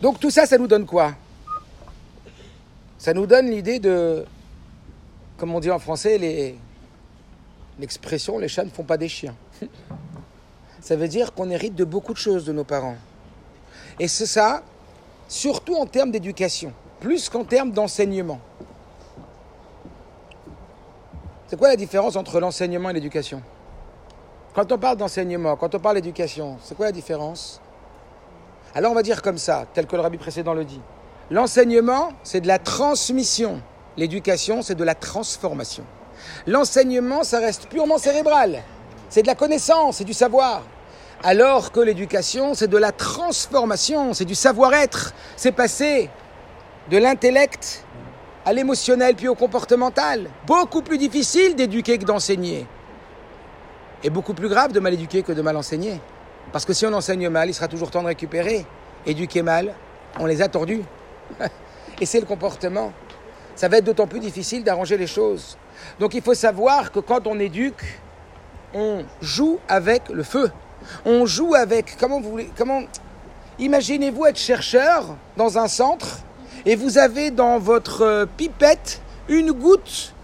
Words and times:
Donc 0.00 0.18
tout 0.18 0.30
ça, 0.30 0.46
ça 0.46 0.56
nous 0.56 0.66
donne 0.66 0.86
quoi? 0.86 1.12
Ça 2.98 3.12
nous 3.12 3.26
donne 3.26 3.50
l'idée 3.50 3.78
de, 3.78 4.24
comme 5.36 5.54
on 5.54 5.60
dit 5.60 5.70
en 5.70 5.78
français, 5.78 6.18
les, 6.18 6.54
l'expression 7.78 8.38
les 8.38 8.48
chats 8.48 8.64
ne 8.64 8.70
font 8.70 8.84
pas 8.84 8.96
des 8.96 9.08
chiens. 9.08 9.34
Ça 10.80 10.96
veut 10.96 11.08
dire 11.08 11.34
qu'on 11.34 11.50
hérite 11.50 11.74
de 11.74 11.84
beaucoup 11.84 12.14
de 12.14 12.18
choses 12.18 12.46
de 12.46 12.52
nos 12.52 12.64
parents. 12.64 12.96
Et 13.98 14.08
c'est 14.08 14.24
ça, 14.24 14.62
surtout 15.28 15.76
en 15.76 15.84
termes 15.84 16.10
d'éducation, 16.10 16.72
plus 17.00 17.28
qu'en 17.28 17.44
termes 17.44 17.70
d'enseignement. 17.70 18.40
C'est 21.48 21.58
quoi 21.58 21.68
la 21.68 21.76
différence 21.76 22.16
entre 22.16 22.40
l'enseignement 22.40 22.88
et 22.88 22.92
l'éducation? 22.94 23.42
Quand 24.54 24.72
on 24.72 24.78
parle 24.78 24.96
d'enseignement, 24.96 25.54
quand 25.56 25.74
on 25.74 25.78
parle 25.78 25.96
d'éducation, 25.96 26.56
c'est 26.62 26.74
quoi 26.74 26.86
la 26.86 26.92
différence? 26.92 27.60
Alors 28.74 28.92
on 28.92 28.94
va 28.94 29.02
dire 29.02 29.22
comme 29.22 29.38
ça, 29.38 29.66
tel 29.74 29.86
que 29.86 29.96
le 29.96 30.02
rabbi 30.02 30.18
précédent 30.18 30.54
le 30.54 30.64
dit. 30.64 30.80
L'enseignement, 31.30 32.10
c'est 32.22 32.40
de 32.40 32.46
la 32.46 32.58
transmission. 32.58 33.60
L'éducation, 33.96 34.62
c'est 34.62 34.74
de 34.74 34.84
la 34.84 34.94
transformation. 34.94 35.84
L'enseignement, 36.46 37.24
ça 37.24 37.38
reste 37.38 37.66
purement 37.68 37.98
cérébral. 37.98 38.62
C'est 39.08 39.22
de 39.22 39.26
la 39.26 39.34
connaissance, 39.34 39.96
c'est 39.96 40.04
du 40.04 40.14
savoir. 40.14 40.62
Alors 41.22 41.72
que 41.72 41.80
l'éducation, 41.80 42.54
c'est 42.54 42.68
de 42.68 42.78
la 42.78 42.92
transformation, 42.92 44.14
c'est 44.14 44.24
du 44.24 44.34
savoir-être. 44.34 45.12
C'est 45.36 45.52
passer 45.52 46.08
de 46.90 46.96
l'intellect 46.96 47.84
à 48.44 48.52
l'émotionnel 48.52 49.16
puis 49.16 49.28
au 49.28 49.34
comportemental. 49.34 50.30
Beaucoup 50.46 50.82
plus 50.82 50.98
difficile 50.98 51.56
d'éduquer 51.56 51.98
que 51.98 52.04
d'enseigner. 52.04 52.66
Et 54.02 54.10
beaucoup 54.10 54.32
plus 54.32 54.48
grave 54.48 54.72
de 54.72 54.80
mal 54.80 54.94
éduquer 54.94 55.22
que 55.22 55.32
de 55.32 55.42
mal 55.42 55.56
enseigner. 55.56 56.00
Parce 56.52 56.64
que 56.64 56.72
si 56.72 56.84
on 56.86 56.92
enseigne 56.92 57.28
mal, 57.28 57.48
il 57.48 57.54
sera 57.54 57.68
toujours 57.68 57.90
temps 57.90 58.02
de 58.02 58.08
récupérer. 58.08 58.66
Éduquer 59.06 59.42
mal, 59.42 59.74
on 60.18 60.26
les 60.26 60.42
a 60.42 60.48
tordus. 60.48 60.82
Et 62.00 62.06
c'est 62.06 62.20
le 62.20 62.26
comportement. 62.26 62.92
Ça 63.54 63.68
va 63.68 63.78
être 63.78 63.84
d'autant 63.84 64.06
plus 64.06 64.20
difficile 64.20 64.64
d'arranger 64.64 64.96
les 64.96 65.06
choses. 65.06 65.56
Donc 65.98 66.14
il 66.14 66.22
faut 66.22 66.34
savoir 66.34 66.92
que 66.92 66.98
quand 66.98 67.26
on 67.26 67.38
éduque, 67.38 68.00
on 68.74 69.04
joue 69.20 69.58
avec 69.68 70.08
le 70.08 70.22
feu. 70.22 70.50
On 71.04 71.26
joue 71.26 71.54
avec. 71.54 71.96
Comment 71.98 72.20
vous 72.20 72.30
voulez. 72.30 72.50
Comment. 72.56 72.82
Imaginez-vous 73.58 74.26
être 74.26 74.38
chercheur 74.38 75.16
dans 75.36 75.58
un 75.58 75.68
centre 75.68 76.20
et 76.64 76.76
vous 76.76 76.98
avez 76.98 77.30
dans 77.30 77.58
votre 77.58 78.02
euh, 78.02 78.26
pipette 78.26 79.02
une 79.28 79.52
goutte 79.52 80.14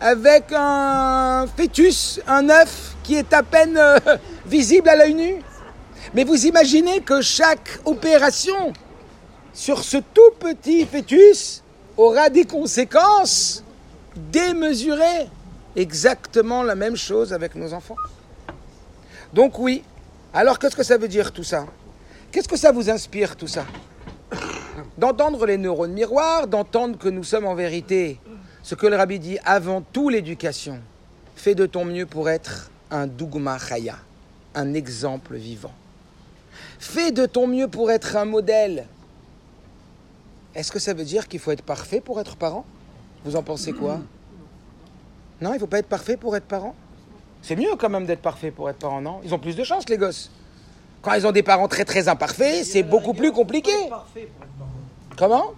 avec 0.00 0.44
un 0.52 1.46
fœtus, 1.56 2.20
un 2.26 2.48
œuf 2.48 2.94
qui 3.02 3.16
est 3.16 3.32
à 3.32 3.42
peine 3.42 3.76
euh, 3.76 3.98
visible 4.46 4.88
à 4.88 4.96
l'œil 4.96 5.14
nu. 5.14 5.34
Mais 6.14 6.24
vous 6.24 6.46
imaginez 6.46 7.00
que 7.00 7.20
chaque 7.20 7.80
opération 7.84 8.72
sur 9.52 9.84
ce 9.84 9.98
tout 9.98 10.30
petit 10.38 10.86
fœtus 10.86 11.62
aura 11.96 12.30
des 12.30 12.44
conséquences 12.44 13.64
démesurées. 14.16 15.28
Exactement 15.76 16.62
la 16.62 16.74
même 16.74 16.96
chose 16.96 17.32
avec 17.32 17.54
nos 17.54 17.72
enfants. 17.72 17.96
Donc 19.32 19.58
oui. 19.58 19.82
Alors 20.32 20.58
qu'est-ce 20.58 20.76
que 20.76 20.82
ça 20.82 20.98
veut 20.98 21.08
dire 21.08 21.32
tout 21.32 21.44
ça? 21.44 21.66
Qu'est-ce 22.30 22.48
que 22.48 22.56
ça 22.56 22.72
vous 22.72 22.90
inspire 22.90 23.36
tout 23.36 23.48
ça? 23.48 23.64
D'entendre 24.96 25.46
les 25.46 25.58
neurones 25.58 25.92
miroirs, 25.92 26.46
d'entendre 26.46 26.96
que 26.98 27.08
nous 27.08 27.24
sommes 27.24 27.46
en 27.46 27.54
vérité 27.54 28.20
ce 28.62 28.74
que 28.74 28.86
le 28.86 28.96
rabbi 28.96 29.18
dit 29.18 29.38
avant 29.44 29.80
tout 29.80 30.08
l'éducation. 30.08 30.80
Fais 31.34 31.54
de 31.54 31.66
ton 31.66 31.84
mieux 31.84 32.06
pour 32.06 32.28
être 32.28 32.70
un 32.90 33.06
dogma 33.06 33.58
chaya, 33.58 33.96
un 34.54 34.74
exemple 34.74 35.36
vivant. 35.36 35.72
Fais 36.80 37.12
de 37.12 37.26
ton 37.26 37.46
mieux 37.46 37.68
pour 37.68 37.90
être 37.90 38.16
un 38.16 38.24
modèle. 38.24 38.86
Est-ce 40.54 40.72
que 40.72 40.78
ça 40.78 40.94
veut 40.94 41.04
dire 41.04 41.28
qu'il 41.28 41.38
faut 41.38 41.50
être 41.50 41.62
parfait 41.62 42.00
pour 42.00 42.18
être 42.20 42.36
parent? 42.36 42.64
Vous 43.22 43.36
en 43.36 43.42
pensez 43.42 43.74
quoi? 43.74 44.00
Non, 45.42 45.50
il 45.50 45.54
ne 45.54 45.58
faut 45.58 45.66
pas 45.66 45.78
être 45.78 45.88
parfait 45.88 46.16
pour 46.16 46.34
être 46.36 46.46
parent? 46.46 46.74
C'est 47.42 47.54
mieux 47.54 47.76
quand 47.78 47.90
même 47.90 48.06
d'être 48.06 48.22
parfait 48.22 48.50
pour 48.50 48.68
être 48.70 48.78
parent, 48.78 49.02
non? 49.02 49.20
Ils 49.22 49.34
ont 49.34 49.38
plus 49.38 49.56
de 49.56 49.62
chance, 49.62 49.88
les 49.90 49.98
gosses. 49.98 50.30
Quand 51.02 51.12
ils 51.12 51.26
ont 51.26 51.32
des 51.32 51.42
parents 51.42 51.68
très 51.68 51.84
très 51.84 52.08
imparfaits, 52.08 52.64
c'est 52.64 52.82
beaucoup 52.82 53.12
plus 53.12 53.30
compliqué. 53.30 53.72
Comment? 55.18 55.52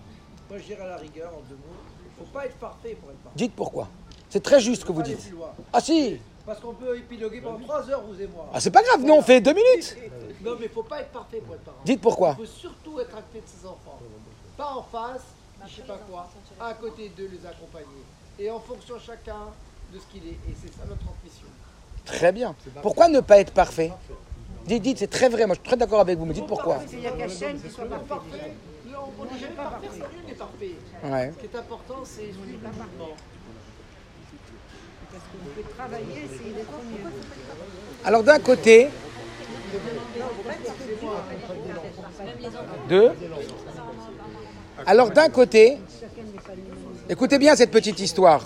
Moi 0.51 0.59
je 0.59 0.65
dirais 0.65 0.83
à 0.83 0.89
la 0.89 0.97
rigueur, 0.97 1.29
en 1.29 1.41
deux 1.49 1.55
mots, 1.55 1.79
il 2.05 2.21
ne 2.21 2.27
faut 2.27 2.33
pas 2.33 2.47
être 2.47 2.57
parfait 2.57 2.97
pour 3.01 3.11
être 3.11 3.19
parent. 3.19 3.35
Dites 3.37 3.55
pourquoi. 3.55 3.89
C'est 4.29 4.43
très 4.43 4.59
juste 4.59 4.83
ce 4.83 4.87
que 4.87 4.93
vous 4.93 5.03
dites. 5.03 5.33
Ah 5.73 5.81
si 5.81 6.19
Parce 6.45 6.59
qu'on 6.59 6.75
peut 6.75 6.97
épiloguer 6.97 7.41
pendant 7.41 7.61
trois 7.61 7.89
heures, 7.89 8.03
vous 8.03 8.21
et 8.21 8.27
moi. 8.27 8.51
Ah 8.53 8.59
c'est 8.59 8.73
pas 8.73 8.83
grave, 8.83 9.03
nous 9.05 9.15
on 9.15 9.23
fait 9.23 9.41
deux 9.41 9.55
minutes. 9.55 9.97
Non 10.43 10.53
mais 10.53 10.67
il 10.67 10.69
ne 10.69 10.75
faut 10.75 10.83
pas 10.83 11.01
être 11.01 11.11
parfait 11.11 11.39
pour 11.39 11.55
être 11.55 11.63
parent. 11.63 11.79
Dites 11.85 12.01
pourquoi. 12.01 12.37
Il 12.39 12.47
faut 12.47 12.53
surtout 12.53 13.01
être 13.01 13.17
à 13.17 13.23
côté 13.23 13.41
de 13.41 13.47
ses 13.47 13.67
enfants. 13.67 13.99
Pas 14.57 14.75
en 14.75 14.83
face, 14.83 15.23
je 15.67 15.77
sais 15.77 15.83
pas 15.83 15.99
quoi, 16.09 16.29
à 16.61 16.75
côté 16.75 17.11
d'eux, 17.17 17.31
les 17.33 17.47
accompagner. 17.47 18.03
Et 18.39 18.51
en 18.51 18.61
fonction 18.61 18.97
chacun 18.99 19.53
de 19.93 19.99
ce 19.99 20.07
qu'il 20.07 20.27
est. 20.27 20.33
Et 20.49 20.55
c'est 20.61 20.73
ça 20.73 20.85
notre 20.89 21.03
transmission. 21.03 21.47
Très 22.05 22.33
bien. 22.33 22.55
Pourquoi 22.83 23.09
ne 23.09 23.21
pas 23.21 23.39
être 23.39 23.53
parfait 23.53 23.93
Dites, 24.67 24.83
dites, 24.83 24.99
c'est 24.99 25.11
très 25.11 25.29
vrai. 25.29 25.47
Moi, 25.47 25.55
je 25.55 25.61
suis 25.61 25.69
très 25.69 25.77
d'accord 25.77 26.01
avec 26.01 26.19
vous. 26.19 26.25
Mais 26.25 26.35
dites 26.35 26.47
pourquoi. 26.47 26.79
Il 26.93 27.01
n'y 27.01 27.07
a 27.07 27.11
qu'à 27.13 27.29
chaîne 27.29 27.61
qui 27.61 27.71
soit 27.71 27.85
parfait. 27.85 28.55
On 29.19 29.25
n'est 29.25 29.41
jamais 29.41 29.55
parfait, 29.55 29.79
personne 29.83 30.27
n'est 30.27 30.35
parfait. 30.35 30.75
Ouais. 31.05 31.33
Ce 31.35 31.39
qui 31.41 31.47
est 31.47 31.59
important, 31.59 31.97
c'est 32.05 32.21
suivre 32.23 32.41
le 32.47 32.69
mouvement. 32.69 33.15
Parce 35.13 35.25
qu'on 35.25 35.63
peut 35.63 35.69
travailler, 35.77 36.23
mieux. 36.23 37.11
Alors 38.05 38.23
d'un 38.23 38.39
côté, 38.39 38.89
deux. 42.89 43.11
Alors 44.87 45.11
d'un 45.11 45.29
côté, 45.29 45.79
écoutez 47.09 47.39
bien 47.39 47.57
cette 47.57 47.71
petite 47.71 48.01
histoire. 48.01 48.43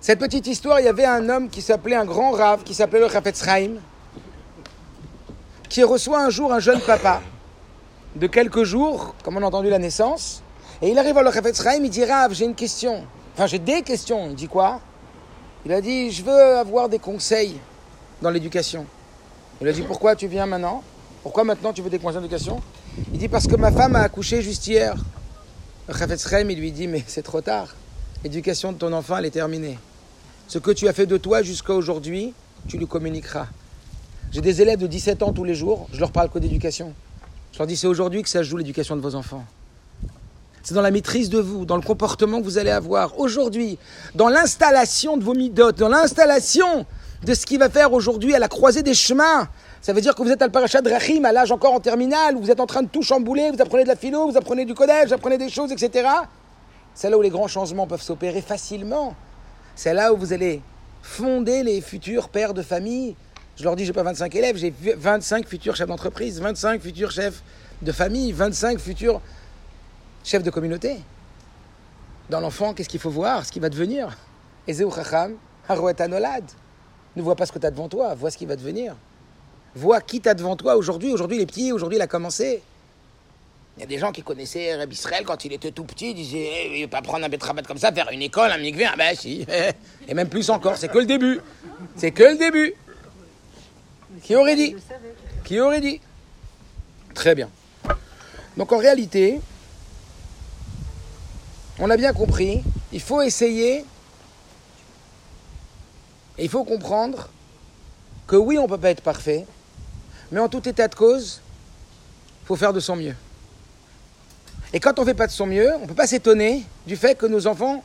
Cette 0.00 0.18
petite 0.18 0.46
histoire, 0.46 0.80
il 0.80 0.84
y 0.84 0.88
avait 0.88 1.06
un 1.06 1.28
homme 1.28 1.48
qui 1.48 1.62
s'appelait 1.62 1.96
un 1.96 2.04
grand 2.04 2.32
rave, 2.32 2.62
qui 2.62 2.74
s'appelait 2.74 3.00
le 3.00 3.08
Chafetz 3.08 3.42
Chaim, 3.42 3.76
qui 5.68 5.82
reçoit 5.82 6.20
un 6.20 6.30
jour 6.30 6.52
un 6.52 6.60
jeune 6.60 6.80
papa 6.80 7.22
de 8.14 8.26
quelques 8.26 8.64
jours, 8.64 9.14
comme 9.24 9.36
on 9.38 9.42
a 9.42 9.46
entendu 9.46 9.70
la 9.70 9.78
naissance, 9.78 10.42
et 10.82 10.90
il 10.90 10.98
arrive 10.98 11.16
à 11.16 11.22
le 11.22 11.32
Chafetz 11.32 11.62
Chaim, 11.62 11.80
il 11.82 11.90
dit 11.90 12.04
Rav, 12.04 12.34
j'ai 12.34 12.44
une 12.44 12.54
question. 12.54 13.06
Enfin, 13.34 13.46
j'ai 13.46 13.58
des 13.58 13.82
questions. 13.82 14.28
Il 14.28 14.34
dit 14.34 14.46
quoi? 14.46 14.80
Il 15.64 15.72
a 15.72 15.80
dit 15.80 16.10
Je 16.10 16.22
veux 16.22 16.56
avoir 16.56 16.88
des 16.88 16.98
conseils 16.98 17.58
dans 18.20 18.30
l'éducation. 18.30 18.86
Il 19.60 19.68
a 19.68 19.72
dit 19.72 19.82
Pourquoi 19.82 20.16
tu 20.16 20.26
viens 20.26 20.46
maintenant? 20.46 20.82
Pourquoi 21.22 21.44
maintenant 21.44 21.72
tu 21.72 21.82
veux 21.82 21.90
des 21.90 21.98
conseils 21.98 22.20
d'éducation? 22.20 22.60
Il 23.12 23.18
dit 23.18 23.28
Parce 23.28 23.46
que 23.46 23.56
ma 23.56 23.70
femme 23.70 23.96
a 23.96 24.00
accouché 24.00 24.42
juste 24.42 24.66
hier. 24.66 24.96
Le 25.88 25.94
Chafetz 25.94 26.26
il 26.48 26.58
lui 26.58 26.72
dit 26.72 26.86
Mais 26.86 27.04
c'est 27.06 27.22
trop 27.22 27.40
tard. 27.40 27.74
L'éducation 28.22 28.72
de 28.72 28.78
ton 28.78 28.92
enfant, 28.92 29.18
elle 29.18 29.26
est 29.26 29.30
terminée. 29.30 29.78
Ce 30.48 30.58
que 30.58 30.70
tu 30.70 30.88
as 30.88 30.92
fait 30.92 31.06
de 31.06 31.16
toi 31.16 31.42
jusqu'à 31.42 31.74
aujourd'hui, 31.74 32.34
tu 32.68 32.78
lui 32.78 32.86
communiqueras. 32.86 33.46
J'ai 34.32 34.40
des 34.40 34.62
élèves 34.62 34.80
de 34.80 34.86
17 34.86 35.22
ans 35.22 35.32
tous 35.32 35.44
les 35.44 35.54
jours, 35.54 35.86
je 35.92 36.00
leur 36.00 36.10
parle 36.10 36.28
que 36.28 36.38
d'éducation. 36.38 36.92
Je 37.52 37.58
leur 37.58 37.66
dis 37.66 37.76
c'est 37.76 37.86
aujourd'hui 37.86 38.22
que 38.22 38.28
ça 38.28 38.42
joue 38.42 38.56
l'éducation 38.56 38.96
de 38.96 39.00
vos 39.00 39.14
enfants. 39.14 39.44
C'est 40.62 40.74
dans 40.74 40.82
la 40.82 40.90
maîtrise 40.90 41.28
de 41.28 41.38
vous, 41.38 41.66
dans 41.66 41.76
le 41.76 41.82
comportement 41.82 42.40
que 42.40 42.44
vous 42.44 42.58
allez 42.58 42.70
avoir 42.70 43.18
aujourd'hui, 43.20 43.78
dans 44.14 44.28
l'installation 44.28 45.16
de 45.16 45.22
vos 45.22 45.34
midotes, 45.34 45.78
dans 45.78 45.88
l'installation 45.88 46.86
de 47.24 47.34
ce 47.34 47.46
qui 47.46 47.56
va 47.56 47.70
faire 47.70 47.92
aujourd'hui 47.92 48.34
à 48.34 48.38
la 48.38 48.48
croisée 48.48 48.82
des 48.82 48.94
chemins. 48.94 49.48
Ça 49.80 49.92
veut 49.92 50.00
dire 50.00 50.14
que 50.14 50.22
vous 50.22 50.30
êtes 50.30 50.42
à 50.42 50.46
le 50.46 50.52
parachat 50.52 50.80
de 50.80 50.90
Rahim, 50.90 51.24
à 51.24 51.32
l'âge 51.32 51.52
encore 51.52 51.72
en 51.72 51.80
terminale, 51.80 52.36
où 52.36 52.40
vous 52.40 52.50
êtes 52.50 52.60
en 52.60 52.66
train 52.66 52.82
de 52.82 52.88
tout 52.88 53.02
chambouler, 53.02 53.50
vous 53.50 53.60
apprenez 53.60 53.84
de 53.84 53.88
la 53.88 53.96
philo, 53.96 54.30
vous 54.30 54.36
apprenez 54.36 54.64
du 54.64 54.74
codège, 54.74 55.08
vous 55.08 55.14
apprenez 55.14 55.38
des 55.38 55.48
choses, 55.48 55.72
etc. 55.72 56.08
C'est 56.94 57.10
là 57.10 57.18
où 57.18 57.22
les 57.22 57.30
grands 57.30 57.48
changements 57.48 57.86
peuvent 57.86 58.02
s'opérer 58.02 58.40
facilement. 58.40 59.14
C'est 59.74 59.94
là 59.94 60.12
où 60.12 60.16
vous 60.16 60.32
allez 60.32 60.62
fonder 61.02 61.62
les 61.62 61.80
futurs 61.80 62.28
pères 62.28 62.54
de 62.54 62.62
famille. 62.62 63.16
Je 63.56 63.64
leur 63.64 63.76
dis, 63.76 63.84
j'ai 63.84 63.92
pas 63.92 64.02
25 64.02 64.34
élèves, 64.34 64.56
j'ai 64.56 64.74
25 64.96 65.46
futurs 65.46 65.76
chefs 65.76 65.88
d'entreprise, 65.88 66.40
25 66.40 66.80
futurs 66.80 67.10
chefs 67.10 67.42
de 67.82 67.92
famille, 67.92 68.32
25 68.32 68.78
futurs 68.78 69.20
chefs 70.24 70.42
de 70.42 70.50
communauté. 70.50 70.98
Dans 72.30 72.40
l'enfant, 72.40 72.72
qu'est-ce 72.74 72.88
qu'il 72.88 73.00
faut 73.00 73.10
voir? 73.10 73.44
Ce 73.44 73.52
qui 73.52 73.60
va 73.60 73.68
devenir. 73.68 74.16
Ezeu 74.66 74.88
chacham, 74.90 75.34
haroet 75.68 76.00
anolad. 76.00 76.44
Ne 77.16 77.22
vois 77.22 77.36
pas 77.36 77.46
ce 77.46 77.52
que 77.52 77.58
tu 77.58 77.66
as 77.66 77.70
devant 77.70 77.88
toi, 77.88 78.14
vois 78.14 78.30
ce 78.30 78.38
qui 78.38 78.46
va 78.46 78.56
devenir. 78.56 78.96
Vois 79.74 80.00
qui 80.00 80.20
tu 80.20 80.28
as 80.28 80.34
devant 80.34 80.56
toi 80.56 80.76
aujourd'hui. 80.76 81.12
Aujourd'hui, 81.12 81.38
il 81.38 81.42
est 81.42 81.46
petit, 81.46 81.72
aujourd'hui, 81.72 81.98
il 81.98 82.02
a 82.02 82.06
commencé. 82.06 82.62
Il 83.76 83.80
y 83.80 83.82
a 83.82 83.86
des 83.86 83.98
gens 83.98 84.12
qui 84.12 84.22
connaissaient 84.22 84.76
Reb 84.76 84.92
Israël 84.92 85.24
quand 85.24 85.44
il 85.44 85.52
était 85.52 85.72
tout 85.72 85.84
petit, 85.84 86.14
disaient 86.14 86.48
eh, 86.66 86.78
il 86.78 86.82
ne 86.82 86.86
pas 86.86 87.02
prendre 87.02 87.24
un 87.24 87.28
betrabat 87.28 87.62
comme 87.62 87.78
ça, 87.78 87.92
faire 87.92 88.08
une 88.12 88.22
école, 88.22 88.52
un 88.52 88.58
mikvé, 88.58 88.84
ah 88.84 88.94
ben 88.96 89.16
si. 89.16 89.44
Et 90.08 90.14
même 90.14 90.28
plus 90.28 90.48
encore, 90.50 90.76
c'est 90.76 90.88
que 90.88 90.98
le 90.98 91.06
début. 91.06 91.40
C'est 91.96 92.12
que 92.12 92.22
le 92.22 92.36
début. 92.36 92.74
Qui 94.22 94.36
aurait 94.36 94.54
dit? 94.54 94.76
Qui 95.44 95.60
aurait 95.60 95.80
dit? 95.80 96.00
Très 97.14 97.34
bien. 97.34 97.50
Donc 98.56 98.72
en 98.72 98.78
réalité, 98.78 99.40
on 101.80 101.90
a 101.90 101.96
bien 101.96 102.12
compris, 102.12 102.62
il 102.92 103.00
faut 103.00 103.22
essayer 103.22 103.84
et 106.38 106.44
il 106.44 106.50
faut 106.50 106.64
comprendre 106.64 107.28
que 108.26 108.36
oui, 108.36 108.58
on 108.58 108.64
ne 108.64 108.68
peut 108.68 108.78
pas 108.78 108.90
être 108.90 109.02
parfait, 109.02 109.46
mais 110.32 110.40
en 110.40 110.48
tout 110.48 110.66
état 110.68 110.88
de 110.88 110.94
cause, 110.94 111.40
faut 112.44 112.56
faire 112.56 112.72
de 112.72 112.80
son 112.80 112.96
mieux. 112.96 113.14
Et 114.72 114.80
quand 114.80 114.98
on 114.98 115.02
ne 115.02 115.06
fait 115.06 115.14
pas 115.14 115.26
de 115.26 115.32
son 115.32 115.46
mieux, 115.46 115.72
on 115.76 115.82
ne 115.82 115.86
peut 115.86 115.94
pas 115.94 116.06
s'étonner 116.06 116.64
du 116.86 116.96
fait 116.96 117.14
que 117.14 117.26
nos 117.26 117.46
enfants 117.46 117.84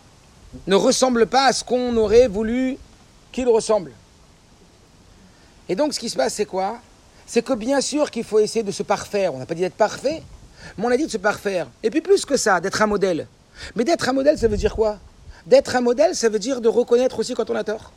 ne 0.66 0.76
ressemblent 0.76 1.28
pas 1.28 1.46
à 1.46 1.54
ce 1.54 1.64
qu'on 1.64 1.96
aurait 1.98 2.28
voulu 2.28 2.78
qu'ils 3.32 3.48
ressemblent. 3.48 3.94
Et 5.68 5.76
donc 5.76 5.94
ce 5.94 6.00
qui 6.00 6.10
se 6.10 6.16
passe, 6.16 6.34
c'est 6.34 6.46
quoi? 6.46 6.80
C'est 7.28 7.44
que 7.44 7.54
bien 7.54 7.80
sûr 7.80 8.10
qu'il 8.10 8.24
faut 8.24 8.40
essayer 8.40 8.64
de 8.64 8.72
se 8.72 8.82
parfaire. 8.82 9.36
On 9.36 9.38
n'a 9.38 9.46
pas 9.46 9.54
dit 9.54 9.62
d'être 9.62 9.76
parfait, 9.76 10.24
mais 10.78 10.86
on 10.86 10.90
a 10.90 10.98
dit 10.98 11.06
de 11.06 11.12
se 11.12 11.18
parfaire. 11.18 11.68
Et 11.84 11.92
puis 11.92 12.02
plus 12.02 12.26
que 12.26 12.38
ça, 12.38 12.60
d'être 12.60 12.82
un 12.82 12.88
modèle. 12.88 13.28
Mais 13.76 13.84
d'être 13.84 14.10
un 14.10 14.14
modèle, 14.14 14.40
ça 14.40 14.48
veut 14.48 14.58
dire 14.58 14.76
quoi? 14.76 14.98
D'être 15.46 15.76
un 15.76 15.82
modèle, 15.82 16.16
ça 16.16 16.28
veut 16.28 16.40
dire 16.40 16.60
de 16.60 16.70
reconnaître 16.70 17.20
aussi 17.20 17.36
quand 17.36 17.48
on 17.52 17.56
a 17.56 17.64
tort. 17.64 17.92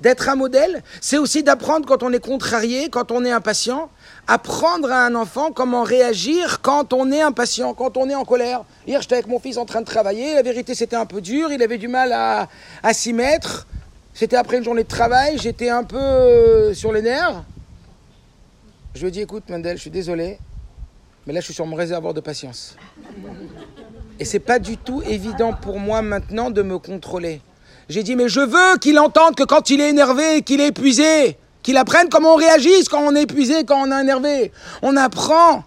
D'être 0.00 0.28
un 0.28 0.34
modèle, 0.34 0.82
c'est 1.00 1.18
aussi 1.18 1.42
d'apprendre 1.42 1.86
quand 1.86 2.02
on 2.02 2.12
est 2.12 2.20
contrarié, 2.20 2.88
quand 2.90 3.10
on 3.10 3.24
est 3.24 3.30
impatient, 3.30 3.90
apprendre 4.26 4.90
à 4.90 5.06
un 5.06 5.14
enfant 5.14 5.50
comment 5.52 5.82
réagir 5.82 6.60
quand 6.60 6.92
on 6.92 7.10
est 7.10 7.22
impatient, 7.22 7.74
quand 7.74 7.96
on 7.96 8.08
est 8.10 8.14
en 8.14 8.24
colère. 8.24 8.64
Hier, 8.86 9.00
j'étais 9.00 9.14
avec 9.14 9.28
mon 9.28 9.38
fils 9.38 9.56
en 9.56 9.64
train 9.64 9.80
de 9.80 9.86
travailler, 9.86 10.34
la 10.34 10.42
vérité 10.42 10.74
c'était 10.74 10.96
un 10.96 11.06
peu 11.06 11.20
dur, 11.20 11.50
il 11.52 11.62
avait 11.62 11.78
du 11.78 11.88
mal 11.88 12.12
à, 12.12 12.48
à 12.82 12.92
s'y 12.92 13.12
mettre. 13.12 13.66
C'était 14.14 14.36
après 14.36 14.58
une 14.58 14.64
journée 14.64 14.82
de 14.82 14.88
travail, 14.88 15.38
j'étais 15.38 15.68
un 15.68 15.84
peu 15.84 15.96
euh, 15.96 16.74
sur 16.74 16.92
les 16.92 17.02
nerfs. 17.02 17.44
Je 18.94 19.00
lui 19.02 19.08
ai 19.08 19.10
dit, 19.12 19.20
écoute 19.20 19.44
Mandel, 19.48 19.76
je 19.76 19.82
suis 19.82 19.90
désolé, 19.90 20.38
mais 21.26 21.32
là 21.32 21.40
je 21.40 21.44
suis 21.44 21.54
sur 21.54 21.66
mon 21.66 21.76
réservoir 21.76 22.14
de 22.14 22.20
patience. 22.20 22.76
Et 24.18 24.24
c'est 24.24 24.40
pas 24.40 24.58
du 24.58 24.76
tout 24.76 25.02
évident 25.02 25.52
pour 25.52 25.78
moi 25.78 26.02
maintenant 26.02 26.50
de 26.50 26.62
me 26.62 26.78
contrôler. 26.78 27.40
J'ai 27.88 28.02
dit, 28.02 28.16
mais 28.16 28.28
je 28.28 28.40
veux 28.40 28.78
qu'il 28.78 28.98
entende 28.98 29.34
que 29.34 29.44
quand 29.44 29.70
il 29.70 29.80
est 29.80 29.88
énervé, 29.88 30.42
qu'il 30.42 30.60
est 30.60 30.66
épuisé, 30.68 31.38
qu'il 31.62 31.78
apprenne 31.78 32.10
comment 32.10 32.34
on 32.34 32.36
réagit 32.36 32.84
quand 32.90 33.00
on 33.00 33.14
est 33.14 33.22
épuisé, 33.22 33.64
quand 33.64 33.80
on 33.80 33.90
est 33.90 34.00
énervé. 34.02 34.52
On 34.82 34.94
apprend 34.94 35.64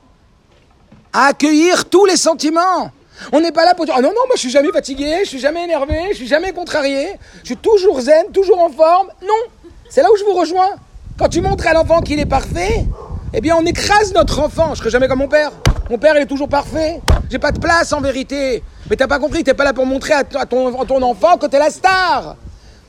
à 1.13 1.25
accueillir 1.25 1.85
tous 1.85 2.06
les 2.06 2.18
sentiments. 2.18 2.91
On 3.31 3.41
n'est 3.41 3.51
pas 3.51 3.65
là 3.65 3.73
pour 3.73 3.85
dire, 3.85 3.95
ah 3.97 4.01
non, 4.01 4.09
non, 4.09 4.27
moi 4.27 4.35
je 4.35 4.41
suis 4.41 4.51
jamais 4.51 4.71
fatigué, 4.71 5.21
je 5.23 5.29
suis 5.29 5.39
jamais 5.39 5.63
énervé, 5.63 5.97
je 6.12 6.18
suis 6.18 6.27
jamais 6.27 6.53
contrarié, 6.53 7.07
je 7.41 7.47
suis 7.47 7.57
toujours 7.57 8.00
zen, 8.01 8.31
toujours 8.31 8.59
en 8.59 8.69
forme. 8.69 9.07
Non, 9.24 9.51
c'est 9.89 10.03
là 10.03 10.09
où 10.12 10.17
je 10.17 10.24
vous 10.24 10.33
rejoins. 10.33 10.75
Quand 11.17 11.27
tu 11.27 11.41
montres 11.41 11.65
à 11.67 11.74
l'enfant 11.74 12.01
qu'il 12.01 12.19
est 12.19 12.25
parfait, 12.27 12.85
eh 13.33 13.41
bien 13.41 13.56
on 13.56 13.65
écrase 13.65 14.13
notre 14.13 14.39
enfant. 14.39 14.75
Je 14.75 14.79
serai 14.79 14.91
jamais 14.91 15.07
comme 15.07 15.19
mon 15.19 15.27
père. 15.27 15.51
Mon 15.89 15.97
père, 15.97 16.15
il 16.15 16.21
est 16.21 16.27
toujours 16.27 16.47
parfait. 16.47 17.01
J'ai 17.29 17.39
pas 17.39 17.51
de 17.51 17.59
place 17.59 17.91
en 17.94 18.00
vérité. 18.00 18.63
Mais 18.91 18.97
t'as 18.97 19.07
pas 19.07 19.19
compris, 19.19 19.41
t'es 19.45 19.53
pas 19.53 19.63
là 19.63 19.71
pour 19.71 19.85
montrer 19.85 20.11
à 20.11 20.25
ton, 20.25 21.01
enfant 21.01 21.38
que 21.38 21.45
t'es 21.45 21.57
la 21.57 21.69
star. 21.69 22.35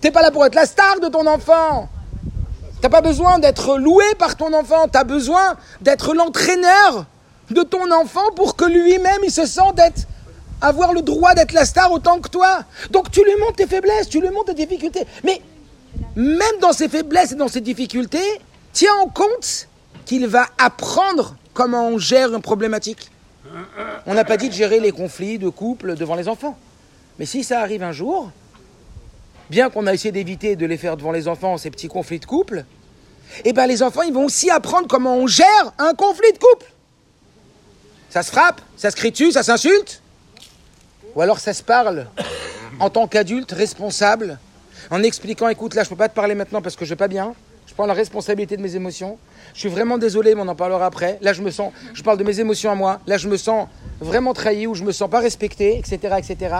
T'es 0.00 0.10
pas 0.10 0.20
là 0.20 0.32
pour 0.32 0.44
être 0.44 0.56
la 0.56 0.66
star 0.66 0.98
de 0.98 1.06
ton 1.06 1.24
enfant. 1.28 1.88
T'as 2.80 2.88
pas 2.88 3.02
besoin 3.02 3.38
d'être 3.38 3.78
loué 3.78 4.04
par 4.18 4.34
ton 4.34 4.52
enfant. 4.52 4.88
T'as 4.90 5.04
besoin 5.04 5.54
d'être 5.80 6.12
l'entraîneur 6.12 7.06
de 7.50 7.62
ton 7.62 7.88
enfant 7.92 8.32
pour 8.34 8.56
que 8.56 8.64
lui-même 8.64 9.20
il 9.22 9.30
se 9.30 9.46
sente 9.46 9.78
avoir 10.60 10.92
le 10.92 11.02
droit 11.02 11.34
d'être 11.34 11.52
la 11.52 11.64
star 11.64 11.92
autant 11.92 12.18
que 12.18 12.28
toi. 12.28 12.64
Donc 12.90 13.12
tu 13.12 13.22
lui 13.22 13.36
montres 13.38 13.58
tes 13.58 13.68
faiblesses, 13.68 14.08
tu 14.08 14.20
lui 14.20 14.30
montres 14.30 14.56
tes 14.56 14.66
difficultés. 14.66 15.06
Mais 15.22 15.40
même 16.16 16.58
dans 16.60 16.72
ses 16.72 16.88
faiblesses 16.88 17.30
et 17.30 17.36
dans 17.36 17.46
ses 17.46 17.60
difficultés, 17.60 18.40
tiens 18.72 18.94
en 19.04 19.06
compte 19.06 19.68
qu'il 20.04 20.26
va 20.26 20.46
apprendre 20.58 21.36
comment 21.54 21.86
on 21.86 21.98
gère 21.98 22.34
une 22.34 22.42
problématique. 22.42 23.11
On 24.06 24.14
n'a 24.14 24.24
pas 24.24 24.36
dit 24.36 24.48
de 24.48 24.54
gérer 24.54 24.80
les 24.80 24.92
conflits 24.92 25.38
de 25.38 25.48
couple 25.48 25.94
devant 25.94 26.14
les 26.14 26.28
enfants. 26.28 26.56
Mais 27.18 27.26
si 27.26 27.44
ça 27.44 27.60
arrive 27.60 27.82
un 27.82 27.92
jour, 27.92 28.30
bien 29.50 29.70
qu'on 29.70 29.86
a 29.86 29.94
essayé 29.94 30.12
d'éviter 30.12 30.56
de 30.56 30.66
les 30.66 30.76
faire 30.76 30.96
devant 30.96 31.12
les 31.12 31.28
enfants, 31.28 31.58
ces 31.58 31.70
petits 31.70 31.88
conflits 31.88 32.18
de 32.18 32.26
couple, 32.26 32.64
eh 33.44 33.52
ben 33.52 33.66
les 33.66 33.82
enfants, 33.82 34.02
ils 34.02 34.12
vont 34.12 34.24
aussi 34.24 34.50
apprendre 34.50 34.88
comment 34.88 35.16
on 35.16 35.26
gère 35.26 35.72
un 35.78 35.94
conflit 35.94 36.32
de 36.32 36.38
couple. 36.38 36.72
Ça 38.10 38.22
se 38.22 38.30
frappe, 38.30 38.60
ça 38.76 38.90
se 38.90 38.96
crie 38.96 39.10
dessus, 39.10 39.32
ça 39.32 39.42
s'insulte. 39.42 40.02
Ou 41.14 41.20
alors 41.20 41.38
ça 41.38 41.54
se 41.54 41.62
parle 41.62 42.06
en 42.80 42.90
tant 42.90 43.06
qu'adulte 43.06 43.52
responsable, 43.52 44.38
en 44.90 45.02
expliquant, 45.02 45.48
écoute, 45.48 45.74
là, 45.74 45.82
je 45.82 45.88
ne 45.88 45.90
peux 45.90 45.96
pas 45.96 46.08
te 46.08 46.14
parler 46.14 46.34
maintenant 46.34 46.60
parce 46.60 46.76
que 46.76 46.84
je 46.84 46.90
vais 46.90 46.96
pas 46.96 47.08
bien. 47.08 47.34
Je 47.66 47.74
prends 47.74 47.86
la 47.86 47.94
responsabilité 47.94 48.56
de 48.56 48.62
mes 48.62 48.76
émotions. 48.76 49.18
Je 49.54 49.60
suis 49.60 49.68
vraiment 49.68 49.98
désolé, 49.98 50.34
mais 50.34 50.42
on 50.42 50.48
en 50.48 50.54
parlera 50.54 50.86
après. 50.86 51.18
Là, 51.20 51.32
je 51.32 51.42
me 51.42 51.50
sens, 51.50 51.72
je 51.94 52.02
parle 52.02 52.18
de 52.18 52.24
mes 52.24 52.40
émotions 52.40 52.70
à 52.70 52.74
moi. 52.74 53.00
Là, 53.06 53.16
je 53.16 53.28
me 53.28 53.36
sens 53.36 53.68
vraiment 54.00 54.32
trahi 54.34 54.66
ou 54.66 54.74
je 54.74 54.82
me 54.82 54.92
sens 54.92 55.10
pas 55.10 55.20
respecté, 55.20 55.78
etc., 55.78 56.16
etc. 56.18 56.54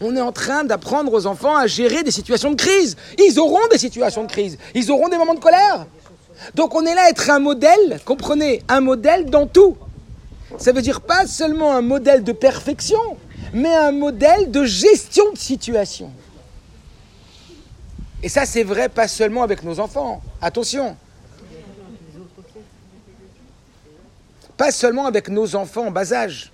On 0.00 0.16
est 0.16 0.20
en 0.20 0.32
train 0.32 0.64
d'apprendre 0.64 1.12
aux 1.12 1.26
enfants 1.26 1.56
à 1.56 1.66
gérer 1.66 2.02
des 2.02 2.10
situations 2.10 2.50
de 2.50 2.56
crise. 2.56 2.96
Ils 3.18 3.38
auront 3.38 3.66
des 3.70 3.78
situations 3.78 4.24
de 4.24 4.30
crise. 4.30 4.58
Ils 4.74 4.90
auront 4.90 5.08
des 5.08 5.16
moments 5.16 5.34
de 5.34 5.40
colère. 5.40 5.86
Donc, 6.54 6.74
on 6.74 6.84
est 6.84 6.94
là 6.94 7.02
à 7.06 7.10
être 7.10 7.30
un 7.30 7.38
modèle, 7.38 8.00
comprenez, 8.04 8.62
un 8.68 8.80
modèle 8.80 9.26
dans 9.26 9.46
tout. 9.46 9.76
Ça 10.58 10.72
veut 10.72 10.82
dire 10.82 11.00
pas 11.00 11.26
seulement 11.26 11.72
un 11.74 11.82
modèle 11.82 12.24
de 12.24 12.32
perfection, 12.32 12.98
mais 13.52 13.72
un 13.72 13.92
modèle 13.92 14.50
de 14.50 14.64
gestion 14.64 15.30
de 15.32 15.38
situation. 15.38 16.10
Et 18.22 18.28
ça, 18.28 18.46
c'est 18.46 18.62
vrai 18.62 18.88
pas 18.88 19.08
seulement 19.08 19.42
avec 19.42 19.62
nos 19.62 19.80
enfants. 19.80 20.22
Attention. 20.40 20.96
Pas 24.62 24.70
seulement 24.70 25.06
avec 25.06 25.28
nos 25.28 25.56
enfants 25.56 25.88
en 25.88 25.90
bas 25.90 26.12
âge. 26.12 26.52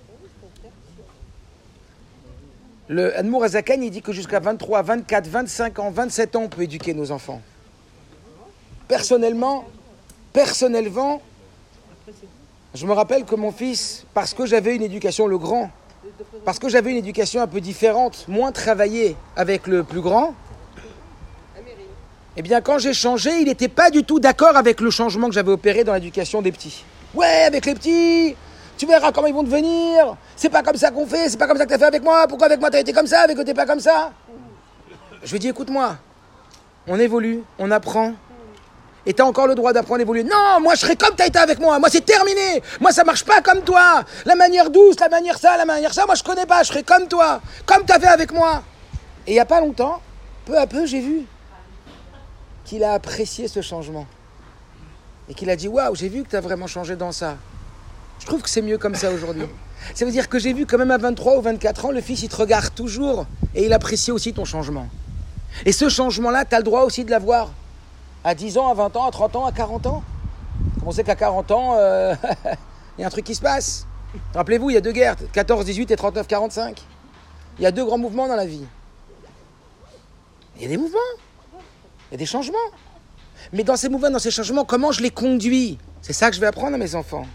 Le 2.87 3.15
Admour 3.15 3.43
Azakan, 3.43 3.83
il 3.83 3.91
dit 3.91 4.01
que 4.01 4.11
jusqu'à 4.11 4.39
23, 4.39 4.81
24, 4.81 5.27
25 5.27 5.77
ans, 5.77 5.91
27 5.91 6.35
ans, 6.35 6.41
on 6.45 6.47
peut 6.49 6.63
éduquer 6.63 6.95
nos 6.95 7.11
enfants. 7.11 7.39
Personnellement, 8.87 9.63
personnellement, 10.33 11.21
je 12.73 12.87
me 12.87 12.93
rappelle 12.93 13.25
que 13.25 13.35
mon 13.35 13.51
fils, 13.51 14.05
parce 14.15 14.33
que 14.33 14.47
j'avais 14.47 14.75
une 14.75 14.81
éducation, 14.81 15.27
le 15.27 15.37
grand, 15.37 15.69
parce 16.45 16.57
que 16.57 16.67
j'avais 16.67 16.89
une 16.89 16.97
éducation 16.97 17.43
un 17.43 17.47
peu 17.47 17.61
différente, 17.61 18.27
moins 18.27 18.51
travaillée 18.51 19.15
avec 19.35 19.67
le 19.67 19.83
plus 19.83 20.01
grand, 20.01 20.33
eh 22.37 22.41
bien, 22.41 22.59
quand 22.61 22.79
j'ai 22.79 22.95
changé, 22.95 23.29
il 23.39 23.45
n'était 23.45 23.67
pas 23.67 23.91
du 23.91 24.03
tout 24.03 24.19
d'accord 24.19 24.57
avec 24.57 24.81
le 24.81 24.89
changement 24.89 25.27
que 25.27 25.35
j'avais 25.35 25.51
opéré 25.51 25.83
dans 25.83 25.93
l'éducation 25.93 26.41
des 26.41 26.51
petits. 26.51 26.83
Ouais, 27.13 27.43
avec 27.47 27.65
les 27.65 27.73
petits, 27.73 28.35
tu 28.77 28.85
verras 28.85 29.11
comment 29.11 29.27
ils 29.27 29.33
vont 29.33 29.43
devenir. 29.43 30.15
C'est 30.35 30.49
pas 30.49 30.63
comme 30.63 30.75
ça 30.75 30.91
qu'on 30.91 31.05
fait, 31.05 31.29
c'est 31.29 31.37
pas 31.37 31.47
comme 31.47 31.57
ça 31.57 31.65
que 31.65 31.69
tu 31.69 31.75
as 31.75 31.79
fait 31.79 31.85
avec 31.85 32.03
moi. 32.03 32.27
Pourquoi 32.27 32.47
avec 32.47 32.59
moi 32.59 32.69
tu 32.69 32.77
as 32.77 32.79
été 32.79 32.93
comme 32.93 33.07
ça, 33.07 33.21
avec 33.21 33.37
eux 33.37 33.43
t'es 33.43 33.53
pas 33.53 33.65
comme 33.65 33.79
ça? 33.79 34.11
Je 35.23 35.31
lui 35.31 35.39
dit, 35.39 35.49
écoute-moi, 35.49 35.97
on 36.87 36.99
évolue, 36.99 37.43
on 37.57 37.71
apprend. 37.71 38.13
Et 39.05 39.13
tu 39.13 39.21
as 39.21 39.25
encore 39.25 39.47
le 39.47 39.55
droit 39.55 39.73
d'apprendre 39.73 39.99
à 39.99 40.03
évoluer. 40.03 40.23
Non, 40.23 40.59
moi 40.61 40.75
je 40.75 40.81
serai 40.81 40.95
comme 40.95 41.15
tu 41.15 41.23
as 41.23 41.27
été 41.27 41.39
avec 41.39 41.59
moi. 41.59 41.79
Moi 41.79 41.89
c'est 41.89 42.05
terminé. 42.05 42.61
Moi 42.79 42.91
ça 42.91 43.03
marche 43.03 43.25
pas 43.25 43.41
comme 43.41 43.61
toi. 43.61 44.03
La 44.25 44.35
manière 44.35 44.69
douce, 44.69 44.99
la 44.99 45.09
manière 45.09 45.39
ça, 45.39 45.57
la 45.57 45.65
manière 45.65 45.93
ça, 45.93 46.05
moi 46.05 46.15
je 46.15 46.23
connais 46.23 46.45
pas. 46.45 46.63
Je 46.63 46.67
serai 46.67 46.83
comme 46.83 47.07
toi. 47.07 47.41
Comme 47.65 47.85
tu 47.85 47.93
as 47.93 47.99
fait 47.99 48.07
avec 48.07 48.31
moi. 48.31 48.61
Et 49.25 49.31
il 49.31 49.33
n'y 49.33 49.39
a 49.39 49.45
pas 49.45 49.61
longtemps, 49.61 50.01
peu 50.45 50.57
à 50.57 50.67
peu, 50.67 50.85
j'ai 50.85 50.99
vu 50.99 51.25
qu'il 52.65 52.83
a 52.83 52.93
apprécié 52.93 53.47
ce 53.47 53.61
changement. 53.61 54.05
Et 55.29 55.33
qu'il 55.33 55.49
a 55.49 55.55
dit 55.55 55.67
Waouh, 55.67 55.95
j'ai 55.95 56.09
vu 56.09 56.23
que 56.23 56.29
tu 56.29 56.35
as 56.35 56.41
vraiment 56.41 56.67
changé 56.67 56.95
dans 56.95 57.11
ça. 57.11 57.37
Je 58.19 58.25
trouve 58.25 58.41
que 58.41 58.49
c'est 58.49 58.61
mieux 58.61 58.77
comme 58.77 58.95
ça 58.95 59.11
aujourd'hui. 59.11 59.45
Ça 59.95 60.05
veut 60.05 60.11
dire 60.11 60.27
que 60.27 60.39
j'ai 60.39 60.53
vu 60.53 60.65
quand 60.65 60.77
même 60.77 60.91
à 60.91 60.97
23 60.97 61.37
ou 61.37 61.41
24 61.41 61.85
ans, 61.85 61.91
le 61.91 62.01
fils, 62.01 62.23
il 62.23 62.29
te 62.29 62.35
regarde 62.35 62.73
toujours 62.75 63.25
et 63.55 63.65
il 63.65 63.73
apprécie 63.73 64.11
aussi 64.11 64.33
ton 64.33 64.43
changement. 64.43 64.87
Et 65.65 65.71
ce 65.71 65.87
changement-là, 65.87 66.45
tu 66.45 66.55
as 66.55 66.57
le 66.57 66.63
droit 66.63 66.81
aussi 66.81 67.05
de 67.05 67.11
l'avoir 67.11 67.51
à 68.23 68.35
10 68.35 68.57
ans, 68.57 68.69
à 68.69 68.73
20 68.73 68.95
ans, 68.97 69.07
à 69.07 69.11
30 69.11 69.35
ans, 69.37 69.45
à 69.45 69.51
40 69.51 69.85
ans. 69.87 70.03
On 70.85 70.91
sait 70.91 71.03
qu'à 71.03 71.15
40 71.15 71.51
ans, 71.51 71.75
euh, 71.77 72.13
il 72.97 73.01
y 73.01 73.03
a 73.03 73.07
un 73.07 73.09
truc 73.09 73.25
qui 73.25 73.35
se 73.35 73.41
passe. 73.41 73.85
Rappelez-vous, 74.33 74.69
il 74.69 74.73
y 74.73 74.77
a 74.77 74.81
deux 74.81 74.91
guerres, 74.91 75.15
14-18 75.33 75.93
et 75.93 75.95
39-45. 75.95 76.77
Il 77.57 77.63
y 77.63 77.65
a 77.65 77.71
deux 77.71 77.85
grands 77.85 77.97
mouvements 77.97 78.27
dans 78.27 78.35
la 78.35 78.45
vie. 78.45 78.65
Il 80.57 80.63
y 80.63 80.65
a 80.65 80.67
des 80.67 80.77
mouvements. 80.77 80.97
Il 82.09 82.13
y 82.13 82.15
a 82.15 82.17
des 82.17 82.25
changements. 82.25 82.57
Mais 83.51 83.63
dans 83.63 83.75
ces 83.75 83.89
mouvements, 83.89 84.11
dans 84.11 84.19
ces 84.19 84.31
changements, 84.31 84.65
comment 84.65 84.91
je 84.91 85.01
les 85.01 85.09
conduis? 85.09 85.77
C'est 86.01 86.13
ça 86.13 86.29
que 86.29 86.35
je 86.35 86.41
vais 86.41 86.47
apprendre 86.47 86.75
à 86.75 86.77
mes 86.77 86.95
enfants. 86.95 87.25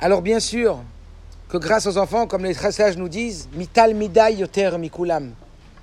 Alors 0.00 0.22
bien 0.22 0.40
sûr 0.40 0.80
que 1.48 1.56
grâce 1.56 1.86
aux 1.86 1.96
enfants, 1.96 2.26
comme 2.26 2.44
les 2.44 2.54
sages 2.54 2.96
nous 2.96 3.08
disent, 3.08 3.48
mital 3.54 3.94
midai 3.94 4.34
yoter 4.34 4.70
mikulam. 4.78 5.32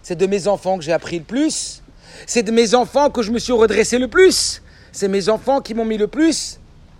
C'est 0.03 0.15
de 0.15 0.27
mes 0.27 0.47
enfants 0.47 0.77
que 0.77 0.83
j'ai 0.83 0.93
appris 0.93 1.19
le 1.19 1.25
plus. 1.25 1.81
C'est 2.27 2.43
de 2.43 2.51
mes 2.51 2.75
enfants 2.75 3.09
que 3.09 3.21
je 3.21 3.31
me 3.31 3.39
suis 3.39 3.53
redressé 3.53 3.97
le 3.97 4.07
plus. 4.07 4.61
C'est 4.91 5.07
mes 5.07 5.29
enfants 5.29 5.61
qui 5.61 5.73
m'ont 5.73 5.85
mis 5.85 5.97
le 5.97 6.07
plus 6.07 6.59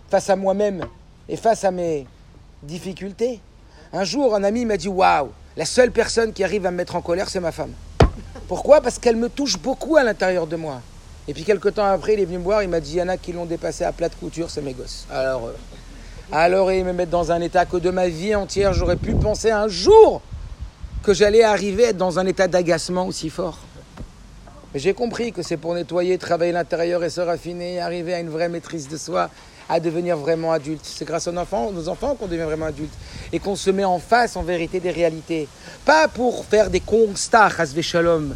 face 0.10 0.30
à 0.30 0.36
moi-même 0.36 0.86
et 1.30 1.38
face 1.38 1.64
à 1.64 1.72
mes 1.72 2.08
difficultés. 2.64 3.40
Un 3.94 4.04
jour, 4.04 4.36
un 4.36 4.44
ami 4.44 4.66
m'a 4.66 4.78
dit 4.78 4.88
Waouh, 4.88 5.30
la 5.56 5.66
seule 5.66 5.92
personne 5.92 6.34
qui 6.34 6.44
arrive 6.44 6.66
à 6.66 6.72
me 6.72 6.78
mettre 6.78 6.96
en 6.96 7.02
colère, 7.02 7.30
c'est 7.30 7.40
ma 7.40 7.52
femme. 7.52 7.74
Pourquoi? 8.48 8.82
Parce 8.82 9.00
qu'elle 9.00 9.16
me 9.16 9.30
touche 9.30 9.58
beaucoup 9.58 9.96
à 9.96 10.04
l'intérieur 10.04 10.48
de 10.48 10.56
moi. 10.56 10.82
Et 11.28 11.34
puis 11.34 11.44
quelques 11.44 11.74
temps 11.74 11.86
après, 11.86 12.14
il 12.14 12.20
est 12.20 12.26
venu 12.26 12.38
me 12.38 12.44
voir, 12.44 12.62
il 12.62 12.70
m'a 12.70 12.80
dit, 12.80 12.94
il 12.94 12.98
y 12.98 13.02
en 13.02 13.08
a 13.08 13.18
qui 13.18 13.34
l'ont 13.34 13.46
dépassé 13.46 13.84
à 13.84 13.92
plat 13.92 14.10
de 14.10 14.16
couture, 14.16 14.50
c'est 14.50 14.62
mes 14.62 14.74
gosses. 14.74 15.06
Alors, 15.10 15.46
euh, 15.48 15.52
alors 16.32 16.72
il 16.72 16.86
me 16.86 16.94
met 16.94 17.06
dans 17.08 17.32
un 17.32 17.42
état 17.42 17.66
que 17.66 17.78
de 17.78 17.90
ma 17.90 18.08
vie 18.08 18.36
entière, 18.36 18.74
j'aurais 18.74 18.96
pu 18.96 19.14
penser 19.14 19.50
un 19.50 19.68
jour 19.68 20.22
que 21.04 21.14
j'allais 21.14 21.44
arriver 21.44 21.86
à 21.86 21.90
être 21.90 21.98
dans 21.98 22.20
un 22.20 22.26
état 22.26 22.48
d'agacement 22.48 23.08
aussi 23.08 23.30
fort. 23.30 23.60
Mais 24.74 24.80
j'ai 24.80 24.94
compris 24.94 25.32
que 25.32 25.42
c'est 25.42 25.58
pour 25.58 25.74
nettoyer, 25.74 26.18
travailler 26.18 26.52
l'intérieur 26.52 27.04
et 27.04 27.10
se 27.10 27.22
raffiner, 27.22 27.80
arriver 27.80 28.14
à 28.14 28.20
une 28.20 28.30
vraie 28.30 28.50
maîtrise 28.50 28.88
de 28.88 28.98
soi, 28.98 29.30
à 29.70 29.80
devenir 29.80 30.18
vraiment 30.18 30.52
adultes. 30.52 30.84
C'est 30.84 31.06
grâce 31.06 31.28
aux 31.28 31.38
enfants, 31.38 31.72
nos 31.72 31.88
enfants 31.90 32.16
qu'on 32.16 32.28
devient 32.28 32.44
vraiment 32.44 32.66
adultes 32.68 32.94
et 33.32 33.40
qu'on 33.40 33.56
se 33.56 33.70
met 33.70 33.86
en 33.86 34.00
face 34.00 34.36
en 34.36 34.44
vérité 34.44 34.80
des 34.80 34.92
réalités. 34.92 35.48
Pas 35.86 36.08
pour 36.08 36.46
faire 36.46 36.70
des 36.70 36.82
constats, 36.82 37.50
shalom, 37.82 38.36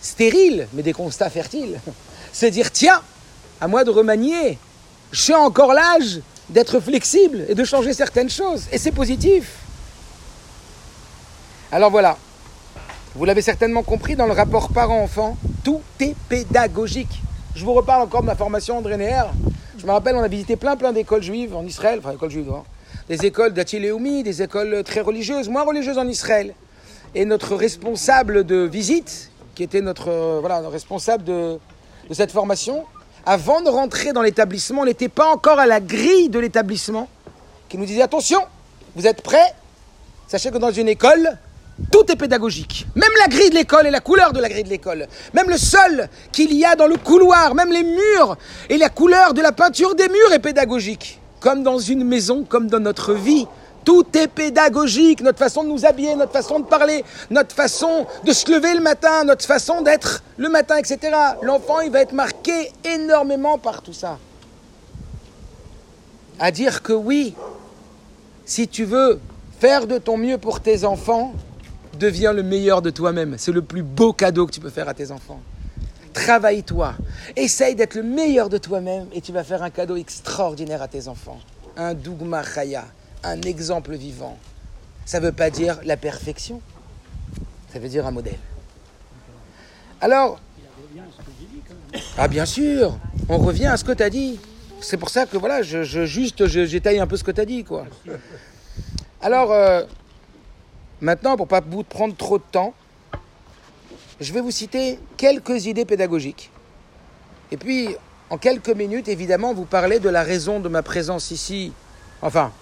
stériles, 0.00 0.68
mais 0.74 0.82
des 0.82 0.92
constats 0.92 1.30
fertiles. 1.30 1.80
C'est 2.32 2.50
dire, 2.50 2.70
tiens, 2.70 3.02
à 3.60 3.68
moi 3.68 3.84
de 3.84 3.90
remanier. 3.90 4.58
Suis 5.12 5.34
encore 5.34 5.72
l'âge 5.72 6.20
d'être 6.48 6.80
flexible 6.80 7.44
et 7.48 7.54
de 7.54 7.64
changer 7.64 7.92
certaines 7.92 8.30
choses. 8.30 8.64
Et 8.72 8.78
c'est 8.78 8.92
positif. 8.92 9.56
Alors 11.72 11.90
voilà, 11.90 12.16
vous 13.14 13.24
l'avez 13.24 13.42
certainement 13.42 13.82
compris 13.82 14.16
dans 14.16 14.26
le 14.26 14.32
rapport 14.32 14.70
parent-enfant, 14.70 15.36
tout 15.62 15.80
est 16.00 16.16
pédagogique. 16.28 17.22
Je 17.54 17.64
vous 17.64 17.74
reparle 17.74 18.02
encore 18.02 18.22
de 18.22 18.26
ma 18.26 18.34
formation 18.34 18.78
André 18.78 18.96
Neher. 18.96 19.24
Je 19.78 19.86
me 19.86 19.92
rappelle, 19.92 20.16
on 20.16 20.22
a 20.22 20.28
visité 20.28 20.56
plein 20.56 20.76
plein 20.76 20.92
d'écoles 20.92 21.22
juives 21.22 21.54
en 21.54 21.64
Israël, 21.64 22.00
enfin 22.00 22.12
écoles 22.12 22.30
juives, 22.30 22.50
hein. 22.52 22.64
des 23.08 23.24
écoles 23.24 23.52
d'Atiléoumi, 23.52 24.22
des 24.22 24.42
écoles 24.42 24.82
très 24.84 25.00
religieuses, 25.00 25.48
moins 25.48 25.62
religieuses 25.62 25.98
en 25.98 26.06
Israël. 26.08 26.54
Et 27.14 27.24
notre 27.24 27.56
responsable 27.56 28.44
de 28.44 28.58
visite, 28.58 29.30
qui 29.54 29.62
était 29.62 29.80
notre 29.80 30.08
euh, 30.08 30.38
voilà, 30.40 30.68
responsable 30.68 31.24
de, 31.24 31.58
de 32.10 32.14
cette 32.14 32.32
formation, 32.32 32.84
avant 33.24 33.62
de 33.62 33.70
rentrer 33.70 34.12
dans 34.12 34.22
l'établissement, 34.22 34.82
on 34.82 34.84
n'était 34.84 35.08
pas 35.08 35.28
encore 35.28 35.60
à 35.60 35.66
la 35.66 35.80
grille 35.80 36.28
de 36.28 36.40
l'établissement, 36.40 37.08
qui 37.68 37.78
nous 37.78 37.86
disait 37.86 38.02
attention, 38.02 38.40
vous 38.96 39.06
êtes 39.06 39.22
prêts? 39.22 39.54
Sachez 40.26 40.50
que 40.50 40.58
dans 40.58 40.72
une 40.72 40.88
école, 40.88 41.38
tout 41.92 42.10
est 42.10 42.16
pédagogique. 42.16 42.86
Même 42.96 43.10
la 43.20 43.28
grille 43.28 43.50
de 43.50 43.54
l'école 43.54 43.86
et 43.86 43.90
la 43.90 44.00
couleur 44.00 44.32
de 44.32 44.40
la 44.40 44.48
grille 44.48 44.64
de 44.64 44.68
l'école. 44.68 45.06
Même 45.34 45.48
le 45.48 45.56
sol 45.56 46.08
qu'il 46.32 46.52
y 46.52 46.64
a 46.64 46.74
dans 46.74 46.88
le 46.88 46.96
couloir, 46.96 47.54
même 47.54 47.72
les 47.72 47.84
murs 47.84 48.36
et 48.68 48.76
la 48.76 48.88
couleur 48.88 49.32
de 49.32 49.40
la 49.40 49.52
peinture 49.52 49.94
des 49.94 50.08
murs 50.08 50.32
est 50.32 50.40
pédagogique. 50.40 51.20
Comme 51.38 51.62
dans 51.62 51.78
une 51.78 52.04
maison, 52.04 52.44
comme 52.44 52.66
dans 52.66 52.80
notre 52.80 53.14
vie. 53.14 53.46
Tout 53.84 54.06
est 54.14 54.28
pédagogique, 54.28 55.22
notre 55.22 55.38
façon 55.38 55.64
de 55.64 55.68
nous 55.68 55.86
habiller, 55.86 56.14
notre 56.14 56.32
façon 56.32 56.60
de 56.60 56.66
parler, 56.66 57.04
notre 57.30 57.54
façon 57.54 58.06
de 58.24 58.32
se 58.32 58.50
lever 58.50 58.74
le 58.74 58.80
matin, 58.80 59.24
notre 59.24 59.44
façon 59.44 59.80
d'être 59.80 60.22
le 60.36 60.48
matin, 60.48 60.76
etc. 60.76 61.16
L'enfant, 61.42 61.80
il 61.80 61.90
va 61.90 62.00
être 62.00 62.12
marqué 62.12 62.72
énormément 62.84 63.58
par 63.58 63.82
tout 63.82 63.92
ça. 63.92 64.18
À 66.38 66.50
dire 66.50 66.82
que 66.82 66.92
oui, 66.92 67.34
si 68.44 68.68
tu 68.68 68.84
veux 68.84 69.20
faire 69.60 69.86
de 69.86 69.98
ton 69.98 70.16
mieux 70.16 70.38
pour 70.38 70.60
tes 70.60 70.84
enfants, 70.84 71.32
deviens 71.98 72.32
le 72.32 72.42
meilleur 72.42 72.82
de 72.82 72.90
toi-même. 72.90 73.36
C'est 73.38 73.52
le 73.52 73.62
plus 73.62 73.82
beau 73.82 74.12
cadeau 74.12 74.46
que 74.46 74.52
tu 74.52 74.60
peux 74.60 74.70
faire 74.70 74.88
à 74.88 74.94
tes 74.94 75.10
enfants. 75.10 75.40
Travaille-toi, 76.12 76.94
essaye 77.36 77.74
d'être 77.74 77.94
le 77.94 78.02
meilleur 78.02 78.48
de 78.48 78.58
toi-même 78.58 79.06
et 79.12 79.20
tu 79.20 79.32
vas 79.32 79.44
faire 79.44 79.62
un 79.62 79.70
cadeau 79.70 79.96
extraordinaire 79.96 80.82
à 80.82 80.88
tes 80.88 81.08
enfants. 81.08 81.38
Un 81.76 81.94
dougma 81.94 82.42
un 83.22 83.40
exemple 83.42 83.94
vivant. 83.94 84.38
Ça 85.04 85.20
ne 85.20 85.26
veut 85.26 85.32
pas 85.32 85.50
dire 85.50 85.78
la 85.84 85.96
perfection, 85.96 86.60
ça 87.72 87.78
veut 87.78 87.88
dire 87.88 88.06
un 88.06 88.10
modèle. 88.10 88.38
Alors, 90.00 90.40
ah 92.16 92.28
bien 92.28 92.46
sûr, 92.46 92.98
on 93.28 93.38
revient 93.38 93.66
à 93.66 93.76
ce 93.76 93.84
que 93.84 93.92
tu 93.92 94.02
as 94.02 94.10
dit. 94.10 94.38
C'est 94.80 94.96
pour 94.96 95.10
ça 95.10 95.26
que 95.26 95.36
voilà, 95.36 95.62
je, 95.62 95.82
je 95.82 96.06
juste 96.06 96.46
j'étaille 96.46 97.00
un 97.00 97.06
peu 97.06 97.16
ce 97.16 97.24
que 97.24 97.30
tu 97.30 97.40
as 97.40 97.44
dit 97.44 97.64
quoi. 97.64 97.86
Alors, 99.20 99.52
euh, 99.52 99.82
Maintenant, 101.00 101.36
pour 101.36 101.46
ne 101.46 101.50
pas 101.50 101.62
vous 101.66 101.82
prendre 101.82 102.14
trop 102.14 102.36
de 102.36 102.44
temps, 102.52 102.74
je 104.20 104.32
vais 104.34 104.42
vous 104.42 104.50
citer 104.50 104.98
quelques 105.16 105.64
idées 105.64 105.86
pédagogiques. 105.86 106.50
Et 107.50 107.56
puis, 107.56 107.96
en 108.28 108.36
quelques 108.36 108.68
minutes, 108.68 109.08
évidemment, 109.08 109.54
vous 109.54 109.64
parler 109.64 109.98
de 109.98 110.10
la 110.10 110.22
raison 110.22 110.60
de 110.60 110.68
ma 110.68 110.82
présence 110.82 111.30
ici. 111.30 111.72
Enfin, 112.20 112.52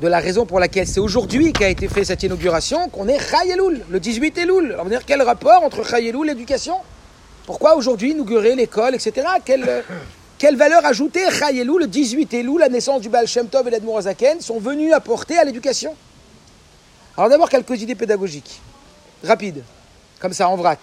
de 0.00 0.08
la 0.08 0.18
raison 0.18 0.44
pour 0.44 0.58
laquelle 0.58 0.86
c'est 0.86 1.00
aujourd'hui 1.00 1.52
qu'a 1.52 1.68
été 1.68 1.88
fait 1.88 2.04
cette 2.04 2.22
inauguration, 2.22 2.88
qu'on 2.88 3.06
est 3.06 3.18
Chayeloul, 3.18 3.80
le 3.88 4.00
18 4.00 4.38
Elul. 4.38 4.72
Alors, 4.72 4.86
dire 4.86 5.04
quel 5.06 5.22
rapport 5.22 5.62
entre 5.62 5.84
Chayeloul 5.84 6.28
et 6.28 6.32
l'éducation? 6.32 6.76
Pourquoi 7.46 7.76
aujourd'hui 7.76 8.10
inaugurer 8.10 8.56
l'école, 8.56 8.94
etc. 8.94 9.26
Quelle, 9.44 9.84
quelle 10.38 10.56
valeur 10.56 10.84
ajoutée 10.84 11.30
Chayeloul, 11.30 11.82
le 11.82 11.86
18 11.86 12.34
Elul, 12.34 12.58
la 12.58 12.68
naissance 12.68 13.00
du 13.02 13.08
Baal 13.08 13.28
Shem 13.28 13.46
Tov 13.46 13.68
et 13.68 13.70
l'Admour 13.70 14.00
sont 14.40 14.58
venus 14.58 14.92
apporter 14.92 15.38
à 15.38 15.44
l'éducation? 15.44 15.94
Alors 17.16 17.30
d'abord 17.30 17.48
quelques 17.48 17.80
idées 17.80 17.94
pédagogiques, 17.94 18.60
rapides, 19.22 19.62
comme 20.18 20.32
ça 20.32 20.48
en 20.48 20.56
vrac. 20.56 20.80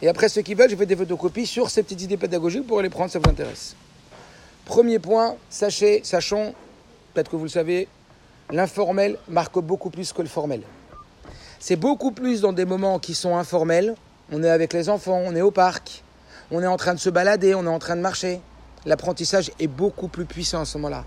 Et 0.00 0.08
après 0.08 0.30
ceux 0.30 0.40
qui 0.40 0.54
veulent, 0.54 0.70
je 0.70 0.76
fais 0.76 0.86
des 0.86 0.96
photocopies 0.96 1.46
sur 1.46 1.68
ces 1.68 1.82
petites 1.82 2.00
idées 2.02 2.16
pédagogiques 2.16 2.66
pour 2.66 2.80
les 2.80 2.88
prendre, 2.88 3.10
ça 3.10 3.18
vous 3.18 3.28
intéresse. 3.28 3.76
Premier 4.64 4.98
point, 4.98 5.36
sachez, 5.50 6.00
sachons, 6.02 6.54
peut-être 7.12 7.30
que 7.30 7.36
vous 7.36 7.44
le 7.44 7.50
savez, 7.50 7.86
l'informel 8.52 9.16
marque 9.28 9.58
beaucoup 9.58 9.90
plus 9.90 10.12
que 10.12 10.22
le 10.22 10.28
formel. 10.28 10.62
C'est 11.58 11.76
beaucoup 11.76 12.12
plus 12.12 12.40
dans 12.40 12.52
des 12.52 12.64
moments 12.64 12.98
qui 12.98 13.14
sont 13.14 13.36
informels. 13.36 13.94
On 14.30 14.42
est 14.44 14.50
avec 14.50 14.72
les 14.72 14.88
enfants, 14.88 15.20
on 15.24 15.34
est 15.34 15.40
au 15.40 15.50
parc, 15.50 16.04
on 16.50 16.62
est 16.62 16.66
en 16.66 16.76
train 16.76 16.94
de 16.94 17.00
se 17.00 17.10
balader, 17.10 17.54
on 17.54 17.64
est 17.64 17.68
en 17.68 17.78
train 17.78 17.96
de 17.96 18.00
marcher. 18.00 18.40
L'apprentissage 18.84 19.50
est 19.58 19.68
beaucoup 19.68 20.08
plus 20.08 20.26
puissant 20.26 20.60
à 20.60 20.64
ce 20.64 20.76
moment-là. 20.78 21.04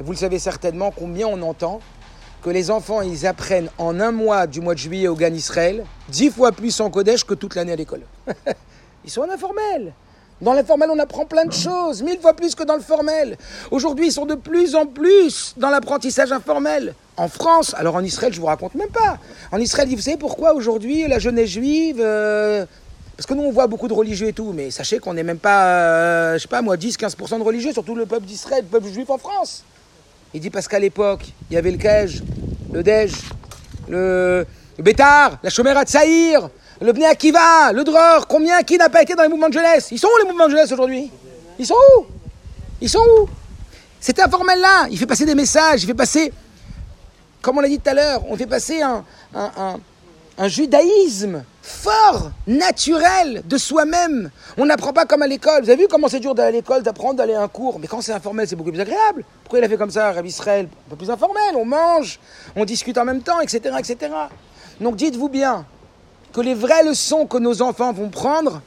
Vous 0.00 0.12
le 0.12 0.18
savez 0.18 0.38
certainement 0.38 0.90
combien 0.90 1.26
on 1.28 1.40
entend 1.42 1.80
que 2.42 2.50
les 2.50 2.70
enfants 2.70 3.02
ils 3.02 3.26
apprennent 3.26 3.70
en 3.78 4.00
un 4.00 4.10
mois 4.10 4.46
du 4.48 4.60
mois 4.60 4.74
de 4.74 4.78
juillet 4.80 5.06
au 5.06 5.14
Gan 5.14 5.32
Israël 5.32 5.84
dix 6.08 6.30
fois 6.30 6.50
plus 6.50 6.80
en 6.80 6.90
Kodesh 6.90 7.24
que 7.24 7.34
toute 7.34 7.54
l'année 7.54 7.72
à 7.72 7.76
l'école. 7.76 8.02
ils 9.04 9.10
sont 9.10 9.20
en 9.20 9.30
informel. 9.30 9.92
Dans 10.42 10.54
l'informel, 10.54 10.90
on 10.92 10.98
apprend 10.98 11.24
plein 11.24 11.44
de 11.44 11.52
choses, 11.52 12.02
mille 12.02 12.18
fois 12.18 12.34
plus 12.34 12.56
que 12.56 12.64
dans 12.64 12.74
le 12.74 12.82
formel. 12.82 13.38
Aujourd'hui, 13.70 14.08
ils 14.08 14.12
sont 14.12 14.26
de 14.26 14.34
plus 14.34 14.74
en 14.74 14.86
plus 14.86 15.54
dans 15.56 15.70
l'apprentissage 15.70 16.32
informel. 16.32 16.94
En 17.16 17.28
France, 17.28 17.74
alors 17.78 17.94
en 17.94 18.02
Israël, 18.02 18.32
je 18.32 18.40
vous 18.40 18.46
raconte 18.46 18.74
même 18.74 18.88
pas. 18.88 19.18
En 19.52 19.58
Israël, 19.58 19.88
vous 19.88 20.00
savez 20.00 20.16
pourquoi 20.16 20.54
aujourd'hui 20.54 21.06
la 21.06 21.20
jeunesse 21.20 21.50
juive 21.50 22.00
euh, 22.00 22.66
Parce 23.16 23.28
que 23.28 23.34
nous, 23.34 23.44
on 23.44 23.52
voit 23.52 23.68
beaucoup 23.68 23.86
de 23.86 23.92
religieux 23.92 24.26
et 24.26 24.32
tout, 24.32 24.52
mais 24.52 24.72
sachez 24.72 24.98
qu'on 24.98 25.14
n'est 25.14 25.22
même 25.22 25.38
pas, 25.38 25.66
euh, 25.66 26.34
je 26.34 26.38
sais 26.38 26.48
pas 26.48 26.60
moi, 26.60 26.76
10-15% 26.76 27.38
de 27.38 27.44
religieux, 27.44 27.72
surtout 27.72 27.94
le 27.94 28.06
peuple 28.06 28.26
d'Israël, 28.26 28.64
le 28.64 28.68
peuple 28.68 28.92
juif 28.92 29.10
en 29.10 29.18
France. 29.18 29.62
Il 30.34 30.40
dit 30.40 30.50
parce 30.50 30.66
qu'à 30.66 30.80
l'époque, 30.80 31.24
il 31.50 31.54
y 31.54 31.56
avait 31.56 31.70
le 31.70 31.78
Kej, 31.78 32.20
le 32.72 32.82
Dej, 32.82 33.12
le, 33.88 34.44
le 34.76 34.82
Bétar, 34.82 35.38
la 35.40 35.50
Chomère 35.50 35.78
à 35.78 35.84
Tsaïr, 35.84 36.50
le 36.82 36.92
Bnei 36.92 37.06
Akiva, 37.06 37.72
le 37.72 37.84
Dror. 37.84 38.26
Combien 38.26 38.62
qui 38.62 38.76
n'a 38.76 38.88
pas 38.88 39.02
été 39.02 39.14
dans 39.14 39.22
les 39.22 39.28
mouvements 39.28 39.48
de 39.48 39.54
jeunesse? 39.54 39.88
Ils 39.90 39.98
sont 39.98 40.08
où 40.08 40.18
les 40.18 40.28
mouvements 40.28 40.46
de 40.46 40.50
jeunesse 40.50 40.72
aujourd'hui? 40.72 41.10
Ils 41.58 41.66
sont 41.66 41.76
où? 41.96 42.06
Ils 42.80 42.88
sont 42.88 42.98
où? 43.18 43.28
Cet 44.00 44.18
informel-là, 44.18 44.88
il 44.90 44.98
fait 44.98 45.06
passer 45.06 45.24
des 45.24 45.36
messages, 45.36 45.84
il 45.84 45.86
fait 45.86 45.94
passer, 45.94 46.32
comme 47.40 47.58
on 47.58 47.60
l'a 47.60 47.68
dit 47.68 47.78
tout 47.78 47.88
à 47.88 47.94
l'heure, 47.94 48.22
on 48.28 48.36
fait 48.36 48.46
passer 48.46 48.82
un, 48.82 49.04
un, 49.32 49.78
un 50.38 50.48
judaïsme 50.48 51.44
fort, 51.62 52.32
naturel 52.48 53.42
de 53.44 53.56
soi-même. 53.56 54.32
On 54.58 54.66
n'apprend 54.66 54.92
pas 54.92 55.04
comme 55.04 55.22
à 55.22 55.28
l'école. 55.28 55.62
Vous 55.62 55.70
avez 55.70 55.82
vu 55.82 55.88
comment 55.88 56.08
c'est 56.08 56.18
dur 56.18 56.34
d'aller 56.34 56.48
à 56.48 56.52
l'école, 56.52 56.82
d'apprendre, 56.82 57.14
d'aller 57.14 57.34
à 57.34 57.42
un 57.42 57.48
cours? 57.48 57.78
Mais 57.78 57.86
quand 57.86 58.00
c'est 58.00 58.12
informel, 58.12 58.48
c'est 58.48 58.56
beaucoup 58.56 58.72
plus 58.72 58.80
agréable. 58.80 59.24
Pourquoi 59.44 59.60
il 59.60 59.64
a 59.64 59.68
fait 59.68 59.76
comme 59.76 59.92
ça, 59.92 60.10
Rav 60.10 60.26
Israël? 60.26 60.68
Un 60.88 60.90
peu 60.90 60.96
plus 60.96 61.10
informel, 61.10 61.54
on 61.54 61.64
mange, 61.64 62.18
on 62.56 62.64
discute 62.64 62.98
en 62.98 63.04
même 63.04 63.22
temps, 63.22 63.40
etc. 63.40 63.76
etc. 63.78 64.12
Donc 64.80 64.96
dites-vous 64.96 65.28
bien 65.28 65.64
que 66.32 66.40
les 66.40 66.54
vraies 66.54 66.84
leçons 66.84 67.26
que 67.26 67.38
nos 67.38 67.62
enfants 67.62 67.92
vont 67.92 68.08
prendre, 68.08 68.60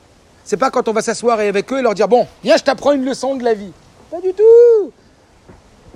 c'est 0.43 0.57
pas 0.57 0.69
quand 0.69 0.87
on 0.87 0.93
va 0.93 1.01
s'asseoir 1.01 1.39
avec 1.39 1.71
eux 1.73 1.79
et 1.79 1.81
leur 1.81 1.95
dire 1.95 2.07
Bon, 2.07 2.27
viens, 2.43 2.57
je 2.57 2.63
t'apprends 2.63 2.91
une 2.91 3.05
leçon 3.05 3.35
de 3.35 3.43
la 3.43 3.53
vie. 3.53 3.71
Pas 4.11 4.21
du 4.21 4.33
tout 4.33 4.91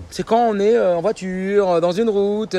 C'est 0.10 0.26
quand 0.26 0.50
on 0.50 0.60
est 0.60 0.76
euh, 0.76 0.98
en 0.98 1.02
voiture, 1.02 1.80
dans 1.80 1.92
une 1.92 2.10
route. 2.10 2.56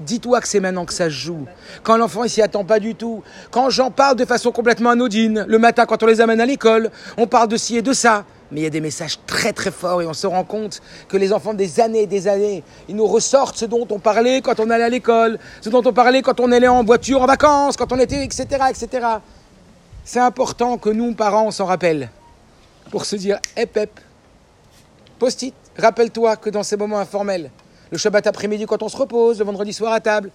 Dis-toi 0.00 0.40
que 0.40 0.48
c'est 0.48 0.60
maintenant 0.60 0.84
que 0.84 0.92
ça 0.92 1.06
se 1.06 1.14
joue. 1.14 1.46
Quand 1.82 1.96
l'enfant 1.96 2.24
il 2.24 2.30
s'y 2.30 2.42
attend 2.42 2.64
pas 2.64 2.80
du 2.80 2.94
tout. 2.94 3.22
Quand 3.50 3.70
j'en 3.70 3.90
parle 3.90 4.16
de 4.16 4.24
façon 4.26 4.52
complètement 4.52 4.90
anodine, 4.90 5.46
le 5.48 5.58
matin 5.58 5.86
quand 5.86 6.02
on 6.02 6.06
les 6.06 6.20
amène 6.20 6.40
à 6.40 6.46
l'école, 6.46 6.90
on 7.16 7.26
parle 7.26 7.48
de 7.48 7.56
ci 7.56 7.76
et 7.76 7.82
de 7.82 7.92
ça. 7.94 8.24
Mais 8.52 8.60
il 8.60 8.64
y 8.64 8.66
a 8.66 8.70
des 8.70 8.82
messages 8.82 9.18
très 9.26 9.52
très 9.52 9.70
forts 9.70 10.02
et 10.02 10.06
on 10.06 10.12
se 10.12 10.26
rend 10.26 10.44
compte 10.44 10.80
que 11.08 11.16
les 11.16 11.32
enfants 11.32 11.54
des 11.54 11.80
années 11.80 12.02
et 12.02 12.06
des 12.06 12.28
années, 12.28 12.62
ils 12.88 12.94
nous 12.94 13.06
ressortent 13.06 13.56
ce 13.56 13.64
dont 13.64 13.86
on 13.90 13.98
parlait 13.98 14.40
quand 14.40 14.60
on 14.60 14.70
allait 14.70 14.84
à 14.84 14.88
l'école, 14.88 15.38
ce 15.62 15.70
dont 15.70 15.82
on 15.84 15.92
parlait 15.92 16.22
quand 16.22 16.38
on 16.40 16.52
allait 16.52 16.68
en 16.68 16.84
voiture 16.84 17.22
en 17.22 17.26
vacances, 17.26 17.76
quand 17.76 17.90
on 17.92 17.98
était, 17.98 18.22
etc., 18.22 18.46
etc. 18.68 19.06
C'est 20.04 20.20
important 20.20 20.78
que 20.78 20.90
nous, 20.90 21.14
parents, 21.14 21.46
on 21.46 21.50
s'en 21.50 21.64
rappelle. 21.64 22.10
Pour 22.92 23.04
se 23.04 23.16
dire, 23.16 23.38
hep 23.56 23.76
hep, 23.76 23.90
post-it, 25.18 25.54
rappelle-toi 25.76 26.36
que 26.36 26.50
dans 26.50 26.62
ces 26.62 26.76
moments 26.76 27.00
informels, 27.00 27.50
le 27.90 27.98
Shabbat 27.98 28.26
après-midi 28.26 28.66
quand 28.66 28.82
on 28.82 28.88
se 28.88 28.96
repose, 28.96 29.38
le 29.38 29.44
vendredi 29.44 29.72
soir 29.72 29.92
à 29.92 30.00
table. 30.00 30.30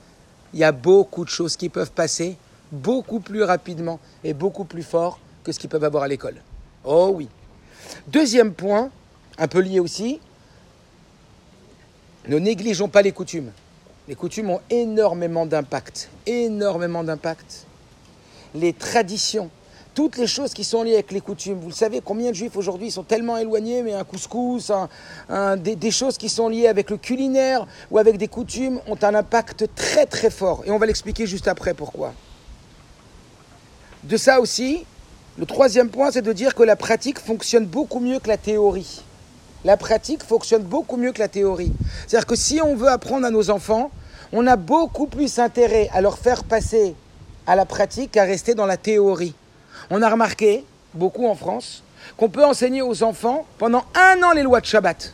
Il 0.53 0.59
y 0.59 0.63
a 0.63 0.71
beaucoup 0.71 1.23
de 1.23 1.29
choses 1.29 1.55
qui 1.55 1.69
peuvent 1.69 1.91
passer 1.91 2.37
beaucoup 2.71 3.19
plus 3.19 3.43
rapidement 3.43 3.99
et 4.23 4.33
beaucoup 4.33 4.65
plus 4.65 4.83
fort 4.83 5.19
que 5.43 5.51
ce 5.51 5.59
qu'ils 5.59 5.69
peuvent 5.69 5.83
avoir 5.83 6.03
à 6.03 6.07
l'école. 6.07 6.35
Oh 6.83 7.11
oui. 7.13 7.27
Deuxième 8.07 8.53
point, 8.53 8.89
un 9.37 9.47
peu 9.47 9.59
lié 9.59 9.79
aussi, 9.79 10.19
ne 12.27 12.37
négligeons 12.37 12.87
pas 12.87 13.01
les 13.01 13.11
coutumes. 13.11 13.51
Les 14.07 14.15
coutumes 14.15 14.49
ont 14.49 14.61
énormément 14.69 15.45
d'impact, 15.45 16.09
énormément 16.25 17.03
d'impact. 17.03 17.65
Les 18.53 18.73
traditions 18.73 19.49
toutes 19.93 20.17
les 20.17 20.27
choses 20.27 20.53
qui 20.53 20.63
sont 20.63 20.83
liées 20.83 20.93
avec 20.93 21.11
les 21.11 21.21
coutumes. 21.21 21.59
Vous 21.59 21.69
le 21.69 21.73
savez, 21.73 22.01
combien 22.03 22.31
de 22.31 22.35
juifs 22.35 22.55
aujourd'hui 22.55 22.91
sont 22.91 23.03
tellement 23.03 23.37
éloignés, 23.37 23.83
mais 23.83 23.93
un 23.93 24.03
couscous, 24.03 24.71
des, 25.57 25.75
des 25.75 25.91
choses 25.91 26.17
qui 26.17 26.29
sont 26.29 26.47
liées 26.47 26.67
avec 26.67 26.89
le 26.89 26.97
culinaire 26.97 27.67
ou 27.89 27.97
avec 27.97 28.17
des 28.17 28.27
coutumes 28.27 28.79
ont 28.87 28.97
un 29.01 29.15
impact 29.15 29.65
très 29.75 30.05
très 30.05 30.29
fort. 30.29 30.63
Et 30.65 30.71
on 30.71 30.77
va 30.77 30.85
l'expliquer 30.85 31.25
juste 31.25 31.47
après 31.47 31.73
pourquoi. 31.73 32.13
De 34.03 34.17
ça 34.17 34.39
aussi, 34.39 34.85
le 35.37 35.45
troisième 35.45 35.89
point, 35.89 36.11
c'est 36.11 36.21
de 36.21 36.33
dire 36.33 36.55
que 36.55 36.63
la 36.63 36.75
pratique 36.75 37.19
fonctionne 37.19 37.65
beaucoup 37.65 37.99
mieux 37.99 38.19
que 38.19 38.27
la 38.27 38.37
théorie. 38.37 39.01
La 39.63 39.77
pratique 39.77 40.23
fonctionne 40.23 40.63
beaucoup 40.63 40.97
mieux 40.97 41.11
que 41.11 41.19
la 41.19 41.27
théorie. 41.27 41.71
C'est-à-dire 42.07 42.25
que 42.25 42.35
si 42.35 42.59
on 42.61 42.75
veut 42.75 42.89
apprendre 42.89 43.25
à 43.27 43.29
nos 43.29 43.49
enfants, 43.49 43.91
on 44.33 44.47
a 44.47 44.55
beaucoup 44.55 45.05
plus 45.05 45.39
intérêt 45.39 45.89
à 45.93 46.01
leur 46.01 46.17
faire 46.17 46.43
passer 46.43 46.95
à 47.45 47.55
la 47.55 47.65
pratique 47.65 48.11
qu'à 48.11 48.23
rester 48.23 48.55
dans 48.55 48.65
la 48.65 48.77
théorie. 48.77 49.35
On 49.93 50.01
a 50.01 50.09
remarqué, 50.09 50.63
beaucoup 50.93 51.27
en 51.27 51.35
France, 51.35 51.83
qu'on 52.15 52.29
peut 52.29 52.45
enseigner 52.45 52.81
aux 52.81 53.03
enfants 53.03 53.45
pendant 53.57 53.83
un 53.93 54.23
an 54.23 54.31
les 54.31 54.41
lois 54.41 54.61
de 54.61 54.65
Shabbat. 54.65 55.13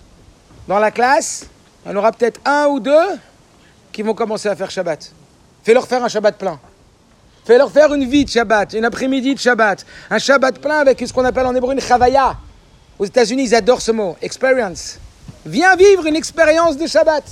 Dans 0.67 0.77
la 0.77 0.91
classe, 0.91 1.47
en 1.83 1.95
aura 1.95 2.11
peut-être 2.11 2.39
un 2.45 2.67
ou 2.67 2.79
deux 2.79 3.17
qui 3.91 4.03
vont 4.03 4.13
commencer 4.13 4.47
à 4.47 4.55
faire 4.55 4.69
Shabbat. 4.69 5.11
Fais-leur 5.63 5.87
faire 5.87 6.03
un 6.03 6.07
Shabbat 6.07 6.37
plein. 6.37 6.59
Fais-leur 7.43 7.71
faire 7.71 7.91
une 7.91 8.05
vie 8.05 8.23
de 8.23 8.29
Shabbat, 8.29 8.73
une 8.73 8.85
après-midi 8.85 9.33
de 9.33 9.39
Shabbat, 9.39 9.83
un 10.11 10.19
Shabbat 10.19 10.59
plein 10.59 10.77
avec 10.77 10.99
ce 10.99 11.11
qu'on 11.11 11.25
appelle 11.25 11.47
en 11.47 11.55
hébreu 11.55 11.73
une 11.73 11.81
chavaya. 11.81 12.35
Aux 12.99 13.05
États-Unis, 13.05 13.45
ils 13.45 13.55
adorent 13.55 13.81
ce 13.81 13.91
mot, 13.91 14.15
experience. 14.21 14.99
Viens 15.43 15.75
vivre 15.75 16.05
une 16.05 16.15
expérience 16.15 16.77
de 16.77 16.85
Shabbat. 16.85 17.23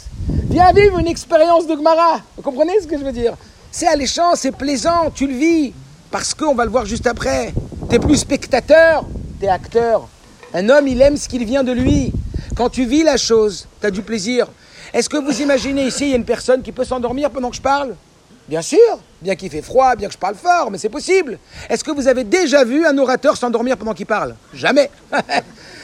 Viens 0.50 0.74
vivre 0.74 0.98
une 0.98 1.08
expérience 1.08 1.68
de 1.68 1.76
Gemara. 1.76 2.22
Vous 2.38 2.42
comprenez 2.42 2.74
ce 2.82 2.88
que 2.88 2.98
je 2.98 3.04
veux 3.04 3.12
dire? 3.12 3.36
C'est 3.72 3.88
alléchant, 3.88 4.34
c'est 4.34 4.52
plaisant, 4.52 5.12
tu 5.14 5.28
le 5.28 5.36
vis. 5.36 5.74
Parce 6.16 6.34
qu'on 6.34 6.56
va 6.56 6.64
le 6.64 6.72
voir 6.72 6.86
juste 6.86 7.08
après. 7.08 7.54
T'es 7.90 8.00
plus 8.00 8.16
spectateur, 8.16 9.04
t'es 9.38 9.50
acteur. 9.50 10.08
Un 10.54 10.70
homme, 10.70 10.88
il 10.88 11.02
aime 11.02 11.18
ce 11.18 11.28
qu'il 11.28 11.44
vient 11.44 11.62
de 11.62 11.74
lui. 11.74 12.14
Quand 12.56 12.70
tu 12.70 12.86
vis 12.86 13.04
la 13.04 13.18
chose, 13.18 13.68
t'as 13.82 13.92
du 13.92 14.02
plaisir. 14.02 14.48
Est-ce 14.94 15.10
que 15.10 15.18
vous 15.18 15.42
imaginez 15.42 15.86
ici, 15.86 16.06
il 16.06 16.10
y 16.12 16.14
a 16.14 16.16
une 16.16 16.24
personne 16.24 16.62
qui 16.62 16.72
peut 16.72 16.86
s'endormir 16.86 17.32
pendant 17.32 17.50
que 17.50 17.58
je 17.58 17.62
parle? 17.62 17.96
Bien 18.48 18.62
sûr, 18.62 18.80
bien 19.22 19.36
qu'il 19.36 19.50
fait 19.50 19.62
froid, 19.62 19.98
bien 19.98 20.08
que 20.08 20.14
je 20.14 20.18
parle 20.18 20.36
fort, 20.36 20.72
mais 20.72 20.78
c'est 20.78 20.88
possible. 20.88 21.38
Est-ce 21.70 21.84
que 21.84 21.92
vous 21.92 22.08
avez 22.08 22.24
déjà 22.24 22.64
vu 22.64 22.86
un 22.86 22.98
orateur 22.98 23.36
s'endormir 23.36 23.76
pendant 23.76 23.94
qu'il 23.94 24.06
parle? 24.06 24.36
Jamais. 24.54 24.90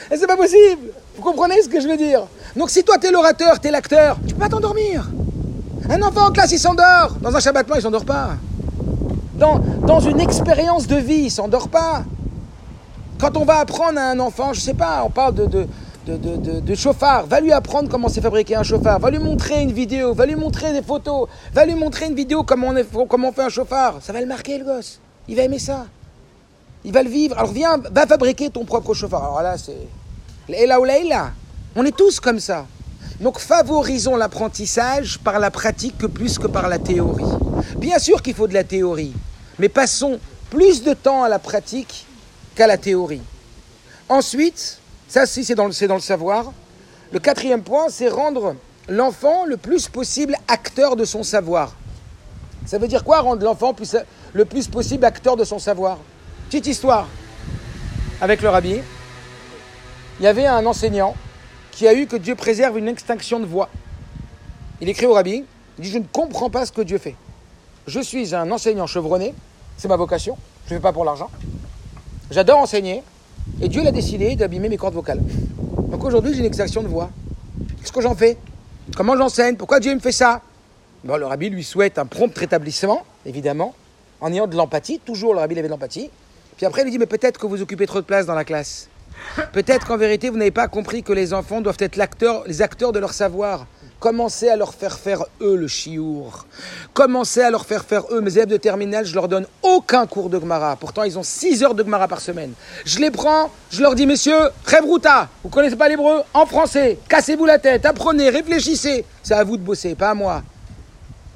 C'est 0.08 0.26
pas 0.26 0.38
possible. 0.38 0.92
Vous 1.14 1.22
comprenez 1.22 1.60
ce 1.60 1.68
que 1.68 1.78
je 1.78 1.88
veux 1.88 1.98
dire? 1.98 2.22
Donc 2.56 2.70
si 2.70 2.82
toi 2.82 2.96
t'es 2.96 3.10
l'orateur, 3.10 3.60
t'es 3.60 3.70
l'acteur, 3.70 4.16
tu 4.26 4.32
peux 4.32 4.40
pas 4.40 4.48
t'endormir. 4.48 5.10
Un 5.90 6.00
enfant 6.00 6.28
en 6.28 6.32
classe, 6.32 6.52
il 6.52 6.58
s'endort. 6.58 7.16
Dans 7.20 7.36
un 7.36 7.40
Shabbat 7.40 7.66
il 7.76 7.82
s'endort 7.82 8.06
pas. 8.06 8.30
Dans, 9.42 9.98
une 9.98 10.20
expérience 10.20 10.86
de 10.86 10.94
vie, 10.94 11.24
il 11.24 11.30
s'endort 11.30 11.68
pas. 11.68 12.04
Quand 13.18 13.36
on 13.36 13.44
va 13.44 13.58
apprendre 13.58 13.98
à 13.98 14.10
un 14.10 14.20
enfant, 14.20 14.52
je 14.52 14.60
sais 14.60 14.74
pas, 14.74 15.02
on 15.04 15.10
parle 15.10 15.34
de, 15.34 15.46
de, 15.46 15.66
de, 16.06 16.60
de, 16.60 16.74
chauffard, 16.76 17.26
va 17.26 17.40
lui 17.40 17.50
apprendre 17.50 17.88
comment 17.88 18.08
c'est 18.08 18.20
fabriqué 18.20 18.54
un 18.54 18.62
chauffard, 18.62 19.00
va 19.00 19.10
lui 19.10 19.18
montrer 19.18 19.60
une 19.62 19.72
vidéo, 19.72 20.14
va 20.14 20.26
lui 20.26 20.36
montrer 20.36 20.72
des 20.72 20.82
photos, 20.82 21.28
va 21.52 21.66
lui 21.66 21.74
montrer 21.74 22.06
une 22.06 22.14
vidéo 22.14 22.44
comment 22.44 22.72
on, 22.94 23.06
comment 23.06 23.30
on 23.30 23.32
fait 23.32 23.42
un 23.42 23.48
chauffard. 23.48 23.96
Ça 24.00 24.12
va 24.12 24.20
le 24.20 24.26
marquer, 24.26 24.58
le 24.58 24.64
gosse. 24.64 25.00
Il 25.26 25.34
va 25.34 25.42
aimer 25.42 25.58
ça. 25.58 25.86
Il 26.84 26.92
va 26.92 27.02
le 27.02 27.10
vivre. 27.10 27.36
Alors 27.36 27.52
viens, 27.52 27.78
va 27.78 28.06
fabriquer 28.06 28.48
ton 28.48 28.64
propre 28.64 28.94
chauffard. 28.94 29.24
Alors 29.24 29.42
là, 29.42 29.58
c'est. 29.58 29.88
Leila 30.48 30.80
ou 30.80 30.84
Leila. 30.84 31.32
On 31.74 31.84
est 31.84 31.96
tous 31.96 32.20
comme 32.20 32.38
ça. 32.38 32.66
Donc 33.20 33.38
favorisons 33.38 34.16
l'apprentissage 34.16 35.18
par 35.18 35.38
la 35.38 35.50
pratique 35.50 35.98
que 35.98 36.06
plus 36.06 36.38
que 36.38 36.46
par 36.46 36.68
la 36.68 36.78
théorie. 36.78 37.24
Bien 37.76 37.98
sûr 37.98 38.22
qu'il 38.22 38.34
faut 38.34 38.48
de 38.48 38.54
la 38.54 38.64
théorie, 38.64 39.12
mais 39.58 39.68
passons 39.68 40.18
plus 40.50 40.82
de 40.82 40.94
temps 40.94 41.22
à 41.24 41.28
la 41.28 41.38
pratique 41.38 42.06
qu'à 42.54 42.66
la 42.66 42.76
théorie. 42.76 43.22
Ensuite, 44.08 44.78
ça 45.08 45.26
si 45.26 45.44
c'est 45.44 45.54
dans, 45.54 45.66
le- 45.66 46.00
savoir, 46.00 46.52
le 47.12 47.18
quatrième 47.18 47.62
point, 47.62 47.86
c'est 47.88 48.08
rendre 48.08 48.56
l'enfant 48.88 49.44
le 49.46 49.56
plus 49.56 49.88
possible 49.88 50.36
acteur 50.48 50.96
de 50.96 51.04
son 51.04 51.22
savoir. 51.22 51.74
Ça 52.66 52.78
veut 52.78 52.88
dire 52.88 53.04
quoi 53.04 53.20
rendre 53.20 53.44
l'enfant 53.44 53.74
le 54.32 54.44
plus 54.44 54.68
possible 54.68 55.04
acteur 55.04 55.36
de 55.36 55.44
son 55.44 55.58
savoir? 55.58 55.98
Petite 56.48 56.66
histoire. 56.66 57.08
Avec 58.20 58.40
le 58.42 58.48
rabbi, 58.50 58.80
il 60.20 60.22
y 60.24 60.26
avait 60.26 60.46
un 60.46 60.64
enseignant 60.66 61.16
qui 61.70 61.88
a 61.88 61.94
eu 61.94 62.06
que 62.06 62.16
Dieu 62.16 62.34
préserve 62.34 62.78
une 62.78 62.88
extinction 62.88 63.40
de 63.40 63.46
voix. 63.46 63.68
Il 64.80 64.88
écrit 64.88 65.06
au 65.06 65.14
rabbi, 65.14 65.44
il 65.78 65.82
dit 65.84 65.90
Je 65.90 65.98
ne 65.98 66.04
comprends 66.04 66.50
pas 66.50 66.66
ce 66.66 66.72
que 66.72 66.82
Dieu 66.82 66.98
fait. 66.98 67.16
Je 67.86 68.00
suis 68.00 68.34
un 68.34 68.50
enseignant 68.52 68.86
chevronné, 68.86 69.34
c'est 69.76 69.88
ma 69.88 69.96
vocation, 69.96 70.36
je 70.66 70.74
ne 70.74 70.78
fais 70.78 70.82
pas 70.82 70.92
pour 70.92 71.04
l'argent. 71.04 71.30
J'adore 72.30 72.58
enseigner, 72.58 73.02
et 73.60 73.68
Dieu 73.68 73.82
l'a 73.82 73.90
décidé 73.90 74.36
d'abîmer 74.36 74.68
mes 74.68 74.76
cordes 74.76 74.94
vocales. 74.94 75.20
Donc 75.88 76.04
aujourd'hui, 76.04 76.32
j'ai 76.32 76.40
une 76.40 76.46
extinction 76.46 76.82
de 76.82 76.88
voix. 76.88 77.10
Qu'est-ce 77.80 77.92
que 77.92 78.00
j'en 78.00 78.14
fais? 78.14 78.38
Comment 78.96 79.16
j'enseigne? 79.16 79.56
Pourquoi 79.56 79.80
Dieu 79.80 79.94
me 79.94 80.00
fait 80.00 80.12
ça? 80.12 80.42
Le 81.04 81.26
rabbi 81.26 81.50
lui 81.50 81.64
souhaite 81.64 81.98
un 81.98 82.06
prompt 82.06 82.36
rétablissement, 82.38 83.02
évidemment, 83.26 83.74
en 84.20 84.32
ayant 84.32 84.46
de 84.46 84.56
l'empathie. 84.56 85.00
Toujours, 85.04 85.34
le 85.34 85.40
rabbi 85.40 85.58
avait 85.58 85.66
de 85.66 85.72
l'empathie. 85.72 86.08
Puis 86.56 86.66
après, 86.66 86.82
il 86.82 86.84
lui 86.84 86.90
dit, 86.92 86.98
mais 86.98 87.06
peut-être 87.06 87.38
que 87.40 87.46
vous 87.46 87.60
occupez 87.60 87.86
trop 87.86 88.00
de 88.00 88.06
place 88.06 88.26
dans 88.26 88.34
la 88.34 88.44
classe. 88.44 88.88
Peut-être 89.52 89.86
qu'en 89.88 89.96
vérité, 89.96 90.30
vous 90.30 90.36
n'avez 90.36 90.52
pas 90.52 90.68
compris 90.68 91.02
que 91.02 91.12
les 91.12 91.34
enfants 91.34 91.60
doivent 91.60 91.76
être 91.80 91.96
les 92.46 92.62
acteurs 92.62 92.92
de 92.92 92.98
leur 93.00 93.12
savoir. 93.12 93.66
Commencez 94.02 94.48
à 94.48 94.56
leur 94.56 94.74
faire 94.74 94.98
faire 94.98 95.24
eux 95.40 95.54
le 95.54 95.68
chiour. 95.68 96.44
Commencez 96.92 97.40
à 97.40 97.52
leur 97.52 97.64
faire 97.64 97.84
faire 97.84 98.02
eux. 98.10 98.20
Mes 98.20 98.32
élèves 98.32 98.48
de 98.48 98.56
terminale, 98.56 99.06
je 99.06 99.14
leur 99.14 99.28
donne 99.28 99.46
aucun 99.62 100.08
cours 100.08 100.28
de 100.28 100.40
Gemara. 100.40 100.74
Pourtant, 100.74 101.04
ils 101.04 101.20
ont 101.20 101.22
6 101.22 101.62
heures 101.62 101.76
de 101.76 101.84
Gemara 101.84 102.08
par 102.08 102.20
semaine. 102.20 102.52
Je 102.84 102.98
les 102.98 103.12
prends, 103.12 103.48
je 103.70 103.80
leur 103.80 103.94
dis, 103.94 104.04
messieurs, 104.04 104.50
Revruta, 104.66 105.28
vous 105.44 105.50
connaissez 105.50 105.76
pas 105.76 105.88
l'hébreu? 105.88 106.22
En 106.34 106.46
français, 106.46 106.98
cassez-vous 107.08 107.46
la 107.46 107.60
tête, 107.60 107.86
apprenez, 107.86 108.28
réfléchissez. 108.28 109.04
C'est 109.22 109.34
à 109.34 109.44
vous 109.44 109.56
de 109.56 109.62
bosser, 109.62 109.94
pas 109.94 110.10
à 110.10 110.14
moi. 110.14 110.42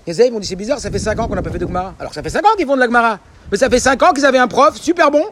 Les 0.04 0.20
élèves 0.20 0.32
m'ont 0.32 0.40
dit 0.40 0.48
c'est 0.48 0.56
bizarre, 0.56 0.80
ça 0.80 0.90
fait 0.90 0.98
5 0.98 1.20
ans 1.20 1.28
qu'on 1.28 1.36
n'a 1.36 1.42
pas 1.42 1.50
fait 1.50 1.60
de 1.60 1.68
Gemara. 1.68 1.94
Alors 2.00 2.12
ça 2.12 2.20
fait 2.20 2.30
5 2.30 2.44
ans 2.44 2.56
qu'ils 2.56 2.66
font 2.66 2.74
de 2.74 2.80
la 2.80 2.86
Gemara. 2.86 3.20
Mais 3.52 3.58
ça 3.58 3.70
fait 3.70 3.78
5 3.78 4.02
ans 4.02 4.12
qu'ils 4.12 4.26
avaient 4.26 4.38
un 4.38 4.48
prof 4.48 4.74
super 4.74 5.12
bon 5.12 5.24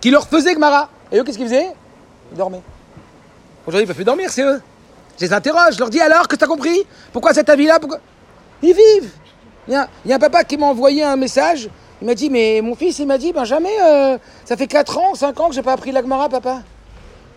qui 0.00 0.10
leur 0.10 0.26
faisait 0.26 0.54
Gemara. 0.54 0.88
Et 1.12 1.18
eux, 1.18 1.24
qu'est-ce 1.24 1.36
qu'ils 1.36 1.46
faisaient? 1.46 1.74
Ils 2.32 2.38
dormaient. 2.38 2.62
Aujourd'hui, 3.66 3.84
ils 3.84 3.86
peuvent 3.86 3.96
plus 3.96 4.04
dormir, 4.06 4.30
c'est 4.30 4.44
eux. 4.44 4.62
Je 5.20 5.26
les 5.26 5.32
interroge, 5.34 5.74
je 5.74 5.78
leur 5.78 5.90
dis 5.90 6.00
alors, 6.00 6.26
que 6.26 6.34
t'as 6.34 6.46
compris? 6.46 6.86
Pourquoi 7.12 7.34
cet 7.34 7.50
avis-là? 7.50 7.78
Ils 8.62 8.74
vivent. 8.74 9.10
Il 9.68 9.74
y, 9.74 9.76
a, 9.76 10.14
un 10.14 10.18
papa 10.18 10.44
qui 10.44 10.56
m'a 10.56 10.66
envoyé 10.66 11.04
un 11.04 11.16
message. 11.16 11.68
Il 12.00 12.06
m'a 12.06 12.14
dit, 12.14 12.30
mais 12.30 12.62
mon 12.62 12.74
fils, 12.74 12.98
il 13.00 13.06
m'a 13.06 13.18
dit, 13.18 13.30
ben 13.30 13.44
jamais, 13.44 13.76
euh, 13.82 14.16
ça 14.46 14.56
fait 14.56 14.66
4 14.66 14.96
ans, 14.96 15.14
5 15.14 15.38
ans 15.38 15.48
que 15.50 15.54
j'ai 15.54 15.62
pas 15.62 15.74
appris 15.74 15.92
la 15.92 16.00
Gemara, 16.00 16.30
papa. 16.30 16.62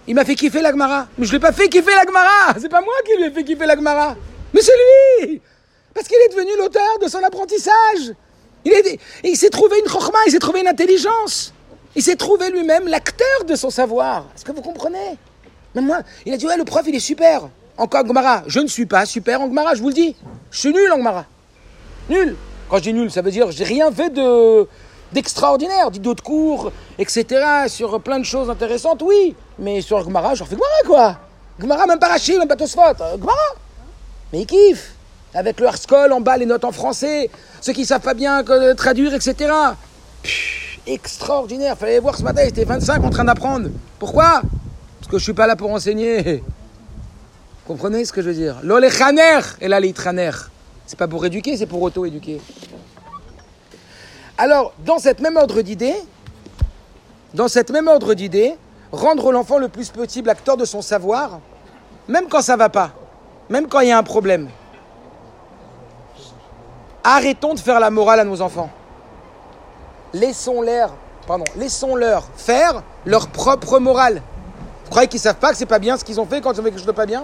Il 0.08 0.15
m'a 0.15 0.24
fait 0.24 0.36
kiffer 0.36 0.62
la 0.62 0.72
Gemara. 0.72 1.08
Mais 1.17 1.26
je 1.26 1.34
l'ai 1.34 1.39
pas 1.39 1.52
fait 1.52 1.67
kiffer 1.67 1.91
la 1.91 2.04
Gemara. 2.08 2.58
C'est 2.58 2.69
pas 2.69 2.80
moi 2.80 2.93
qui 3.06 3.17
lui 3.17 3.26
ai 3.26 3.32
fait 3.32 3.43
kiffer 3.43 3.65
la 3.65 3.76
Gemara. 3.76 4.15
Mais 4.54 4.62
c'est 4.62 5.28
lui 5.28 5.41
Parce 5.93 6.08
qu'il 6.08 6.17
est 6.26 6.34
devenu 6.34 6.52
l'auteur 6.58 7.00
de 7.02 7.10
son 7.10 7.22
apprentissage. 7.22 8.13
Il, 8.63 8.72
est, 8.72 8.98
il 9.26 9.36
s'est 9.36 9.50
trouvé 9.50 9.78
une 9.84 9.91
chokhma, 9.91 10.19
il 10.26 10.32
s'est 10.32 10.39
trouvé 10.39 10.62
une 10.62 10.69
intelligence. 10.69 11.54
Il 11.98 12.02
s'est 12.02 12.15
trouvé 12.15 12.50
lui-même 12.50 12.88
l'acteur 12.88 13.43
de 13.46 13.56
son 13.56 13.69
savoir. 13.69 14.28
Est-ce 14.34 14.46
que 14.46 14.54
vous 14.54 14.62
comprenez? 14.62 15.17
Moi, 15.76 16.00
il 16.26 16.34
a 16.34 16.38
dit, 16.38 16.48
ouais, 16.48 16.56
le 16.56 16.63
prof, 16.63 16.84
il 16.88 16.96
est 16.96 17.00
super. 17.00 17.50
Encore 17.77 18.05
Gemara. 18.05 18.43
Je 18.47 18.59
ne 18.59 18.67
suis 18.67 18.86
pas 18.86 19.05
super 19.05 19.41
en 19.41 19.47
Gemara, 19.47 19.73
je 19.75 19.81
vous 19.81 19.89
le 19.89 19.93
dis. 19.93 20.15
Je 20.51 20.59
suis 20.59 20.73
nul 20.73 20.91
en 20.91 20.97
Gemara. 20.97 21.25
Nul. 22.09 22.36
Quand 22.69 22.77
je 22.77 22.83
dis 22.83 22.93
nul, 22.93 23.12
ça 23.12 23.21
veut 23.21 23.31
dire 23.31 23.51
j'ai 23.51 23.63
rien 23.63 23.91
fait 23.91 24.09
de 24.09 24.67
d'extraordinaire, 25.12 25.91
dit 25.91 25.99
d'autres 25.99 26.23
cours, 26.23 26.71
etc. 26.97 27.67
Sur 27.67 28.01
plein 28.01 28.19
de 28.19 28.25
choses 28.25 28.49
intéressantes, 28.49 29.03
oui. 29.03 29.36
Mais 29.59 29.81
sur 29.81 30.03
Gemara, 30.03 30.33
j'en 30.33 30.45
fais 30.45 30.55
Gemara, 30.55 30.69
quoi. 30.86 31.19
Gemara, 31.59 31.86
même 31.86 31.99
pas 31.99 32.07
Rachid, 32.07 32.38
même 32.39 32.47
pas 32.47 32.55
Tosfot. 32.55 32.81
Euh, 32.81 33.17
Gemara. 33.17 33.36
Mais 34.31 34.41
il 34.41 34.47
kiffe. 34.47 34.95
Avec 35.36 35.59
le 35.59 35.67
Harskol 35.67 36.12
en 36.13 36.21
bas, 36.21 36.38
les 36.38 36.45
notes 36.45 36.63
en 36.63 36.71
français. 36.71 37.29
Ceux 37.62 37.73
qui 37.73 37.86
savent 37.86 38.01
pas 38.01 38.13
bien 38.13 38.43
que, 38.43 38.73
traduire, 38.73 39.13
etc. 39.13 39.51
Pff, 40.21 40.79
extraordinaire. 40.86 41.77
Fallait 41.77 41.99
voir 41.99 42.15
ce 42.17 42.23
matin, 42.23 42.41
il 42.43 42.49
était 42.49 42.65
25 42.65 43.03
en 43.03 43.09
train 43.09 43.23
d'apprendre. 43.23 43.69
Pourquoi? 43.99 44.41
Parce 44.99 45.12
que 45.12 45.17
je 45.17 45.23
suis 45.23 45.33
pas 45.33 45.47
là 45.47 45.55
pour 45.55 45.71
enseigner. 45.71 46.43
Comprenez 47.65 48.04
ce 48.04 48.12
que 48.12 48.21
je 48.21 48.28
veux 48.28 48.36
dire? 48.36 48.60
L'ole 48.62 48.89
chaner 48.89 49.39
et 49.62 49.67
là 49.67 49.80
traner. 49.93 50.32
C'est 50.86 50.99
pas 50.99 51.08
pour 51.08 51.26
éduquer, 51.26 51.56
c'est 51.56 51.65
pour 51.65 51.82
auto-éduquer. 51.82 52.41
Alors, 54.38 54.73
dans 54.80 54.99
cette 54.99 55.21
même 55.21 55.38
ordre 55.38 55.62
d'idée, 55.62 55.95
dans 57.34 57.47
cette 57.47 57.71
même 57.71 57.88
ordre 57.88 58.13
rendre 58.91 59.32
l'enfant 59.32 59.60
le 59.60 59.69
plus 59.69 59.89
possible 59.89 60.30
acteur 60.30 60.58
de 60.58 60.65
son 60.65 60.82
savoir, 60.82 61.39
même 62.10 62.28
quand 62.28 62.41
ça 62.41 62.58
va 62.58 62.67
pas, 62.67 62.91
même 63.49 63.67
quand 63.67 63.80
il 63.80 63.88
y 63.88 63.91
a 63.91 63.97
un 63.97 64.04
problème. 64.04 64.49
Arrêtons 67.04 67.54
de 67.54 67.60
faire 67.60 67.80
la 67.80 67.89
morale 67.89 68.19
à 68.19 68.26
nos 68.26 68.41
enfants. 68.41 68.69
Laissons-leur, 70.13 70.93
pardon, 71.26 71.45
laissons-leur 71.56 72.26
faire 72.36 72.84
leur 73.06 73.28
propre 73.28 73.80
morale. 73.80 74.21
Vous 74.84 74.89
croyez 74.89 75.08
qu'ils 75.08 75.19
savent 75.19 75.36
pas 75.38 75.52
que 75.52 75.58
c'est 75.58 75.65
pas 75.65 75.80
bien 75.80 75.97
ce 75.97 76.04
qu'ils 76.04 76.19
ont 76.19 76.26
fait 76.26 76.41
quand 76.41 76.52
ils 76.52 76.60
ont 76.60 76.63
fait 76.63 76.69
quelque 76.69 76.80
chose 76.80 76.88
de 76.88 76.91
pas 76.91 77.06
bien? 77.06 77.23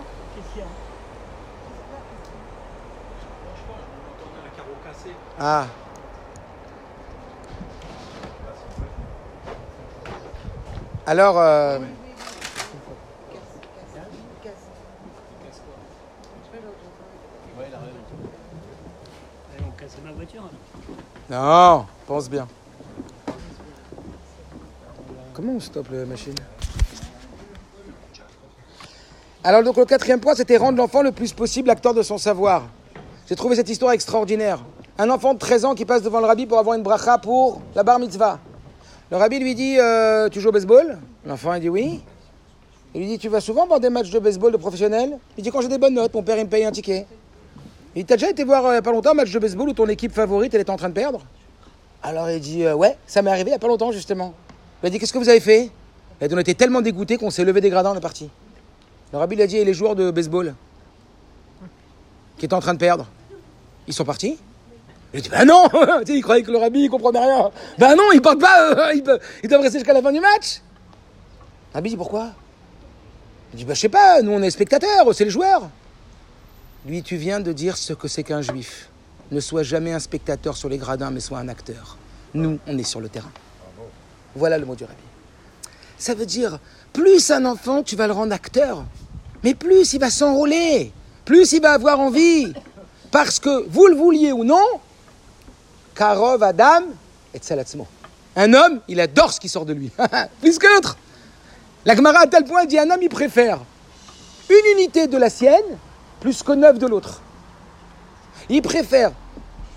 Ah. 5.40 5.68
Alors, 11.08 11.40
euh, 11.40 11.80
non, 21.30 21.86
pense 22.06 22.30
bien. 22.30 22.48
Comment 25.34 25.54
on 25.54 25.60
stoppe 25.62 25.90
la 25.92 26.06
machine? 26.06 26.36
Alors 29.42 29.64
donc 29.64 29.78
le 29.78 29.86
quatrième 29.86 30.20
point, 30.20 30.36
c'était 30.36 30.58
rendre 30.58 30.78
l'enfant 30.78 31.02
le 31.02 31.14
plus 31.14 31.32
possible 31.32 31.70
acteur 31.70 31.94
de 31.94 32.02
son 32.02 32.18
savoir. 32.18 32.64
J'ai 33.26 33.36
trouvé 33.38 33.56
cette 33.56 33.70
histoire 33.70 33.94
extraordinaire. 33.94 34.60
Un 35.02 35.10
enfant 35.12 35.34
de 35.34 35.40
13 35.40 35.64
ans 35.64 35.76
qui 35.76 35.86
passe 35.86 36.02
devant 36.02 36.20
le 36.20 36.26
rabbi 36.26 36.46
pour 36.46 36.60
avoir 36.60 36.76
une 36.76 36.84
bracha 36.84 37.18
pour 37.20 37.62
la 37.74 37.84
bar 37.84 38.00
mitzvah. 38.00 38.38
Le 39.10 39.16
rabbi 39.16 39.40
lui 39.40 39.56
dit 39.56 39.80
euh, 39.80 40.28
Tu 40.28 40.42
joues 40.42 40.50
au 40.50 40.52
baseball? 40.52 40.98
L'enfant 41.26 41.58
dit 41.58 41.70
oui. 41.70 42.02
Il 42.94 43.00
lui 43.00 43.08
dit 43.08 43.18
Tu 43.18 43.30
vas 43.30 43.40
souvent 43.40 43.66
voir 43.66 43.80
des 43.80 43.90
matchs 43.90 44.10
de 44.10 44.20
baseball 44.20 44.52
de 44.52 44.58
professionnels? 44.58 45.18
Il 45.38 45.44
dit 45.46 45.52
Quand 45.52 45.62
j'ai 45.62 45.70
des 45.70 45.78
bonnes 45.78 45.94
notes, 45.94 46.14
mon 46.14 46.22
père 46.22 46.38
il 46.38 46.44
me 46.44 46.50
paye 46.50 46.66
un 46.66 46.72
ticket. 46.72 47.08
Il 47.96 48.04
dit 48.04 48.06
T'as 48.06 48.16
déjà 48.18 48.30
été 48.30 48.44
voir 48.44 48.66
euh, 48.66 48.72
il 48.72 48.76
y 48.76 48.78
a 48.78 48.82
pas 48.82 48.92
longtemps 48.92 49.12
un 49.12 49.14
match 49.14 49.32
de 49.32 49.40
baseball 49.40 49.70
où 49.70 49.74
ton 49.74 49.88
équipe 49.88 50.12
favorite 50.12 50.54
elle 50.54 50.60
est 50.60 50.70
en 50.70 50.76
train 50.76 50.90
de 50.90 50.94
perdre? 50.94 51.22
Alors 52.04 52.30
il 52.30 52.42
dit 52.42 52.66
euh, 52.66 52.76
Ouais, 52.76 52.98
ça 53.08 53.22
m'est 53.22 53.32
arrivé 53.32 53.52
il 53.52 53.54
y 53.54 53.56
a 53.56 53.60
pas 53.60 53.70
longtemps 53.70 53.94
justement. 53.94 54.34
Il 54.84 54.88
a 54.88 54.90
dit 54.90 55.00
Qu'est-ce 55.00 55.14
que 55.14 55.18
vous 55.18 55.30
avez 55.30 55.40
fait? 55.40 55.72
Il 56.22 56.28
dit 56.28 56.36
On 56.36 56.40
était 56.40 56.56
tellement 56.56 56.82
dégoûtés 56.82 57.16
qu'on 57.16 57.30
s'est 57.30 57.46
levé 57.46 57.62
des 57.62 57.70
gradins, 57.70 57.94
on 57.94 57.98
est 57.98 58.02
parti. 58.02 58.30
Le 59.14 59.18
rabbi 59.18 59.36
il 59.38 59.42
a 59.42 59.48
dit 59.48 59.56
Et 59.56 59.64
les 59.64 59.74
joueurs 59.74 59.96
de 59.96 60.12
baseball 60.12 60.56
qui 62.38 62.44
étaient 62.44 62.54
en 62.54 62.60
train 62.60 62.74
de 62.74 62.80
perdre 62.80 63.08
Ils 63.88 63.94
sont 63.94 64.04
partis? 64.04 64.38
Il 65.14 65.22
dit, 65.22 65.30
bah 65.30 65.46
non 65.46 65.68
Il 66.08 66.22
croyait 66.22 66.44
que 66.44 66.52
le 66.52 66.58
rabbi, 66.58 66.82
il 66.82 66.90
comprenait 66.90 67.20
rien. 67.20 67.52
Bah 67.78 67.96
non, 67.96 68.12
ils 68.14 68.22
partent 68.22 68.40
pas, 68.40 68.72
euh, 68.72 68.94
ils, 68.96 69.04
ils 69.44 69.50
doivent 69.50 69.62
rester 69.62 69.80
jusqu'à 69.80 69.94
la 69.94 70.02
fin 70.02 70.12
du 70.12 70.20
match. 70.20 70.62
Le 71.72 71.76
rabbi 71.76 71.90
dit, 71.90 71.98
pourquoi? 71.98 72.32
Il 73.54 73.58
dit, 73.58 73.66
bah 73.66 73.74
je 73.74 73.80
sais 73.80 73.90
pas, 73.90 74.22
nous 74.22 74.32
on 74.32 74.42
est 74.42 74.52
spectateurs, 74.52 75.14
c'est 75.14 75.26
les 75.26 75.30
joueurs. 75.32 75.70
Lui, 76.86 77.04
tu 77.04 77.18
viens 77.18 77.40
de 77.40 77.52
dire 77.52 77.76
ce 77.76 77.94
que 77.94 78.08
c'est 78.08 78.24
qu'un 78.24 78.42
juif. 78.42 78.90
Ne 79.32 79.40
sois 79.40 79.64
jamais 79.64 79.92
un 79.92 80.00
spectateur 80.00 80.56
sur 80.56 80.70
les 80.70 80.78
gradins, 80.78 81.12
mais 81.12 81.20
sois 81.20 81.40
un 81.40 81.50
acteur. 81.50 81.98
Nous, 82.34 82.60
on 82.68 82.78
est 82.78 82.84
sur 82.84 83.02
le 83.02 83.10
terrain. 83.10 83.32
Voilà 84.36 84.58
le 84.58 84.66
mot 84.66 84.76
du 84.76 84.84
rabbi. 84.84 84.96
Ça 85.98 86.14
veut 86.14 86.26
dire, 86.26 86.60
plus 86.94 87.30
un 87.32 87.46
enfant, 87.46 87.84
tu 87.84 87.96
vas 87.96 88.08
le 88.08 88.14
rendre 88.14 88.34
acteur, 88.34 88.86
mais 89.44 89.54
plus 89.54 89.94
il 89.94 90.00
va 90.00 90.10
s'enrôler, 90.10 90.92
plus 91.26 91.52
il 91.52 91.62
va 91.62 91.74
avoir 91.74 92.00
envie. 92.00 92.54
Parce 93.12 93.40
que, 93.40 93.68
vous 93.68 93.88
le 93.88 93.96
vouliez 93.96 94.32
ou 94.32 94.44
non, 94.44 94.66
Karov 96.00 96.42
Adam 96.44 96.84
et 97.34 97.40
Tzalatzmo. 97.40 97.86
Un 98.38 98.54
homme, 98.54 98.80
il 98.88 99.02
adore 99.02 99.34
ce 99.34 99.40
qui 99.42 99.50
sort 99.50 99.66
de 99.66 99.74
lui. 99.74 99.92
Plus 100.42 100.58
que 100.58 100.66
l'autre. 100.74 100.98
La 101.84 101.94
Gemara 101.94 102.20
à 102.20 102.28
tel 102.28 102.46
point 102.46 102.64
dit 102.64 102.80
un 102.80 102.90
homme, 102.90 103.02
il 103.02 103.10
préfère 103.10 103.60
une 104.50 104.80
unité 104.80 105.08
de 105.08 105.18
la 105.18 105.30
sienne 105.30 105.78
plus 106.22 106.42
que 106.42 106.54
neuf 106.54 106.80
de 106.80 106.88
l'autre. 106.88 107.22
Il 108.48 108.62
préfère 108.62 109.12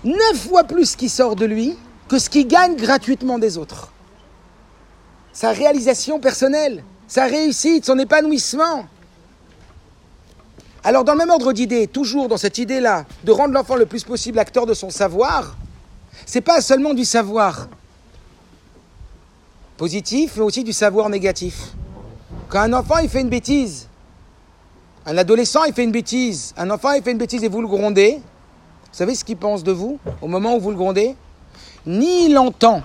neuf 0.05 0.47
fois 0.47 0.63
plus 0.63 0.91
ce 0.91 0.97
qui 0.97 1.09
sort 1.09 1.35
de 1.35 1.45
lui 1.45 1.77
que 2.07 2.17
ce 2.17 2.29
qu'il 2.29 2.47
gagne 2.47 2.77
gratuitement 2.77 3.37
des 3.37 3.57
autres. 3.57 3.91
Sa 5.33 5.51
réalisation 5.51 6.21
personnelle, 6.21 6.85
sa 7.07 7.25
réussite, 7.25 7.85
son 7.85 7.99
épanouissement. 7.99 8.85
Alors, 10.85 11.03
dans 11.03 11.13
le 11.13 11.19
même 11.19 11.29
ordre 11.29 11.51
d'idée, 11.51 11.87
toujours 11.87 12.29
dans 12.29 12.37
cette 12.37 12.57
idée-là, 12.57 13.05
de 13.25 13.31
rendre 13.31 13.53
l'enfant 13.53 13.75
le 13.75 13.85
plus 13.85 14.03
possible 14.05 14.39
acteur 14.39 14.65
de 14.65 14.73
son 14.73 14.89
savoir, 14.89 15.55
c'est 16.25 16.41
pas 16.41 16.61
seulement 16.61 16.93
du 16.93 17.05
savoir 17.05 17.67
positif, 19.77 20.33
mais 20.37 20.43
aussi 20.43 20.63
du 20.63 20.73
savoir 20.73 21.09
négatif. 21.09 21.73
Quand 22.49 22.61
un 22.61 22.73
enfant 22.73 22.97
il 22.99 23.09
fait 23.09 23.21
une 23.21 23.29
bêtise, 23.29 23.87
un 25.05 25.17
adolescent 25.17 25.63
il 25.65 25.73
fait 25.73 25.83
une 25.83 25.91
bêtise, 25.91 26.53
un 26.57 26.69
enfant 26.69 26.91
il 26.91 27.03
fait 27.03 27.11
une 27.11 27.17
bêtise 27.17 27.43
et 27.43 27.49
vous 27.49 27.61
le 27.61 27.67
grondez, 27.67 28.21
vous 28.21 28.97
savez 28.97 29.15
ce 29.15 29.25
qu'il 29.25 29.37
pense 29.37 29.63
de 29.63 29.71
vous 29.71 29.99
au 30.21 30.27
moment 30.27 30.55
où 30.55 30.59
vous 30.59 30.69
le 30.69 30.77
grondez? 30.77 31.15
Ni 31.85 32.27
il 32.27 32.37
entend 32.37 32.81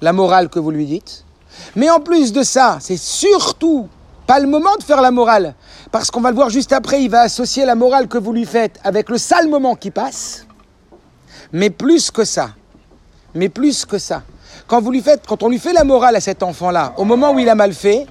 la 0.00 0.12
morale 0.12 0.48
que 0.48 0.58
vous 0.58 0.70
lui 0.70 0.86
dites, 0.86 1.24
mais 1.76 1.90
en 1.90 2.00
plus 2.00 2.32
de 2.32 2.42
ça, 2.42 2.78
c'est 2.80 2.96
surtout 2.96 3.88
pas 4.26 4.40
le 4.40 4.46
moment 4.46 4.74
de 4.78 4.82
faire 4.82 5.02
la 5.02 5.10
morale, 5.10 5.54
parce 5.92 6.10
qu'on 6.10 6.20
va 6.20 6.30
le 6.30 6.36
voir 6.36 6.50
juste 6.50 6.72
après, 6.72 7.02
il 7.02 7.10
va 7.10 7.20
associer 7.20 7.64
la 7.64 7.74
morale 7.74 8.08
que 8.08 8.16
vous 8.16 8.32
lui 8.32 8.46
faites 8.46 8.80
avec 8.82 9.10
le 9.10 9.18
sale 9.18 9.48
moment 9.48 9.74
qui 9.74 9.90
passe, 9.90 10.46
mais 11.52 11.68
plus 11.68 12.10
que 12.10 12.24
ça, 12.24 12.50
mais 13.34 13.48
plus 13.48 13.84
que 13.84 13.98
ça. 13.98 14.22
Quand, 14.66 14.84
on 14.86 15.48
lui 15.48 15.58
fait 15.58 15.72
la 15.72 15.84
morale 15.84 16.16
à 16.16 16.20
cet 16.20 16.42
enfant-là, 16.42 16.94
au 16.96 17.04
moment 17.04 17.32
où 17.32 17.38
il 17.38 17.48
a 17.48 17.54
mal 17.54 17.72
fait, 17.72 18.06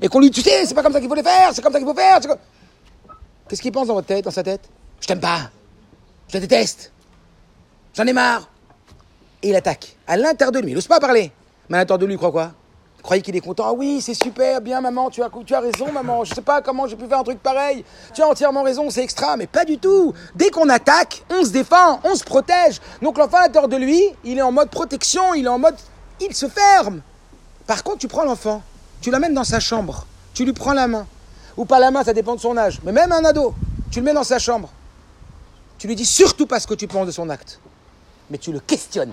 et 0.00 0.08
qu'on 0.08 0.20
lui 0.20 0.30
dit, 0.30 0.42
tu 0.42 0.48
sais, 0.48 0.66
c'est 0.66 0.74
pas 0.74 0.82
comme 0.82 0.92
ça 0.92 1.00
qu'il 1.00 1.08
faut 1.08 1.14
le 1.14 1.22
faire, 1.22 1.50
c'est 1.52 1.62
comme 1.62 1.72
ça 1.72 1.78
qu'il 1.78 1.86
faut 1.86 1.94
faire. 1.94 2.20
Qu'est-ce 3.48 3.62
qu'il 3.62 3.72
pense 3.72 3.88
dans 3.88 3.94
votre 3.94 4.06
tête, 4.06 4.24
dans 4.24 4.30
sa 4.30 4.42
tête? 4.42 4.68
Je 5.00 5.06
t'aime 5.06 5.20
pas. 5.20 5.50
Je 6.28 6.34
te 6.34 6.38
déteste. 6.38 6.92
J'en 7.94 8.06
ai 8.06 8.12
marre. 8.12 8.48
Et 9.42 9.50
il 9.50 9.54
attaque. 9.54 9.96
À 10.06 10.16
l'intérieur 10.16 10.52
de 10.52 10.60
lui. 10.60 10.72
Il 10.72 10.74
n'ose 10.74 10.86
pas 10.86 11.00
parler. 11.00 11.30
Mais 11.68 11.76
à 11.76 11.80
l'intérieur 11.80 11.98
de 11.98 12.06
lui, 12.06 12.14
il 12.14 12.16
croit 12.16 12.32
quoi? 12.32 12.52
Croyait 13.04 13.20
qu'il 13.20 13.36
est 13.36 13.40
content. 13.40 13.66
Ah 13.66 13.72
oui, 13.74 14.00
c'est 14.00 14.14
super, 14.14 14.62
bien 14.62 14.80
maman, 14.80 15.10
tu 15.10 15.22
as, 15.22 15.28
tu 15.44 15.54
as 15.54 15.60
raison 15.60 15.92
maman. 15.92 16.24
Je 16.24 16.34
sais 16.34 16.40
pas 16.40 16.62
comment 16.62 16.86
j'ai 16.86 16.96
pu 16.96 17.06
faire 17.06 17.18
un 17.18 17.22
truc 17.22 17.38
pareil. 17.38 17.84
Tu 18.14 18.22
as 18.22 18.26
entièrement 18.26 18.62
raison, 18.62 18.88
c'est 18.88 19.02
extra. 19.02 19.36
Mais 19.36 19.46
pas 19.46 19.66
du 19.66 19.76
tout. 19.76 20.14
Dès 20.34 20.48
qu'on 20.48 20.70
attaque, 20.70 21.22
on 21.30 21.44
se 21.44 21.50
défend, 21.50 22.00
on 22.02 22.14
se 22.14 22.24
protège. 22.24 22.80
Donc 23.02 23.18
l'enfant 23.18 23.36
à 23.36 23.42
l'intérieur 23.42 23.68
de 23.68 23.76
lui, 23.76 24.02
il 24.24 24.38
est 24.38 24.42
en 24.42 24.52
mode 24.52 24.70
protection, 24.70 25.34
il 25.34 25.44
est 25.44 25.48
en 25.48 25.58
mode... 25.58 25.76
Il 26.18 26.34
se 26.34 26.48
ferme. 26.48 27.02
Par 27.66 27.84
contre, 27.84 27.98
tu 27.98 28.08
prends 28.08 28.24
l'enfant, 28.24 28.62
tu 29.02 29.10
l'amènes 29.10 29.34
dans 29.34 29.44
sa 29.44 29.60
chambre, 29.60 30.06
tu 30.32 30.46
lui 30.46 30.54
prends 30.54 30.72
la 30.72 30.88
main. 30.88 31.06
Ou 31.58 31.66
pas 31.66 31.80
la 31.80 31.90
main, 31.90 32.04
ça 32.04 32.14
dépend 32.14 32.34
de 32.34 32.40
son 32.40 32.56
âge. 32.56 32.80
Mais 32.84 32.92
même 32.92 33.12
un 33.12 33.24
ado, 33.26 33.54
tu 33.90 33.98
le 33.98 34.06
mets 34.06 34.14
dans 34.14 34.24
sa 34.24 34.38
chambre. 34.38 34.70
Tu 35.76 35.88
lui 35.88 35.94
dis 35.94 36.06
surtout 36.06 36.46
pas 36.46 36.58
ce 36.58 36.66
que 36.66 36.74
tu 36.74 36.88
penses 36.88 37.06
de 37.06 37.12
son 37.12 37.28
acte. 37.28 37.60
Mais 38.30 38.38
tu 38.38 38.50
le 38.50 38.60
questionnes. 38.60 39.12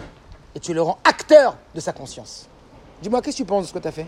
Et 0.56 0.62
tu 0.62 0.74
le 0.74 0.82
rends 0.82 0.98
acteur 1.04 1.58
de 1.76 1.82
sa 1.82 1.92
conscience. 1.92 2.48
Dis-moi, 3.02 3.22
qu'est-ce 3.22 3.38
que 3.38 3.44
tu 3.44 3.46
penses 3.46 3.64
de 3.64 3.68
ce 3.70 3.74
que 3.74 3.80
tu 3.80 3.88
as 3.88 3.92
fait? 3.92 4.08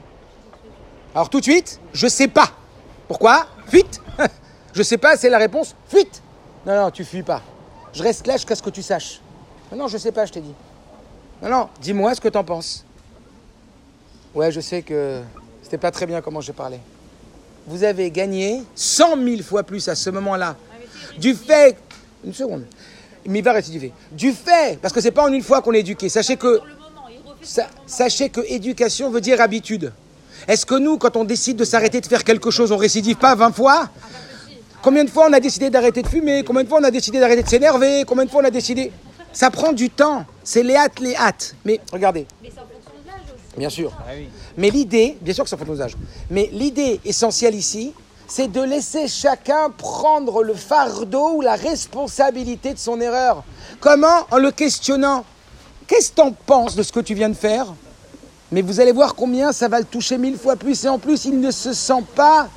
Alors 1.15 1.29
tout 1.29 1.39
de 1.39 1.43
suite, 1.45 1.79
je 1.93 2.07
sais 2.07 2.27
pas. 2.27 2.49
Pourquoi? 3.07 3.47
Fuite 3.67 4.01
Je 4.73 4.81
sais 4.81 4.97
pas, 4.97 5.15
c'est 5.17 5.29
la 5.29 5.37
réponse. 5.37 5.75
Fuite 5.87 6.21
Non, 6.65 6.75
non, 6.75 6.91
tu 6.91 7.03
fuis 7.03 7.23
pas. 7.23 7.41
Je 7.93 8.01
reste 8.01 8.25
là 8.25 8.33
jusqu'à 8.33 8.55
ce 8.55 8.63
que 8.63 8.71
tu 8.71 8.81
saches. 8.81 9.21
Non, 9.71 9.77
non, 9.77 9.87
je 9.87 9.97
sais 9.97 10.11
pas, 10.11 10.25
je 10.25 10.33
t'ai 10.33 10.41
dit. 10.41 10.53
Non, 11.41 11.49
non, 11.49 11.69
dis-moi 11.81 12.15
ce 12.15 12.21
que 12.21 12.29
t'en 12.29 12.43
penses. 12.43 12.83
Ouais, 14.33 14.51
je 14.51 14.59
sais 14.61 14.81
que 14.81 15.21
c'était 15.61 15.77
pas 15.77 15.91
très 15.91 16.07
bien 16.07 16.21
comment 16.21 16.41
j'ai 16.41 16.53
parlé. 16.53 16.79
Vous 17.67 17.83
avez 17.83 18.09
gagné 18.09 18.63
100 18.75 19.23
000 19.23 19.41
fois 19.43 19.63
plus 19.63 19.87
à 19.87 19.95
ce 19.95 20.09
moment-là. 20.09 20.55
Du 21.17 21.35
fait. 21.35 21.77
Une 22.25 22.33
seconde. 22.33 22.65
Mais 23.25 23.39
il 23.39 23.45
va 23.45 23.53
récidiver. 23.53 23.93
Du 24.11 24.31
fait, 24.31 24.79
parce 24.81 24.93
que 24.93 25.01
c'est 25.01 25.11
pas 25.11 25.23
en 25.23 25.31
une 25.31 25.43
fois 25.43 25.61
qu'on 25.61 25.73
est 25.73 25.79
éduqué. 25.81 26.09
Sachez 26.09 26.35
que. 26.35 26.59
Sa- 27.43 27.67
sachez 27.85 28.29
que 28.29 28.41
éducation 28.47 29.09
veut 29.09 29.21
dire 29.21 29.41
habitude. 29.41 29.91
Est-ce 30.47 30.65
que 30.65 30.75
nous, 30.75 30.97
quand 30.97 31.15
on 31.15 31.23
décide 31.23 31.57
de 31.57 31.63
s'arrêter 31.65 32.01
de 32.01 32.05
faire 32.07 32.23
quelque 32.23 32.51
chose, 32.51 32.71
on 32.71 32.77
récidive 32.77 33.15
pas 33.17 33.35
20 33.35 33.51
fois? 33.53 33.89
Combien 34.81 35.03
de 35.05 35.09
fois 35.09 35.27
on 35.29 35.33
a 35.33 35.39
décidé 35.39 35.69
d'arrêter 35.69 36.01
de 36.01 36.07
fumer? 36.07 36.43
Combien 36.43 36.63
de 36.63 36.69
fois 36.69 36.79
on 36.81 36.83
a 36.83 36.91
décidé 36.91 37.19
d'arrêter 37.19 37.43
de 37.43 37.47
s'énerver? 37.49 38.03
Combien 38.05 38.25
de 38.25 38.29
fois 38.29 38.41
on 38.41 38.45
a 38.45 38.49
décidé? 38.51 38.91
Ça 39.31 39.49
prend 39.49 39.71
du 39.71 39.89
temps. 39.89 40.25
C'est 40.43 40.63
les 40.63 40.75
hâtes, 40.75 40.99
les 40.99 41.15
hâtes. 41.15 41.55
Mais 41.63 41.79
regardez. 41.91 42.27
Mais 42.41 42.49
l'âge 42.49 43.15
aussi. 43.33 43.57
Bien 43.57 43.69
sûr. 43.69 43.91
Ah 43.99 44.11
oui. 44.15 44.27
Mais 44.57 44.69
l'idée, 44.69 45.17
bien 45.21 45.33
sûr 45.33 45.43
que 45.45 45.49
ça 45.49 45.57
fait 45.57 45.65
nos 45.65 45.81
âges, 45.81 45.95
mais 46.29 46.49
l'idée 46.51 46.99
essentielle 47.05 47.55
ici, 47.55 47.93
c'est 48.27 48.51
de 48.51 48.61
laisser 48.61 49.07
chacun 49.07 49.69
prendre 49.69 50.43
le 50.43 50.53
fardeau 50.53 51.35
ou 51.35 51.41
la 51.41 51.55
responsabilité 51.55 52.73
de 52.73 52.79
son 52.79 52.99
erreur. 52.99 53.43
Comment? 53.79 54.27
En 54.31 54.37
le 54.37 54.51
questionnant. 54.51 55.23
Qu'est-ce 55.93 56.09
que 56.09 56.15
t'en 56.15 56.31
penses 56.31 56.75
de 56.75 56.81
ce 56.81 56.91
que 56.91 57.01
tu 57.01 57.13
viens 57.13 57.29
de 57.29 57.35
faire? 57.35 57.67
Mais 58.51 58.63
vous 58.63 58.79
allez 58.79 58.91
voir 58.91 59.13
combien 59.13 59.51
ça 59.51 59.67
va 59.67 59.77
le 59.77 59.85
toucher 59.85 60.17
mille 60.17 60.39
fois 60.39 60.55
plus. 60.55 60.83
Et 60.85 60.89
en 60.89 60.97
plus, 60.97 61.25
il 61.25 61.39
ne 61.39 61.51
se 61.51 61.71
sent 61.71 62.03
pas 62.15 62.49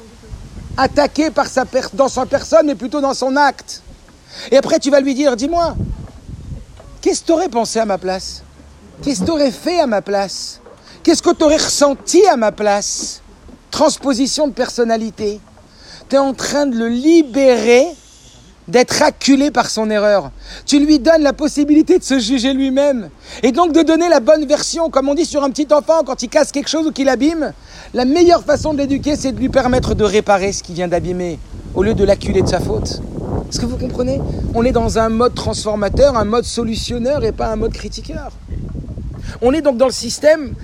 attaqué 0.75 1.31
par 1.31 1.47
sa 1.47 1.65
dans 1.93 2.09
sa 2.09 2.25
personne, 2.25 2.65
mais 2.65 2.75
plutôt 2.75 3.03
dans 3.03 3.13
son 3.13 3.37
acte. 3.37 3.83
Et 4.51 4.57
après, 4.57 4.79
tu 4.79 4.91
vas 4.91 5.01
lui 5.01 5.15
dire, 5.15 5.37
dis-moi, 5.37 5.77
qu'est-ce 7.03 7.21
que 7.21 7.27
tu 7.27 7.33
aurais 7.33 7.51
pensé 7.51 7.79
à 7.79 7.85
ma 7.85 7.99
place? 7.99 8.43
Qu'est-ce 9.03 9.21
que 9.21 9.27
tu 9.27 9.33
aurais 9.33 9.51
fait 9.51 9.81
à 9.81 9.87
ma 9.87 10.01
place? 10.01 10.63
Qu'est-ce 11.03 11.21
que 11.21 11.35
tu 11.35 11.45
aurais 11.45 11.59
ressenti 11.59 12.27
à 12.27 12.39
ma 12.39 12.53
place? 12.53 13.21
Transposition 13.71 14.49
de 14.49 14.55
personnalité. 14.55 15.41
Tu 16.09 16.17
es 16.17 16.19
en 16.19 16.33
train 16.33 16.65
de 16.65 16.79
le 16.79 16.89
libérer 16.89 17.87
d'être 18.69 19.03
acculé 19.03 19.51
par 19.51 19.71
son 19.71 19.91
erreur. 19.91 20.31
Tu 20.67 20.85
lui 20.85 20.99
donnes 20.99 21.23
la 21.23 21.33
possibilité 21.33 21.99
de 21.99 22.05
se 22.05 22.19
juger 22.19 22.53
lui-même 22.53 23.11
et 23.43 23.53
donc 23.53 23.73
de 23.73 23.83
donner 23.83 24.09
la 24.09 24.21
bonne 24.21 24.47
version. 24.47 24.91
Comme 24.91 25.09
on 25.09 25.15
dit 25.15 25.25
sur 25.25 25.45
un 25.45 25.51
petit 25.51 25.69
enfant 25.73 26.03
quand 26.05 26.23
il 26.23 26.29
casse 26.29 26.53
quelque 26.53 26.69
chose 26.69 26.87
ou 26.87 26.93
qu'il 26.93 27.09
abîme, 27.09 27.53
la 27.95 28.05
meilleure 28.05 28.45
façon 28.45 28.73
de 28.73 28.79
l'éduquer, 28.79 29.17
c'est 29.17 29.33
de 29.33 29.39
lui 29.39 29.49
permettre 29.49 29.95
de 29.95 30.05
réparer 30.05 30.53
ce 30.53 30.63
qu'il 30.63 30.75
vient 30.75 30.89
d'abîmer 30.89 31.39
au 31.75 31.83
lieu 31.83 31.95
de 31.95 32.05
l'acculer 32.05 32.43
de 32.43 32.49
sa 32.49 32.61
faute. 32.61 33.01
Est-ce 33.49 33.61
que 33.61 33.67
vous 33.67 33.77
comprenez? 33.77 34.21
On 34.55 34.65
est 34.65 34.73
dans 34.73 34.99
un 34.99 35.09
mode 35.09 35.35
transformateur, 35.35 36.17
un 36.17 36.25
mode 36.25 36.45
solutionneur 36.45 37.25
et 37.25 37.33
pas 37.33 37.49
un 37.49 37.57
mode 37.57 37.73
critiqueur. 37.73 38.33
On 39.43 39.53
est 39.53 39.61
donc 39.61 39.77
dans 39.77 39.87
le 39.87 39.93
système, 39.93 40.55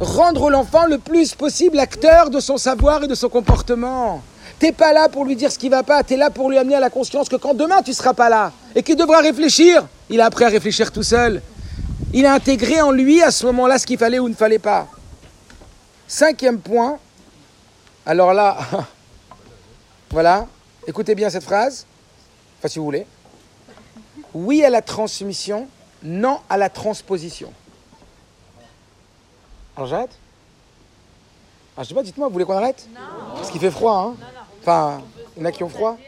rendre 0.00 0.50
l'enfant 0.50 0.86
le 0.88 0.98
plus 0.98 1.34
possible 1.34 1.78
acteur 1.78 2.30
de 2.30 2.40
son 2.40 2.56
savoir 2.56 3.04
et 3.04 3.06
de 3.06 3.14
son 3.14 3.28
comportement. 3.28 4.22
T'es 4.62 4.70
pas 4.70 4.92
là 4.92 5.08
pour 5.08 5.24
lui 5.24 5.34
dire 5.34 5.50
ce 5.50 5.58
qui 5.58 5.68
va 5.68 5.82
pas, 5.82 6.04
t'es 6.04 6.16
là 6.16 6.30
pour 6.30 6.48
lui 6.48 6.56
amener 6.56 6.76
à 6.76 6.78
la 6.78 6.88
conscience 6.88 7.28
que 7.28 7.34
quand 7.34 7.52
demain 7.52 7.82
tu 7.82 7.92
seras 7.92 8.14
pas 8.14 8.28
là 8.28 8.52
et 8.76 8.84
qu'il 8.84 8.94
devra 8.94 9.18
réfléchir, 9.18 9.88
il 10.08 10.20
a 10.20 10.26
appris 10.26 10.44
à 10.44 10.48
réfléchir 10.50 10.92
tout 10.92 11.02
seul. 11.02 11.42
Il 12.12 12.26
a 12.26 12.34
intégré 12.34 12.80
en 12.80 12.92
lui 12.92 13.20
à 13.22 13.32
ce 13.32 13.44
moment-là 13.46 13.80
ce 13.80 13.86
qu'il 13.88 13.98
fallait 13.98 14.20
ou 14.20 14.28
ne 14.28 14.34
fallait 14.34 14.60
pas. 14.60 14.86
Cinquième 16.06 16.60
point. 16.60 17.00
Alors 18.06 18.32
là, 18.32 18.56
voilà, 20.10 20.46
écoutez 20.86 21.16
bien 21.16 21.28
cette 21.28 21.42
phrase, 21.42 21.84
enfin 22.60 22.68
si 22.68 22.78
vous 22.78 22.84
voulez. 22.84 23.04
Oui 24.32 24.64
à 24.64 24.70
la 24.70 24.80
transmission, 24.80 25.66
non 26.04 26.38
à 26.48 26.56
la 26.56 26.70
transposition. 26.70 27.52
Alors 29.76 29.88
j'arrête 29.88 30.16
ah, 31.76 31.82
Je 31.82 31.88
sais 31.88 31.94
pas, 31.94 32.04
dites-moi, 32.04 32.28
vous 32.28 32.32
voulez 32.32 32.44
qu'on 32.44 32.56
arrête? 32.56 32.86
Non. 32.94 33.00
Parce 33.34 33.50
qu'il 33.50 33.60
fait 33.60 33.72
froid, 33.72 34.14
hein 34.14 34.31
Enfin, 34.62 35.02
il 35.36 35.42
y 35.42 35.42
en 35.42 35.48
a 35.48 35.52
qui 35.52 35.64
ont 35.64 35.68
froid 35.68 35.98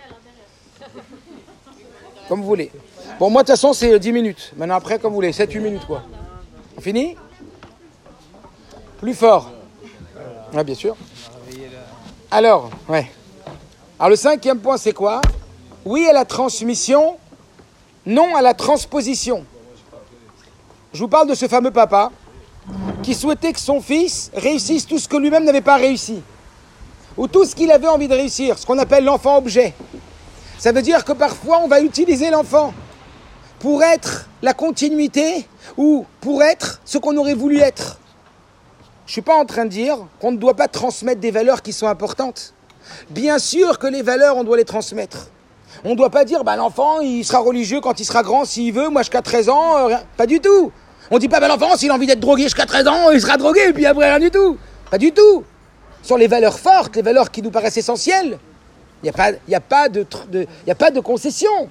Comme 2.29 2.41
vous 2.41 2.47
voulez. 2.47 2.71
Bon, 3.19 3.29
moi, 3.29 3.43
de 3.43 3.49
toute 3.49 3.57
façon, 3.57 3.73
c'est 3.73 3.99
10 3.99 4.13
minutes. 4.13 4.53
Maintenant, 4.57 4.77
après, 4.77 4.99
comme 4.99 5.11
vous 5.11 5.17
voulez, 5.17 5.33
7-8 5.33 5.61
minutes, 5.61 5.87
quoi. 5.87 6.03
On 6.79 6.81
finit? 6.81 7.17
Plus 8.99 9.15
fort. 9.15 9.51
Bien 10.65 10.75
sûr. 10.75 10.97
Alors, 12.31 12.71
ouais. 12.89 13.11
Alors, 13.99 14.11
le 14.11 14.17
cinquième 14.17 14.61
point, 14.61 14.77
c'est 14.77 14.93
quoi? 14.93 15.21
Oui 15.85 16.07
à 16.09 16.13
la 16.13 16.25
transmission, 16.25 17.17
non 18.07 18.37
à 18.37 18.41
la 18.41 18.55
transposition. 18.55 19.45
Je 20.93 21.01
vous 21.01 21.09
parle 21.09 21.29
de 21.29 21.35
ce 21.35 21.49
fameux 21.49 21.73
papa 21.73 22.13
qui 23.03 23.15
souhaitait 23.15 23.53
que 23.53 23.61
son 23.61 23.81
fils 23.81 24.31
réussisse 24.33 24.87
tout 24.87 24.99
ce 24.99 25.09
que 25.09 25.17
lui-même 25.17 25.45
n'avait 25.45 25.61
pas 25.61 25.77
réussi, 25.77 26.23
ou 27.17 27.29
tout 27.29 27.45
ce 27.45 27.55
qu'il 27.55 27.71
avait 27.71 27.89
envie 27.89 28.09
de 28.09 28.15
réussir, 28.15 28.59
ce 28.59 28.67
qu'on 28.67 28.79
appelle 28.79 29.05
l'enfant 29.05 29.37
objet. 29.37 29.75
Ça 30.59 30.73
veut 30.73 30.83
dire 30.83 31.05
que 31.05 31.13
parfois 31.13 31.61
on 31.63 31.69
va 31.69 31.81
utiliser 31.81 32.31
l'enfant 32.31 32.73
pour 33.59 33.83
être 33.83 34.29
la 34.43 34.55
continuité 34.55 35.47
ou 35.77 36.07
pour 36.21 36.43
être 36.43 36.81
ce 36.85 36.99
qu'on 36.99 37.17
aurait 37.17 37.35
voulu 37.35 37.59
être. 37.59 37.99
Je 39.07 39.11
ne 39.11 39.13
suis 39.13 39.23
pas 39.23 39.37
en 39.37 39.45
train 39.45 39.65
de 39.65 39.71
dire 39.71 39.99
qu'on 40.21 40.33
ne 40.33 40.39
doit 40.39 40.55
pas 40.55 40.69
transmettre 40.69 41.21
des 41.21 41.31
valeurs 41.31 41.63
qui 41.63 41.73
sont 41.73 41.87
importantes. 41.87 42.55
Bien 43.11 43.39
sûr 43.39 43.79
que 43.79 43.87
les 43.87 44.03
valeurs, 44.03 44.37
on 44.37 44.45
doit 44.45 44.57
les 44.57 44.65
transmettre. 44.65 45.29
On 45.85 45.91
ne 45.91 45.95
doit 45.95 46.11
pas 46.11 46.25
dire, 46.25 46.45
bah, 46.45 46.57
l'enfant, 46.57 47.01
il 47.01 47.25
sera 47.25 47.39
religieux 47.39 47.81
quand 47.81 48.01
il 48.01 48.05
sera 48.05 48.23
grand 48.23 48.45
s'il 48.45 48.73
veut, 48.73 48.89
moi 48.89 49.03
jusqu'à 49.03 49.21
13 49.21 49.49
ans, 49.49 49.77
euh, 49.77 49.87
rien. 49.87 50.03
pas 50.17 50.27
du 50.27 50.41
tout. 50.41 50.73
On 51.11 51.19
dit 51.19 51.29
pas, 51.29 51.39
ben 51.41 51.49
l'enfant, 51.49 51.77
s'il 51.77 51.91
a 51.91 51.95
envie 51.95 52.07
d'être 52.07 52.21
drogué 52.21 52.45
jusqu'à 52.45 52.65
13 52.65 52.89
ans, 52.89 53.11
il 53.11 53.21
sera 53.21 53.37
drogué, 53.37 53.61
et 53.69 53.73
puis 53.75 53.85
après, 53.85 54.09
rien 54.09 54.21
du 54.21 54.31
tout. 54.31 54.57
Pas 54.91 54.97
du 54.97 55.13
tout. 55.13 55.45
Sur 56.05 56.19
les 56.19 56.27
valeurs 56.27 56.59
fortes, 56.59 56.97
les 56.97 57.03
valeurs 57.03 57.31
qui 57.31 57.41
nous 57.41 57.51
paraissent 57.51 57.79
essentielles, 57.79 58.39
il 59.03 59.07
n'y 59.49 59.55
a, 59.55 59.61
pas, 59.61 59.89
de, 59.89 60.07
de 60.31 61.01
concession. 61.01 61.69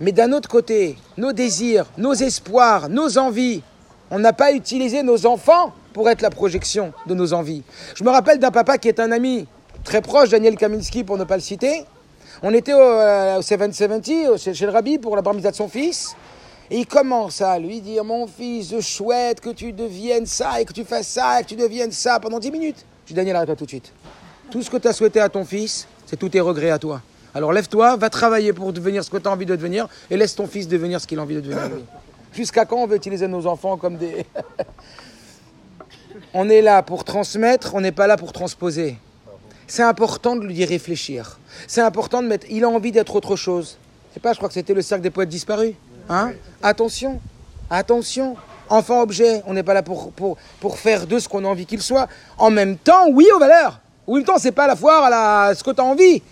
Mais 0.00 0.10
d'un 0.10 0.32
autre 0.32 0.48
côté, 0.48 0.96
nos 1.16 1.32
désirs, 1.32 1.86
nos 1.96 2.14
espoirs, 2.14 2.88
nos 2.88 3.16
envies, 3.16 3.62
on 4.10 4.18
n'a 4.18 4.32
pas 4.32 4.50
utilisé 4.50 5.04
nos 5.04 5.24
enfants 5.24 5.72
pour 5.92 6.10
être 6.10 6.20
la 6.20 6.30
projection 6.30 6.92
de 7.06 7.14
nos 7.14 7.32
envies. 7.32 7.62
Je 7.94 8.02
me 8.02 8.10
rappelle 8.10 8.40
d'un 8.40 8.50
papa 8.50 8.76
qui 8.76 8.88
est 8.88 8.98
un 8.98 9.12
ami 9.12 9.46
très 9.84 10.02
proche, 10.02 10.30
Daniel 10.30 10.56
Kaminski 10.56 11.04
pour 11.04 11.16
ne 11.16 11.22
pas 11.22 11.36
le 11.36 11.42
citer. 11.42 11.84
On 12.42 12.52
était 12.52 12.74
au, 12.74 12.80
euh, 12.80 13.38
au 13.38 13.42
770, 13.42 14.36
chez, 14.52 14.66
le 14.66 14.72
rabbi, 14.72 14.98
pour 14.98 15.14
la 15.14 15.22
bar 15.22 15.32
de 15.32 15.52
son 15.52 15.68
fils. 15.68 16.16
Et 16.72 16.78
il 16.78 16.86
commence 16.86 17.40
à 17.40 17.56
lui 17.60 17.80
dire 17.80 18.02
Mon 18.02 18.26
fils, 18.26 18.70
je 18.70 18.80
souhaite 18.80 19.40
que 19.40 19.50
tu 19.50 19.72
deviennes 19.72 20.26
ça 20.26 20.60
et 20.60 20.64
que 20.64 20.72
tu 20.72 20.84
fasses 20.84 21.06
ça 21.06 21.38
et 21.38 21.44
que 21.44 21.50
tu 21.50 21.56
deviennes 21.56 21.92
ça 21.92 22.18
pendant 22.18 22.40
10 22.40 22.50
minutes. 22.50 22.84
Je 23.06 23.12
dis 23.12 23.14
Daniel, 23.14 23.36
arrête-toi 23.36 23.54
tout 23.54 23.64
de 23.64 23.70
suite. 23.70 23.92
Tout 24.50 24.62
ce 24.62 24.70
que 24.70 24.76
tu 24.78 24.88
as 24.88 24.92
souhaité 24.92 25.20
à 25.20 25.28
ton 25.28 25.44
fils, 25.44 25.86
c'est 26.06 26.16
tous 26.16 26.28
tes 26.28 26.40
regrets 26.40 26.70
à 26.70 26.78
toi. 26.78 27.00
Alors 27.34 27.52
lève-toi, 27.52 27.96
va 27.96 28.10
travailler 28.10 28.52
pour 28.52 28.72
devenir 28.72 29.04
ce 29.04 29.10
que 29.10 29.16
tu 29.16 29.28
as 29.28 29.30
envie 29.30 29.46
de 29.46 29.54
devenir 29.54 29.88
et 30.10 30.16
laisse 30.16 30.34
ton 30.34 30.48
fils 30.48 30.66
devenir 30.66 31.00
ce 31.00 31.06
qu'il 31.06 31.20
a 31.20 31.22
envie 31.22 31.36
de 31.36 31.40
devenir. 31.40 31.78
Jusqu'à 32.32 32.64
quand 32.64 32.78
on 32.78 32.86
veut 32.86 32.96
utiliser 32.96 33.28
nos 33.28 33.46
enfants 33.46 33.76
comme 33.76 33.96
des. 33.96 34.26
on 36.34 36.48
est 36.48 36.62
là 36.62 36.82
pour 36.82 37.04
transmettre, 37.04 37.76
on 37.76 37.80
n'est 37.80 37.92
pas 37.92 38.08
là 38.08 38.16
pour 38.16 38.32
transposer. 38.32 38.98
C'est 39.68 39.84
important 39.84 40.34
de 40.34 40.44
lui 40.44 40.64
réfléchir. 40.64 41.38
C'est 41.68 41.82
important 41.82 42.22
de 42.22 42.26
mettre. 42.26 42.46
Il 42.50 42.64
a 42.64 42.68
envie 42.68 42.90
d'être 42.90 43.14
autre 43.14 43.36
chose. 43.36 43.78
C'est 44.12 44.20
pas, 44.20 44.32
je 44.32 44.38
crois 44.38 44.48
que 44.48 44.54
c'était 44.54 44.74
le 44.74 44.82
cercle 44.82 45.02
des 45.02 45.10
poètes 45.10 45.28
disparus. 45.28 45.74
Hein? 46.08 46.32
Attention, 46.62 47.20
attention. 47.70 48.36
Enfant 48.68 49.02
objet, 49.02 49.42
on 49.46 49.54
n'est 49.54 49.62
pas 49.62 49.74
là 49.74 49.82
pour, 49.82 50.10
pour, 50.12 50.36
pour 50.60 50.78
faire 50.78 51.06
de 51.06 51.18
ce 51.18 51.28
qu'on 51.28 51.44
a 51.44 51.48
envie 51.48 51.66
qu'il 51.66 51.82
soit. 51.82 52.08
En 52.38 52.50
même 52.50 52.76
temps, 52.76 53.08
oui 53.10 53.26
aux 53.34 53.38
valeurs. 53.38 53.80
En 54.06 54.14
même 54.14 54.24
temps, 54.24 54.38
c'est 54.38 54.52
pas 54.52 54.66
la 54.66 54.76
foire 54.76 55.04
à 55.04 55.10
la, 55.10 55.54
ce 55.54 55.62
que 55.62 55.70
tu 55.70 55.80
as 55.80 55.84
envie. 55.84 56.22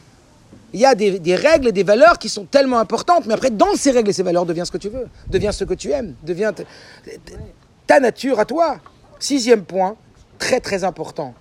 Il 0.73 0.81
y 0.81 0.85
a 0.85 0.94
des, 0.94 1.20
des, 1.20 1.37
règles 1.37 1.68
et 1.68 1.73
des 1.73 1.85
valeurs 1.85 2.18
qui 2.18 2.29
sont 2.29 2.44
tellement 2.44 2.81
importantes, 2.81 3.27
mais 3.27 3.35
après, 3.35 3.51
dans 3.51 3.75
ces 3.77 3.92
règles 3.92 4.11
et 4.11 4.12
ces 4.12 4.25
valeurs, 4.25 4.44
deviens 4.44 4.64
ce 4.64 4.73
que 4.73 4.79
tu 4.79 4.88
veux, 4.88 5.07
deviens 5.29 5.53
ce 5.53 5.64
que 5.64 5.75
tu 5.75 5.92
aimes, 5.92 6.14
deviens 6.25 6.53
ta 7.87 8.01
nature 8.01 8.40
à 8.40 8.44
toi. 8.44 8.79
Sixième 9.20 9.64
point, 9.64 9.97
très 10.38 10.61
très 10.61 10.83
important. 10.83 11.35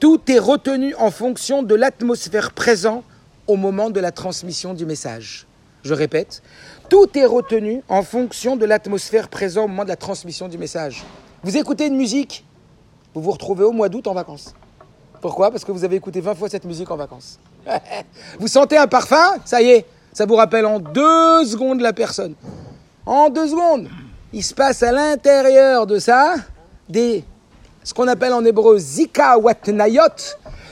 Tout 0.00 0.20
est 0.28 0.38
retenu 0.40 0.94
en 0.96 1.10
fonction 1.10 1.62
de 1.62 1.74
l'atmosphère 1.74 2.50
présente 2.50 3.04
au 3.46 3.56
moment 3.56 3.90
de 3.90 4.00
la 4.00 4.10
transmission 4.10 4.74
du 4.74 4.86
message. 4.86 5.46
Je 5.84 5.94
répète, 5.94 6.42
tout 6.88 7.18
est 7.18 7.26
retenu 7.26 7.82
en 7.88 8.02
fonction 8.02 8.56
de 8.56 8.64
l'atmosphère 8.64 9.28
présente 9.28 9.64
au 9.64 9.68
moment 9.68 9.84
de 9.84 9.88
la 9.88 9.96
transmission 9.96 10.48
du 10.48 10.58
message. 10.58 11.04
Vous 11.42 11.56
écoutez 11.56 11.86
une 11.86 11.96
musique, 11.96 12.44
vous 13.14 13.22
vous 13.22 13.30
retrouvez 13.30 13.64
au 13.64 13.72
mois 13.72 13.88
d'août 13.88 14.06
en 14.06 14.14
vacances. 14.14 14.54
Pourquoi? 15.20 15.50
Parce 15.50 15.64
que 15.64 15.72
vous 15.72 15.84
avez 15.84 15.96
écouté 15.96 16.20
20 16.20 16.34
fois 16.34 16.48
cette 16.48 16.64
musique 16.64 16.90
en 16.90 16.96
vacances. 16.96 17.38
vous 18.38 18.48
sentez 18.48 18.76
un 18.76 18.86
parfum, 18.86 19.36
ça 19.44 19.62
y 19.62 19.70
est, 19.70 19.86
ça 20.12 20.26
vous 20.26 20.34
rappelle 20.34 20.66
en 20.66 20.80
deux 20.80 21.44
secondes 21.44 21.80
la 21.80 21.92
personne. 21.92 22.34
En 23.06 23.30
deux 23.30 23.48
secondes, 23.48 23.88
il 24.32 24.42
se 24.42 24.54
passe 24.54 24.82
à 24.82 24.92
l'intérieur 24.92 25.86
de 25.86 25.98
ça 25.98 26.34
des, 26.88 27.24
ce 27.82 27.94
qu'on 27.94 28.08
appelle 28.08 28.32
en 28.32 28.44
hébreu 28.44 28.78
zika 28.78 29.38
watnayot, 29.38 30.02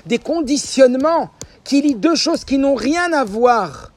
des 0.07 0.19
conditionnements 0.19 1.31
qui 1.65 1.81
lient 1.81 1.95
deux 1.95 2.17
choses 2.17 2.45
qui 2.45 2.59
n'ont 2.59 2.75
rien 2.75 3.13
à 3.13 3.25
voir 3.25 3.92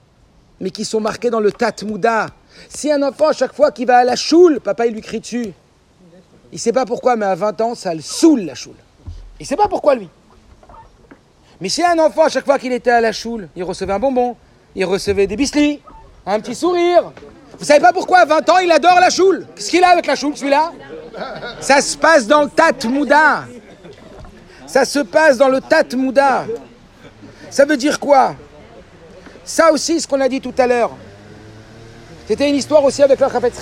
mais 0.60 0.70
qui 0.72 0.86
sont 0.86 1.00
marqués 1.00 1.30
dans 1.30 1.40
le 1.40 1.52
Tatmouda. 1.52 2.28
Si 2.70 2.92
un 2.92 3.02
enfant, 3.04 3.30
à 3.30 3.34
chaque 3.34 3.54
fois 3.54 3.72
qu'il 3.72 3.88
va 3.88 3.98
à 3.98 4.04
la 4.04 4.16
choule, 4.16 4.60
papa, 4.60 4.86
il 4.88 4.94
lui 4.94 5.02
crie 5.02 5.20
dessus. 5.20 5.54
Il 6.52 6.56
ne 6.56 6.60
sait 6.60 6.72
pas 6.72 6.86
pourquoi, 6.86 7.16
mais 7.16 7.26
à 7.26 7.36
20 7.36 7.62
ans, 7.62 7.76
ça 7.76 7.94
le 7.94 8.02
saoule, 8.02 8.42
la 8.42 8.56
choule. 8.56 8.76
Il 9.40 9.44
ne 9.44 9.48
sait 9.48 9.58
pas 9.58 9.68
pourquoi, 9.68 9.96
lui. 9.96 10.10
Mais 11.60 11.70
si 11.70 11.84
un 11.84 12.00
enfant, 12.00 12.24
à 12.24 12.30
chaque 12.30 12.46
fois 12.46 12.60
qu'il 12.60 12.72
était 12.72 12.92
à 12.92 13.02
la 13.02 13.12
choule, 13.12 13.50
il 13.56 13.64
recevait 13.64 13.94
un 13.94 14.00
bonbon, 14.00 14.36
il 14.76 14.86
recevait 14.86 15.28
des 15.28 15.36
biscuits, 15.36 15.82
un 16.26 16.40
petit 16.40 16.56
sourire. 16.56 17.12
Vous 17.58 17.66
savez 17.66 17.80
pas 17.80 17.94
pourquoi, 17.94 18.20
à 18.20 18.26
20 18.26 18.50
ans, 18.50 18.58
il 18.60 18.72
adore 18.72 19.00
la 19.00 19.10
choule? 19.10 19.46
Qu'est-ce 19.56 19.70
qu'il 19.70 19.84
a 19.84 19.90
avec 19.90 20.06
la 20.06 20.16
choule, 20.16 20.36
celui-là? 20.36 20.72
Ça 21.62 21.82
se 21.82 21.98
passe 21.98 22.28
dans 22.28 22.44
le 22.44 22.50
Tatmouda. 22.50 23.46
Ça 24.68 24.84
se 24.84 25.00
passe 25.00 25.38
dans 25.38 25.48
le 25.48 25.62
Tatmouda. 25.62 26.46
Ça 27.50 27.66
veut 27.66 27.78
dire 27.78 28.00
quoi? 28.00 28.36
Ça 29.46 29.72
aussi, 29.72 30.02
ce 30.02 30.08
qu'on 30.08 30.20
a 30.22 30.28
dit 30.28 30.42
tout 30.42 30.54
à 30.58 30.66
l'heure. 30.66 30.92
C'était 32.28 32.50
une 32.50 32.56
histoire 32.56 32.84
aussi 32.84 33.04
avec 33.04 33.20
le 33.20 33.28
Chafetz 33.30 33.62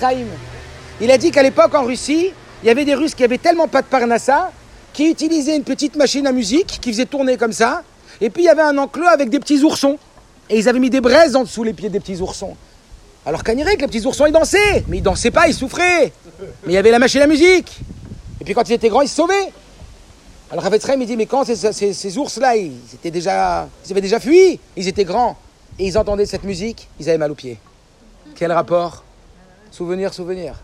Il 1.00 1.10
a 1.10 1.18
dit 1.18 1.30
qu'à 1.30 1.42
l'époque, 1.42 1.74
en 1.74 1.84
Russie, 1.84 2.32
il 2.62 2.66
y 2.66 2.70
avait 2.70 2.86
des 2.86 2.94
Russes 2.94 3.14
qui 3.14 3.22
avaient 3.22 3.38
tellement 3.38 3.68
pas 3.68 3.82
de 3.82 3.86
parnassa 3.86 4.50
qui 4.94 5.10
utilisaient 5.10 5.56
une 5.56 5.64
petite 5.64 5.96
machine 5.96 6.26
à 6.26 6.32
musique 6.32 6.78
qui 6.80 6.90
faisait 6.90 7.04
tourner 7.04 7.36
comme 7.36 7.52
ça. 7.52 7.82
Et 8.20 8.30
puis 8.30 8.44
il 8.44 8.46
y 8.46 8.48
avait 8.48 8.62
un 8.62 8.78
enclos 8.78 9.08
avec 9.08 9.28
des 9.28 9.40
petits 9.40 9.62
oursons. 9.62 9.98
Et 10.48 10.58
ils 10.58 10.68
avaient 10.68 10.78
mis 10.78 10.88
des 10.88 11.00
braises 11.00 11.36
en 11.36 11.42
dessous 11.42 11.64
les 11.64 11.72
pieds 11.74 11.90
des 11.90 12.00
petits 12.00 12.20
oursons. 12.20 12.56
Alors 13.26 13.42
que 13.42 13.52
les 13.52 13.76
petits 13.76 14.06
oursons, 14.06 14.26
ils 14.26 14.32
dansaient. 14.32 14.84
Mais 14.88 14.98
ils 14.98 15.02
dansaient 15.02 15.30
pas, 15.30 15.48
ils 15.48 15.54
souffraient. 15.54 16.12
Mais 16.64 16.72
il 16.72 16.72
y 16.72 16.76
avait 16.78 16.90
la 16.90 16.98
machine 16.98 17.22
à 17.22 17.26
musique. 17.26 17.80
Et 18.40 18.44
puis 18.44 18.54
quand 18.54 18.66
ils 18.68 18.74
étaient 18.74 18.88
grands, 18.88 19.02
ils 19.02 19.08
se 19.08 19.16
sauvaient. 19.16 19.52
Alors 20.50 20.62
Chafetz 20.62 20.86
il 20.98 21.06
dit, 21.06 21.16
mais 21.16 21.26
quand 21.26 21.44
ces, 21.44 21.92
ces 21.92 22.18
ours-là, 22.18 22.56
ils, 22.56 22.72
étaient 22.94 23.18
ils 23.18 23.28
avaient 23.28 24.00
déjà 24.00 24.20
fui, 24.20 24.60
ils 24.76 24.88
étaient 24.88 25.04
grands 25.04 25.36
et 25.78 25.86
ils 25.86 25.98
entendaient 25.98 26.26
cette 26.26 26.44
musique, 26.44 26.88
ils 27.00 27.08
avaient 27.08 27.18
mal 27.18 27.30
aux 27.30 27.36
pieds. 27.36 27.58
Quel 28.34 28.52
rapport 28.52 29.04
Souvenir, 29.70 30.14
souvenir. 30.14 30.54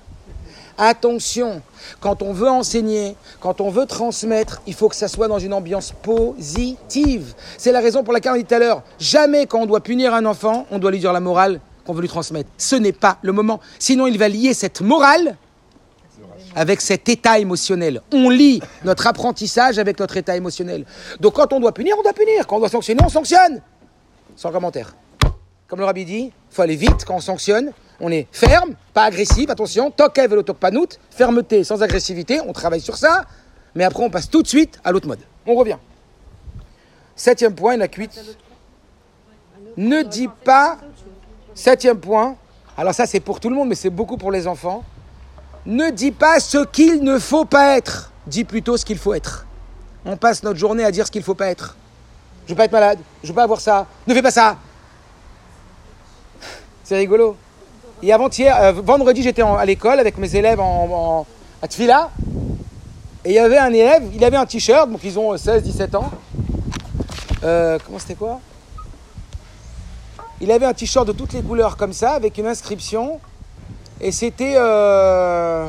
Attention, 0.78 1.62
quand 2.00 2.22
on 2.22 2.32
veut 2.32 2.48
enseigner, 2.48 3.16
quand 3.40 3.60
on 3.60 3.70
veut 3.70 3.86
transmettre, 3.86 4.62
il 4.66 4.74
faut 4.74 4.88
que 4.88 4.96
ça 4.96 5.08
soit 5.08 5.28
dans 5.28 5.38
une 5.38 5.52
ambiance 5.52 5.92
positive. 6.02 7.34
C'est 7.58 7.72
la 7.72 7.80
raison 7.80 8.02
pour 8.02 8.12
laquelle 8.12 8.32
on 8.32 8.36
dit 8.36 8.44
tout 8.44 8.54
à 8.54 8.58
l'heure, 8.58 8.82
jamais 8.98 9.46
quand 9.46 9.60
on 9.60 9.66
doit 9.66 9.80
punir 9.80 10.14
un 10.14 10.24
enfant, 10.24 10.66
on 10.70 10.78
doit 10.78 10.90
lui 10.90 11.00
dire 11.00 11.12
la 11.12 11.20
morale 11.20 11.60
qu'on 11.84 11.92
veut 11.92 12.02
lui 12.02 12.08
transmettre. 12.08 12.48
Ce 12.56 12.76
n'est 12.76 12.92
pas 12.92 13.18
le 13.22 13.32
moment. 13.32 13.60
Sinon, 13.78 14.06
il 14.06 14.16
va 14.16 14.28
lier 14.28 14.54
cette 14.54 14.80
morale 14.80 15.36
avec 16.54 16.80
cet 16.80 17.08
état 17.08 17.38
émotionnel. 17.38 18.00
On 18.12 18.30
lit 18.30 18.60
notre 18.84 19.06
apprentissage 19.06 19.78
avec 19.78 19.98
notre 19.98 20.16
état 20.16 20.36
émotionnel. 20.36 20.84
Donc 21.20 21.34
quand 21.34 21.52
on 21.52 21.60
doit 21.60 21.72
punir, 21.72 21.96
on 21.98 22.02
doit 22.02 22.12
punir. 22.12 22.46
Quand 22.46 22.56
on 22.56 22.60
doit 22.60 22.68
sanctionner, 22.68 23.00
on 23.04 23.08
sanctionne. 23.08 23.60
Sans 24.36 24.50
commentaire. 24.50 24.94
Comme 25.70 25.78
le 25.78 25.84
rabbi 25.84 26.04
dit, 26.04 26.32
il 26.32 26.32
faut 26.50 26.62
aller 26.62 26.74
vite 26.74 27.04
quand 27.06 27.14
on 27.14 27.20
sanctionne. 27.20 27.70
On 28.00 28.10
est 28.10 28.26
ferme, 28.32 28.74
pas 28.92 29.04
agressif, 29.04 29.48
attention, 29.50 29.92
tokev 29.92 30.36
et 30.36 30.88
fermeté 31.10 31.62
sans 31.62 31.80
agressivité, 31.80 32.40
on 32.40 32.52
travaille 32.52 32.80
sur 32.80 32.96
ça. 32.96 33.24
Mais 33.76 33.84
après, 33.84 34.02
on 34.02 34.10
passe 34.10 34.28
tout 34.28 34.42
de 34.42 34.48
suite 34.48 34.80
à 34.82 34.90
l'autre 34.90 35.06
mode. 35.06 35.20
On 35.46 35.54
revient. 35.54 35.76
Septième 37.14 37.54
point, 37.54 37.74
il 37.74 37.82
a 37.82 37.86
cuite. 37.86 38.20
Ne 39.76 40.02
dis 40.02 40.28
pas. 40.44 40.78
Septième 41.54 42.00
point. 42.00 42.34
Alors 42.76 42.94
ça, 42.94 43.06
c'est 43.06 43.20
pour 43.20 43.38
tout 43.38 43.48
le 43.48 43.54
monde, 43.54 43.68
mais 43.68 43.76
c'est 43.76 43.90
beaucoup 43.90 44.16
pour 44.16 44.32
les 44.32 44.48
enfants. 44.48 44.82
Ne 45.66 45.90
dis 45.90 46.10
pas 46.10 46.40
ce 46.40 46.64
qu'il 46.64 47.04
ne 47.04 47.16
faut 47.20 47.44
pas 47.44 47.76
être. 47.76 48.10
Dis 48.26 48.42
plutôt 48.42 48.76
ce 48.76 48.84
qu'il 48.84 48.98
faut 48.98 49.14
être. 49.14 49.46
On 50.04 50.16
passe 50.16 50.42
notre 50.42 50.58
journée 50.58 50.82
à 50.82 50.90
dire 50.90 51.06
ce 51.06 51.12
qu'il 51.12 51.20
ne 51.20 51.26
faut 51.26 51.34
pas 51.34 51.46
être. 51.46 51.76
Je 52.46 52.52
veux 52.54 52.56
pas 52.56 52.64
être 52.64 52.72
malade. 52.72 52.98
Je 53.22 53.28
veux 53.28 53.34
pas 53.34 53.44
avoir 53.44 53.60
ça. 53.60 53.86
Ne 54.08 54.14
fais 54.14 54.22
pas 54.22 54.32
ça. 54.32 54.56
C'est 56.90 56.96
rigolo. 56.96 57.36
Et 58.02 58.12
avant-hier, 58.12 58.60
euh, 58.60 58.72
vendredi, 58.72 59.22
j'étais 59.22 59.42
à 59.42 59.64
l'école 59.64 60.00
avec 60.00 60.18
mes 60.18 60.34
élèves 60.34 60.58
à 60.60 61.68
Tfila. 61.68 62.10
Et 63.24 63.28
il 63.28 63.34
y 63.34 63.38
avait 63.38 63.58
un 63.58 63.72
élève, 63.72 64.02
il 64.12 64.24
avait 64.24 64.36
un 64.36 64.44
t-shirt, 64.44 64.90
donc 64.90 64.98
ils 65.04 65.16
ont 65.16 65.32
16-17 65.36 65.94
ans. 65.94 66.10
Euh, 67.44 67.78
comment 67.86 68.00
c'était 68.00 68.16
quoi? 68.16 68.40
Il 70.40 70.50
avait 70.50 70.66
un 70.66 70.72
t-shirt 70.72 71.06
de 71.06 71.12
toutes 71.12 71.32
les 71.32 71.42
couleurs 71.42 71.76
comme 71.76 71.92
ça, 71.92 72.10
avec 72.14 72.36
une 72.38 72.48
inscription. 72.48 73.20
Et 74.00 74.10
c'était. 74.10 74.54
euh, 74.56 75.68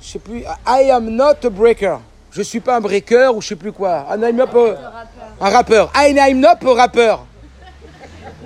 je 0.00 0.10
sais 0.10 0.20
plus. 0.20 0.44
I 0.64 0.90
am 0.92 1.10
not 1.10 1.44
a 1.44 1.50
breaker. 1.50 1.96
Je 2.30 2.42
suis 2.42 2.60
pas 2.60 2.76
un 2.76 2.80
breaker 2.80 3.34
ou 3.34 3.40
je 3.42 3.48
sais 3.48 3.56
plus 3.56 3.72
quoi. 3.72 4.06
Un, 4.08 4.16
not 4.16 4.44
a- 4.44 5.04
un 5.44 5.50
rappeur. 5.50 5.90
I 5.96 6.16
am 6.20 6.38
not 6.38 6.70
a 6.70 6.74
rappeur. 6.74 7.26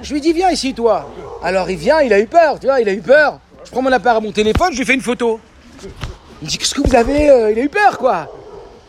Je 0.03 0.15
lui 0.15 0.21
dis, 0.21 0.33
viens 0.33 0.51
ici, 0.51 0.75
toi. 0.75 1.09
Alors 1.43 1.71
il 1.71 1.77
vient, 1.77 2.01
il 2.01 2.13
a 2.13 2.21
eu 2.21 2.27
peur, 2.27 2.59
tu 2.61 2.67
vois, 2.67 2.81
il 2.81 2.89
a 2.89 2.93
eu 2.93 3.01
peur. 3.01 3.41
Je 3.65 3.71
prends 3.71 3.83
mon 3.83 3.93
appareil, 3.93 4.23
mon 4.23 4.33
téléphone, 4.33 4.73
je 4.73 4.79
lui 4.79 4.85
fais 4.85 4.95
une 4.95 5.01
photo. 5.01 5.41
Il 5.83 6.45
me 6.45 6.49
dit, 6.49 6.59
qu'est-ce 6.59 6.75
que 6.75 6.87
vous 6.87 6.95
avez 6.95 7.29
euh, 7.31 7.51
Il 7.51 7.59
a 7.59 7.63
eu 7.63 7.69
peur, 7.69 7.99
quoi. 7.99 8.29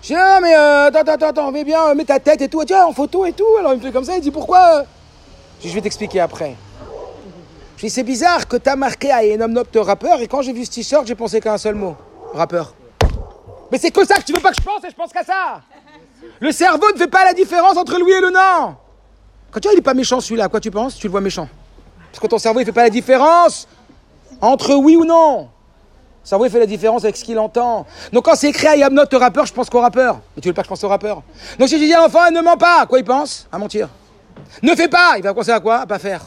Je 0.01 0.07
dis, 0.07 0.15
ah, 0.15 0.39
mais 0.41 0.55
euh, 0.55 0.87
attends, 0.87 1.11
attends, 1.11 1.27
attends, 1.27 1.51
mais 1.51 1.63
bien, 1.63 1.89
euh, 1.89 1.95
mets 1.95 2.05
ta 2.05 2.19
tête 2.19 2.41
et 2.41 2.47
tout. 2.47 2.63
Tiens, 2.63 2.85
en 2.85 2.93
photo 2.93 3.25
et 3.25 3.33
tout. 3.33 3.57
Alors 3.59 3.73
il 3.73 3.79
me 3.79 3.81
fait 3.81 3.91
comme 3.91 4.05
ça, 4.05 4.15
il 4.15 4.21
dit, 4.21 4.31
pourquoi 4.31 4.79
euh 4.79 4.83
Je 5.57 5.63
dis, 5.63 5.69
je 5.69 5.75
vais 5.75 5.81
t'expliquer 5.81 6.21
après. 6.21 6.55
Je 7.77 7.85
dis, 7.85 7.89
c'est 7.89 8.03
bizarre 8.03 8.47
que 8.47 8.57
t'as 8.57 8.75
marqué 8.75 9.09
not 9.37 9.63
a 9.75 9.83
rappeur 9.83 10.21
et 10.21 10.27
quand 10.27 10.41
j'ai 10.41 10.53
vu 10.53 10.65
ce 10.65 10.71
t-shirt, 10.71 11.07
j'ai 11.07 11.15
pensé 11.15 11.41
qu'à 11.41 11.53
un 11.53 11.57
seul 11.57 11.75
mot. 11.75 11.95
Rappeur. 12.33 12.73
Mais 13.71 13.77
c'est 13.77 13.91
que 13.91 14.05
ça 14.05 14.15
que 14.15 14.23
tu 14.23 14.33
veux 14.33 14.39
pas 14.39 14.51
que 14.51 14.57
je 14.59 14.65
pense 14.65 14.83
et 14.83 14.89
je 14.89 14.95
pense 14.95 15.11
qu'à 15.11 15.23
ça. 15.23 15.61
Le 16.39 16.51
cerveau 16.51 16.91
ne 16.93 16.97
fait 16.97 17.07
pas 17.07 17.25
la 17.25 17.33
différence 17.33 17.77
entre 17.77 17.97
le 17.97 18.05
oui 18.05 18.13
et 18.13 18.21
le 18.21 18.29
non. 18.29 18.75
Quand 19.51 19.59
tu 19.59 19.67
vois, 19.67 19.73
il 19.73 19.79
est 19.79 19.81
pas 19.81 19.93
méchant 19.93 20.19
celui-là, 20.19 20.45
à 20.45 20.47
quoi 20.49 20.59
tu 20.59 20.71
penses? 20.71 20.95
Tu 20.95 21.07
le 21.07 21.11
vois 21.11 21.21
méchant. 21.21 21.47
Parce 22.11 22.19
que 22.19 22.27
ton 22.27 22.37
cerveau, 22.37 22.59
il 22.59 22.65
fait 22.65 22.71
pas 22.71 22.83
la 22.83 22.89
différence 22.89 23.67
entre 24.41 24.75
oui 24.75 24.95
ou 24.95 25.05
non. 25.05 25.49
Le 26.23 26.27
cerveau, 26.27 26.45
il 26.45 26.51
fait 26.51 26.59
la 26.59 26.65
différence 26.65 27.03
avec 27.03 27.17
ce 27.17 27.23
qu'il 27.23 27.39
entend. 27.39 27.85
Donc 28.13 28.25
quand 28.25 28.35
c'est 28.35 28.49
écrit 28.49 28.67
I 28.77 28.83
am 28.83 28.93
not 28.93 29.03
a 29.11 29.17
rappeur, 29.17 29.45
je 29.45 29.53
pense 29.53 29.69
qu'au 29.69 29.79
rappeur. 29.81 30.19
Mais 30.35 30.41
tu 30.41 30.49
veux 30.49 30.53
pas 30.53 30.61
que 30.61 30.67
je 30.67 30.69
pense 30.69 30.83
au 30.83 30.87
rappeur? 30.87 31.23
Donc 31.57 31.69
si 31.69 31.79
je 31.79 31.83
dis 31.83 31.93
à 31.93 31.99
l'enfant, 31.99 32.29
ne 32.31 32.41
ment 32.41 32.57
pas, 32.57 32.81
à 32.81 32.85
quoi 32.85 32.99
il 32.99 33.05
pense? 33.05 33.47
À 33.51 33.57
mentir. 33.57 33.89
Ne 34.61 34.75
fais 34.75 34.87
pas, 34.87 35.13
il 35.17 35.23
va 35.23 35.33
penser 35.33 35.51
à 35.51 35.59
quoi? 35.59 35.79
À 35.79 35.85
pas 35.87 35.99
faire. 35.99 36.21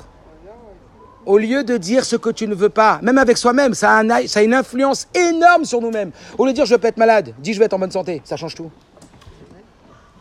Au 1.25 1.39
lieu 1.39 1.63
de 1.63 1.77
dire 1.77 2.05
ce 2.05 2.17
que 2.17 2.31
tu 2.31 2.49
ne 2.49 2.55
veux 2.55 2.69
pas, 2.69 2.99
même 3.01 3.19
avec 3.19 3.37
soi-même, 3.37 3.75
ça, 3.75 3.99
a 3.99 4.27
ça 4.27 4.41
a 4.41 4.43
une 4.43 4.55
influence 4.55 5.07
énorme 5.15 5.65
sur 5.65 5.81
nous-mêmes. 5.81 6.11
Au 6.37 6.45
lieu 6.45 6.51
de 6.51 6.57
dire 6.57 6.67
je 6.67 6.75
vais 6.75 6.81
pas 6.81 6.89
être 6.89 6.97
malade, 6.97 7.33
dis 7.39 7.53
je 7.53 7.61
vais 7.61 7.67
être 7.67 7.75
en 7.75 7.79
bonne 7.79 7.93
santé, 7.93 8.21
ça 8.25 8.37
change 8.37 8.57
tout. 8.57 8.71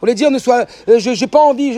Au 0.01 0.07
lieu 0.07 0.13
de 0.13 0.17
dire 0.17 0.31
ne 0.31 0.39
sois, 0.39 0.65
euh, 0.89 0.97
je 0.97 1.13
j'ai 1.13 1.27
pas 1.27 1.39
envie, 1.39 1.77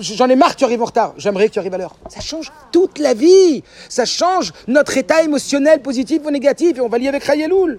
j'en 0.00 0.28
ai 0.28 0.36
marre 0.36 0.54
que 0.54 0.58
tu 0.60 0.64
arrives 0.64 0.80
en 0.80 0.86
retard, 0.86 1.12
j'aimerais 1.18 1.48
que 1.48 1.52
tu 1.52 1.58
arrives 1.58 1.74
à 1.74 1.78
l'heure. 1.78 1.96
Ça 2.08 2.20
change 2.20 2.50
toute 2.72 2.98
la 2.98 3.12
vie. 3.12 3.62
Ça 3.90 4.06
change 4.06 4.52
notre 4.66 4.96
état 4.96 5.22
émotionnel, 5.22 5.82
positif 5.82 6.22
ou 6.24 6.30
négatif, 6.30 6.78
et 6.78 6.80
on 6.80 6.88
va 6.88 6.96
lier 6.96 7.08
avec 7.08 7.24
Rayeloul. 7.24 7.78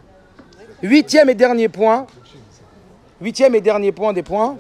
Huitième 0.83 1.29
et 1.29 1.35
dernier 1.35 1.69
point. 1.69 2.05
Huitième 3.19 3.55
et 3.55 3.61
dernier 3.61 3.91
point 3.91 4.13
des 4.13 4.23
points. 4.23 4.57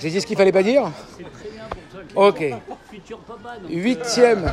J'ai 0.00 0.10
dit 0.10 0.20
ce 0.20 0.26
qu'il 0.26 0.36
fallait 0.36 0.52
pas 0.52 0.62
dire? 0.62 0.90
Ok. 2.16 2.44
Huitième. 3.70 4.52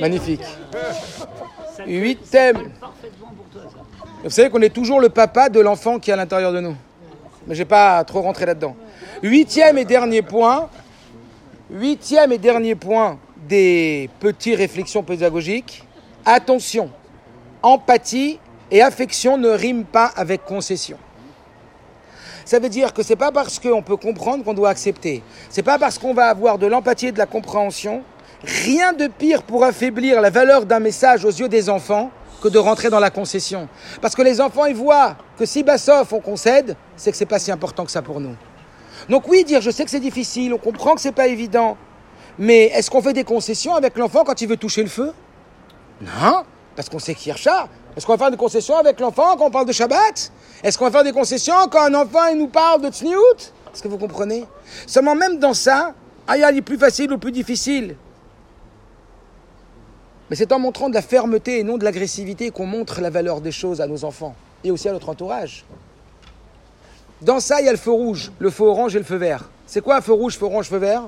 Magnifique. 0.00 0.44
Huitième. 1.86 2.70
Vous 4.22 4.30
savez 4.30 4.50
qu'on 4.50 4.62
est 4.62 4.70
toujours 4.70 5.00
le 5.00 5.08
papa 5.08 5.48
de 5.48 5.60
l'enfant 5.60 5.98
qui 5.98 6.10
est 6.10 6.12
à 6.12 6.16
l'intérieur 6.16 6.52
de 6.52 6.60
nous. 6.60 6.76
Mais 7.46 7.54
je 7.54 7.60
vais 7.60 7.64
pas 7.64 8.02
trop 8.04 8.22
rentrer 8.22 8.46
là-dedans. 8.46 8.76
Huitième 9.22 9.78
et 9.78 9.84
dernier 9.84 10.22
point. 10.22 10.68
Huitième 11.70 12.32
et 12.32 12.38
dernier 12.38 12.74
point 12.74 13.18
des 13.48 14.10
petites 14.20 14.56
réflexions 14.56 15.02
pédagogiques. 15.02 15.84
Attention, 16.24 16.90
empathie 17.62 18.38
et 18.70 18.82
affection 18.82 19.38
ne 19.38 19.48
riment 19.48 19.84
pas 19.84 20.10
avec 20.16 20.44
concession. 20.44 20.98
Ça 22.44 22.58
veut 22.60 22.68
dire 22.68 22.92
que 22.92 23.02
c'est 23.02 23.16
pas 23.16 23.32
parce 23.32 23.58
qu'on 23.58 23.82
peut 23.82 23.96
comprendre 23.96 24.44
qu'on 24.44 24.54
doit 24.54 24.70
accepter. 24.70 25.22
C'est 25.50 25.64
pas 25.64 25.78
parce 25.78 25.98
qu'on 25.98 26.14
va 26.14 26.26
avoir 26.26 26.58
de 26.58 26.66
l'empathie 26.66 27.08
et 27.08 27.12
de 27.12 27.18
la 27.18 27.26
compréhension. 27.26 28.02
Rien 28.44 28.92
de 28.92 29.08
pire 29.08 29.42
pour 29.42 29.64
affaiblir 29.64 30.20
la 30.20 30.30
valeur 30.30 30.64
d'un 30.64 30.78
message 30.78 31.24
aux 31.24 31.30
yeux 31.30 31.48
des 31.48 31.68
enfants 31.68 32.10
que 32.40 32.48
de 32.48 32.58
rentrer 32.58 32.90
dans 32.90 33.00
la 33.00 33.10
concession. 33.10 33.68
Parce 34.00 34.14
que 34.14 34.22
les 34.22 34.40
enfants, 34.40 34.66
ils 34.66 34.76
voient 34.76 35.16
que 35.38 35.46
si 35.46 35.62
Bassoff, 35.62 36.12
on 36.12 36.20
concède, 36.20 36.76
c'est 36.96 37.10
que 37.10 37.16
c'est 37.16 37.26
pas 37.26 37.38
si 37.38 37.50
important 37.50 37.84
que 37.84 37.90
ça 37.90 38.02
pour 38.02 38.20
nous. 38.20 38.36
Donc 39.08 39.28
oui, 39.28 39.44
dire 39.44 39.60
je 39.60 39.70
sais 39.70 39.84
que 39.84 39.90
c'est 39.90 40.00
difficile, 40.00 40.52
on 40.54 40.58
comprend 40.58 40.94
que 40.94 41.00
c'est 41.00 41.12
pas 41.12 41.26
évident, 41.26 41.76
mais 42.38 42.66
est-ce 42.66 42.90
qu'on 42.90 43.02
fait 43.02 43.12
des 43.12 43.24
concessions 43.24 43.74
avec 43.74 43.96
l'enfant 43.96 44.24
quand 44.24 44.40
il 44.40 44.48
veut 44.48 44.56
toucher 44.56 44.82
le 44.82 44.88
feu? 44.88 45.12
Non, 46.00 46.42
parce 46.74 46.88
qu'on 46.88 46.98
sait 46.98 47.14
qu'il 47.14 47.28
y 47.28 47.32
a 47.32 47.36
chat. 47.36 47.68
Est-ce 47.96 48.04
qu'on 48.04 48.12
va 48.12 48.18
faire 48.18 48.30
des 48.30 48.36
concessions 48.36 48.76
avec 48.76 49.00
l'enfant 49.00 49.36
quand 49.36 49.46
on 49.46 49.50
parle 49.50 49.66
de 49.66 49.72
Shabbat? 49.72 50.30
Est-ce 50.62 50.76
qu'on 50.76 50.84
va 50.84 50.90
faire 50.90 51.04
des 51.04 51.12
concessions 51.12 51.54
quand 51.70 51.82
un 51.82 51.94
enfant 51.94 52.26
il 52.30 52.38
nous 52.38 52.48
parle 52.48 52.82
de 52.82 52.90
Tzniout 52.90 53.38
Est-ce 53.72 53.82
que 53.82 53.88
vous 53.88 53.96
comprenez? 53.96 54.44
Seulement 54.86 55.14
même 55.14 55.38
dans 55.38 55.54
ça, 55.54 55.94
ah, 56.26 56.36
il 56.36 56.40
y 56.40 56.44
a 56.44 56.50
les 56.50 56.60
plus 56.60 56.76
faciles 56.76 57.10
ou 57.12 57.18
plus 57.18 57.32
difficiles. 57.32 57.96
Mais 60.28 60.36
c'est 60.36 60.52
en 60.52 60.58
montrant 60.58 60.88
de 60.88 60.94
la 60.94 61.02
fermeté 61.02 61.60
et 61.60 61.62
non 61.62 61.78
de 61.78 61.84
l'agressivité 61.84 62.50
qu'on 62.50 62.66
montre 62.66 63.00
la 63.00 63.10
valeur 63.10 63.40
des 63.40 63.52
choses 63.52 63.80
à 63.80 63.86
nos 63.86 64.04
enfants 64.04 64.34
et 64.64 64.70
aussi 64.70 64.88
à 64.88 64.92
notre 64.92 65.08
entourage. 65.08 65.64
Dans 67.22 67.40
ça, 67.40 67.60
il 67.60 67.66
y 67.66 67.68
a 67.68 67.72
le 67.72 67.78
feu 67.78 67.92
rouge, 67.92 68.32
le 68.38 68.50
feu 68.50 68.64
orange 68.64 68.96
et 68.96 68.98
le 68.98 69.04
feu 69.04 69.16
vert. 69.16 69.48
C'est 69.66 69.80
quoi 69.80 70.00
feu 70.00 70.12
rouge, 70.12 70.36
feu 70.36 70.46
orange, 70.46 70.68
feu 70.68 70.78
vert? 70.78 71.02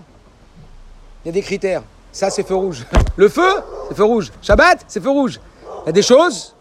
Il 1.24 1.28
y 1.28 1.30
a 1.30 1.32
des 1.32 1.42
critères. 1.42 1.82
Ça, 2.12 2.30
c'est 2.30 2.46
feu 2.46 2.54
rouge. 2.54 2.86
Le 3.16 3.28
feu, 3.28 3.50
c'est 3.88 3.96
feu 3.96 4.04
rouge. 4.04 4.32
Shabbat, 4.40 4.84
c'est 4.88 5.02
feu 5.02 5.10
rouge. 5.10 5.40
Il 5.82 5.86
y 5.86 5.88
a 5.90 5.92
des 5.92 6.02
choses, 6.02 6.54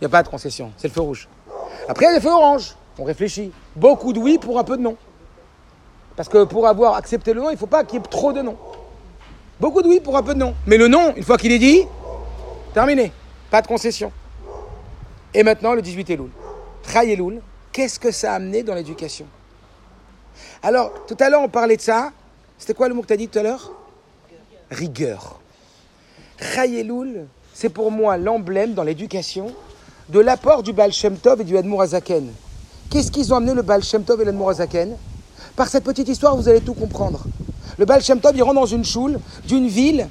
il 0.00 0.04
n'y 0.04 0.06
a 0.06 0.10
pas 0.10 0.22
de 0.22 0.28
concession. 0.28 0.72
C'est 0.76 0.88
le 0.88 0.92
feu 0.94 1.02
rouge. 1.02 1.28
Après, 1.88 2.06
il 2.06 2.08
y 2.08 2.12
a 2.12 2.14
le 2.14 2.20
feu 2.20 2.30
orange. 2.30 2.74
On 2.98 3.04
réfléchit. 3.04 3.52
Beaucoup 3.74 4.12
de 4.12 4.18
oui 4.18 4.38
pour 4.38 4.58
un 4.58 4.64
peu 4.64 4.76
de 4.76 4.82
non. 4.82 4.96
Parce 6.16 6.28
que 6.28 6.44
pour 6.44 6.66
avoir 6.66 6.94
accepté 6.94 7.34
le 7.34 7.42
non, 7.42 7.50
il 7.50 7.54
ne 7.54 7.58
faut 7.58 7.66
pas 7.66 7.84
qu'il 7.84 7.98
y 7.98 8.02
ait 8.02 8.06
trop 8.08 8.32
de 8.32 8.40
non. 8.40 8.56
Beaucoup 9.58 9.80
de 9.82 9.88
oui 9.88 10.00
pour 10.00 10.16
un 10.16 10.22
peu 10.22 10.34
de 10.34 10.38
non. 10.38 10.54
Mais 10.66 10.76
le 10.76 10.88
non, 10.88 11.14
une 11.16 11.22
fois 11.22 11.38
qu'il 11.38 11.52
est 11.52 11.58
dit, 11.58 11.82
terminé. 12.74 13.12
Pas 13.50 13.62
de 13.62 13.66
concession. 13.66 14.12
Et 15.32 15.42
maintenant, 15.42 15.72
le 15.72 15.82
18 15.82 16.10
Elul. 16.10 16.30
Chai 16.92 17.12
Elul, 17.12 17.40
qu'est-ce 17.72 17.98
que 17.98 18.10
ça 18.10 18.32
a 18.32 18.36
amené 18.36 18.62
dans 18.62 18.74
l'éducation? 18.74 19.26
Alors, 20.62 20.92
tout 21.06 21.16
à 21.20 21.30
l'heure, 21.30 21.42
on 21.42 21.48
parlait 21.48 21.76
de 21.76 21.82
ça. 21.82 22.12
C'était 22.58 22.74
quoi 22.74 22.88
le 22.88 22.94
mot 22.94 23.02
que 23.02 23.06
tu 23.06 23.12
as 23.12 23.16
dit 23.16 23.28
tout 23.28 23.38
à 23.38 23.42
l'heure? 23.42 23.72
Rigueur. 24.70 25.40
Chai 26.38 26.80
Elul, 26.80 27.26
c'est 27.54 27.70
pour 27.70 27.90
moi 27.90 28.18
l'emblème 28.18 28.74
dans 28.74 28.82
l'éducation 28.82 29.52
de 30.10 30.20
l'apport 30.20 30.62
du 30.62 30.72
Baal 30.72 30.92
Shem 30.92 31.16
Tov 31.16 31.40
et 31.40 31.44
du 31.44 31.56
Admour 31.56 31.82
Azaken. 31.82 32.30
Qu'est-ce 32.90 33.10
qu'ils 33.10 33.32
ont 33.32 33.36
amené 33.36 33.54
le 33.54 33.62
Baal 33.62 33.82
Shem 33.82 34.04
Tov 34.04 34.20
et 34.20 34.24
l'Admour 34.24 34.50
Azaken? 34.50 34.96
Par 35.56 35.68
cette 35.68 35.84
petite 35.84 36.08
histoire, 36.08 36.36
vous 36.36 36.48
allez 36.48 36.60
tout 36.60 36.74
comprendre. 36.74 37.24
Le 37.78 37.84
Baal 37.84 38.02
Shem 38.02 38.20
il 38.34 38.42
rentre 38.42 38.54
dans 38.54 38.66
une 38.66 38.84
choule 38.84 39.20
d'une 39.46 39.68
ville 39.68 40.08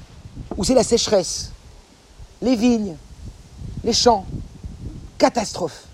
où 0.57 0.63
c'est 0.63 0.73
la 0.73 0.83
sécheresse, 0.83 1.51
les 2.41 2.55
vignes, 2.55 2.95
les 3.83 3.93
champs, 3.93 4.25
catastrophe. 5.17 5.85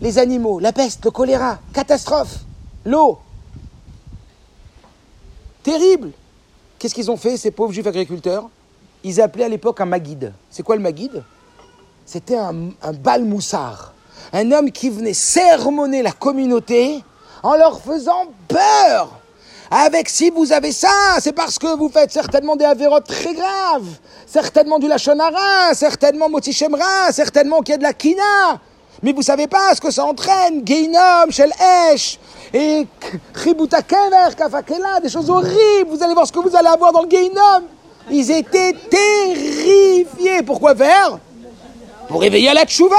Les 0.00 0.18
animaux, 0.18 0.58
la 0.58 0.72
peste, 0.72 1.04
le 1.04 1.10
choléra, 1.10 1.58
catastrophe. 1.72 2.40
L'eau, 2.84 3.18
terrible. 5.62 6.10
Qu'est-ce 6.78 6.94
qu'ils 6.94 7.10
ont 7.10 7.16
fait, 7.16 7.36
ces 7.36 7.50
pauvres 7.50 7.72
juifs 7.72 7.86
agriculteurs? 7.86 8.48
Ils 9.04 9.20
appelaient 9.20 9.44
à 9.44 9.48
l'époque 9.48 9.80
un 9.80 9.86
maguide. 9.86 10.32
C'est 10.50 10.62
quoi 10.62 10.76
le 10.76 10.82
maguide? 10.82 11.22
C'était 12.04 12.36
un, 12.36 12.70
un 12.82 12.92
balmoussard. 12.92 13.94
Un 14.32 14.50
homme 14.52 14.70
qui 14.70 14.90
venait 14.90 15.14
sermonner 15.14 16.02
la 16.02 16.12
communauté 16.12 17.02
en 17.42 17.54
leur 17.54 17.80
faisant 17.80 18.26
peur. 18.48 19.20
Avec 19.70 20.08
si 20.08 20.30
vous 20.30 20.52
avez 20.52 20.72
ça, 20.72 20.88
c'est 21.20 21.32
parce 21.32 21.58
que 21.58 21.76
vous 21.76 21.88
faites 21.88 22.12
certainement 22.12 22.56
des 22.56 22.64
avérotes 22.64 23.06
très 23.06 23.34
graves, 23.34 23.88
certainement 24.26 24.78
du 24.78 24.88
lachonara, 24.88 25.72
certainement 25.74 26.28
motichemra, 26.28 27.12
certainement 27.12 27.60
qu'il 27.60 27.72
y 27.72 27.74
a 27.74 27.78
de 27.78 27.82
la 27.82 27.94
kina. 27.94 28.60
Mais 29.02 29.12
vous 29.12 29.22
savez 29.22 29.46
pas 29.46 29.74
ce 29.74 29.80
que 29.80 29.90
ça 29.90 30.04
entraîne, 30.04 30.62
Geinom, 30.64 31.30
Shel 31.30 31.52
Esh, 31.92 32.18
et 32.52 32.86
Chibuta 33.34 33.82
Kever, 33.82 34.34
Kafakela, 34.36 35.00
des 35.00 35.08
choses 35.08 35.28
horribles. 35.28 35.90
Vous 35.90 36.02
allez 36.02 36.14
voir 36.14 36.26
ce 36.26 36.32
que 36.32 36.38
vous 36.38 36.54
allez 36.54 36.68
avoir 36.68 36.92
dans 36.92 37.02
le 37.02 37.08
Geinom. 37.08 37.66
Ils 38.10 38.30
étaient 38.30 38.74
terrifiés. 38.90 40.42
Pourquoi 40.42 40.74
faire? 40.74 41.18
Pour 42.08 42.20
réveiller 42.20 42.50
à 42.50 42.54
la 42.54 42.64
tchouva. 42.64 42.96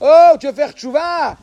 Oh, 0.00 0.36
tu 0.38 0.46
veux 0.46 0.52
faire 0.52 0.72
tchouva 0.72 1.36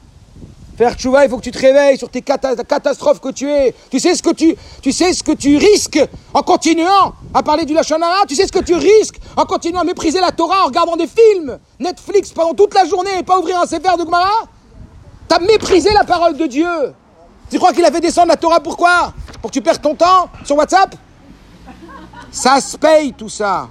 Faire 0.81 0.95
tchouva, 0.95 1.23
il 1.25 1.29
faut 1.29 1.37
que 1.37 1.43
tu 1.43 1.51
te 1.51 1.59
réveilles 1.59 1.95
sur 1.95 2.09
tes 2.09 2.23
cata- 2.23 2.55
catastrophes 2.55 3.19
que 3.19 3.29
tu 3.29 3.47
es. 3.47 3.75
Tu 3.91 3.99
sais 3.99 4.15
ce 4.15 4.23
que 4.23 5.31
tu, 5.33 5.55
risques 5.57 5.99
en 6.33 6.41
continuant 6.41 7.13
à 7.35 7.43
parler 7.43 7.65
du 7.65 7.75
Lachonara? 7.75 8.25
Tu 8.27 8.33
sais 8.33 8.47
ce 8.47 8.51
que 8.51 8.63
tu 8.63 8.73
risques 8.73 9.19
en 9.37 9.45
continuant 9.45 9.81
à 9.81 9.83
mépriser 9.83 10.19
la 10.19 10.31
Torah 10.31 10.63
en 10.63 10.65
regardant 10.65 10.95
des 10.95 11.05
films 11.05 11.59
Netflix 11.79 12.31
pendant 12.31 12.55
toute 12.55 12.73
la 12.73 12.85
journée 12.85 13.19
et 13.19 13.21
pas 13.21 13.37
ouvrir 13.37 13.61
un 13.61 13.67
sévère 13.67 13.95
de 13.95 14.05
Gemara? 14.05 14.31
T'as 15.27 15.37
méprisé 15.37 15.93
la 15.93 16.03
parole 16.03 16.35
de 16.35 16.47
Dieu. 16.47 16.95
Tu 17.51 17.59
crois 17.59 17.73
qu'il 17.73 17.85
a 17.85 17.91
fait 17.91 18.01
descendre 18.01 18.29
la 18.29 18.37
Torah 18.37 18.59
pourquoi 18.59 19.13
Pour 19.39 19.51
que 19.51 19.53
tu 19.53 19.61
perdes 19.61 19.83
ton 19.83 19.93
temps 19.93 20.29
sur 20.43 20.55
WhatsApp? 20.55 20.95
Ça 22.31 22.59
se 22.59 22.75
paye 22.75 23.13
tout 23.13 23.29
ça. 23.29 23.67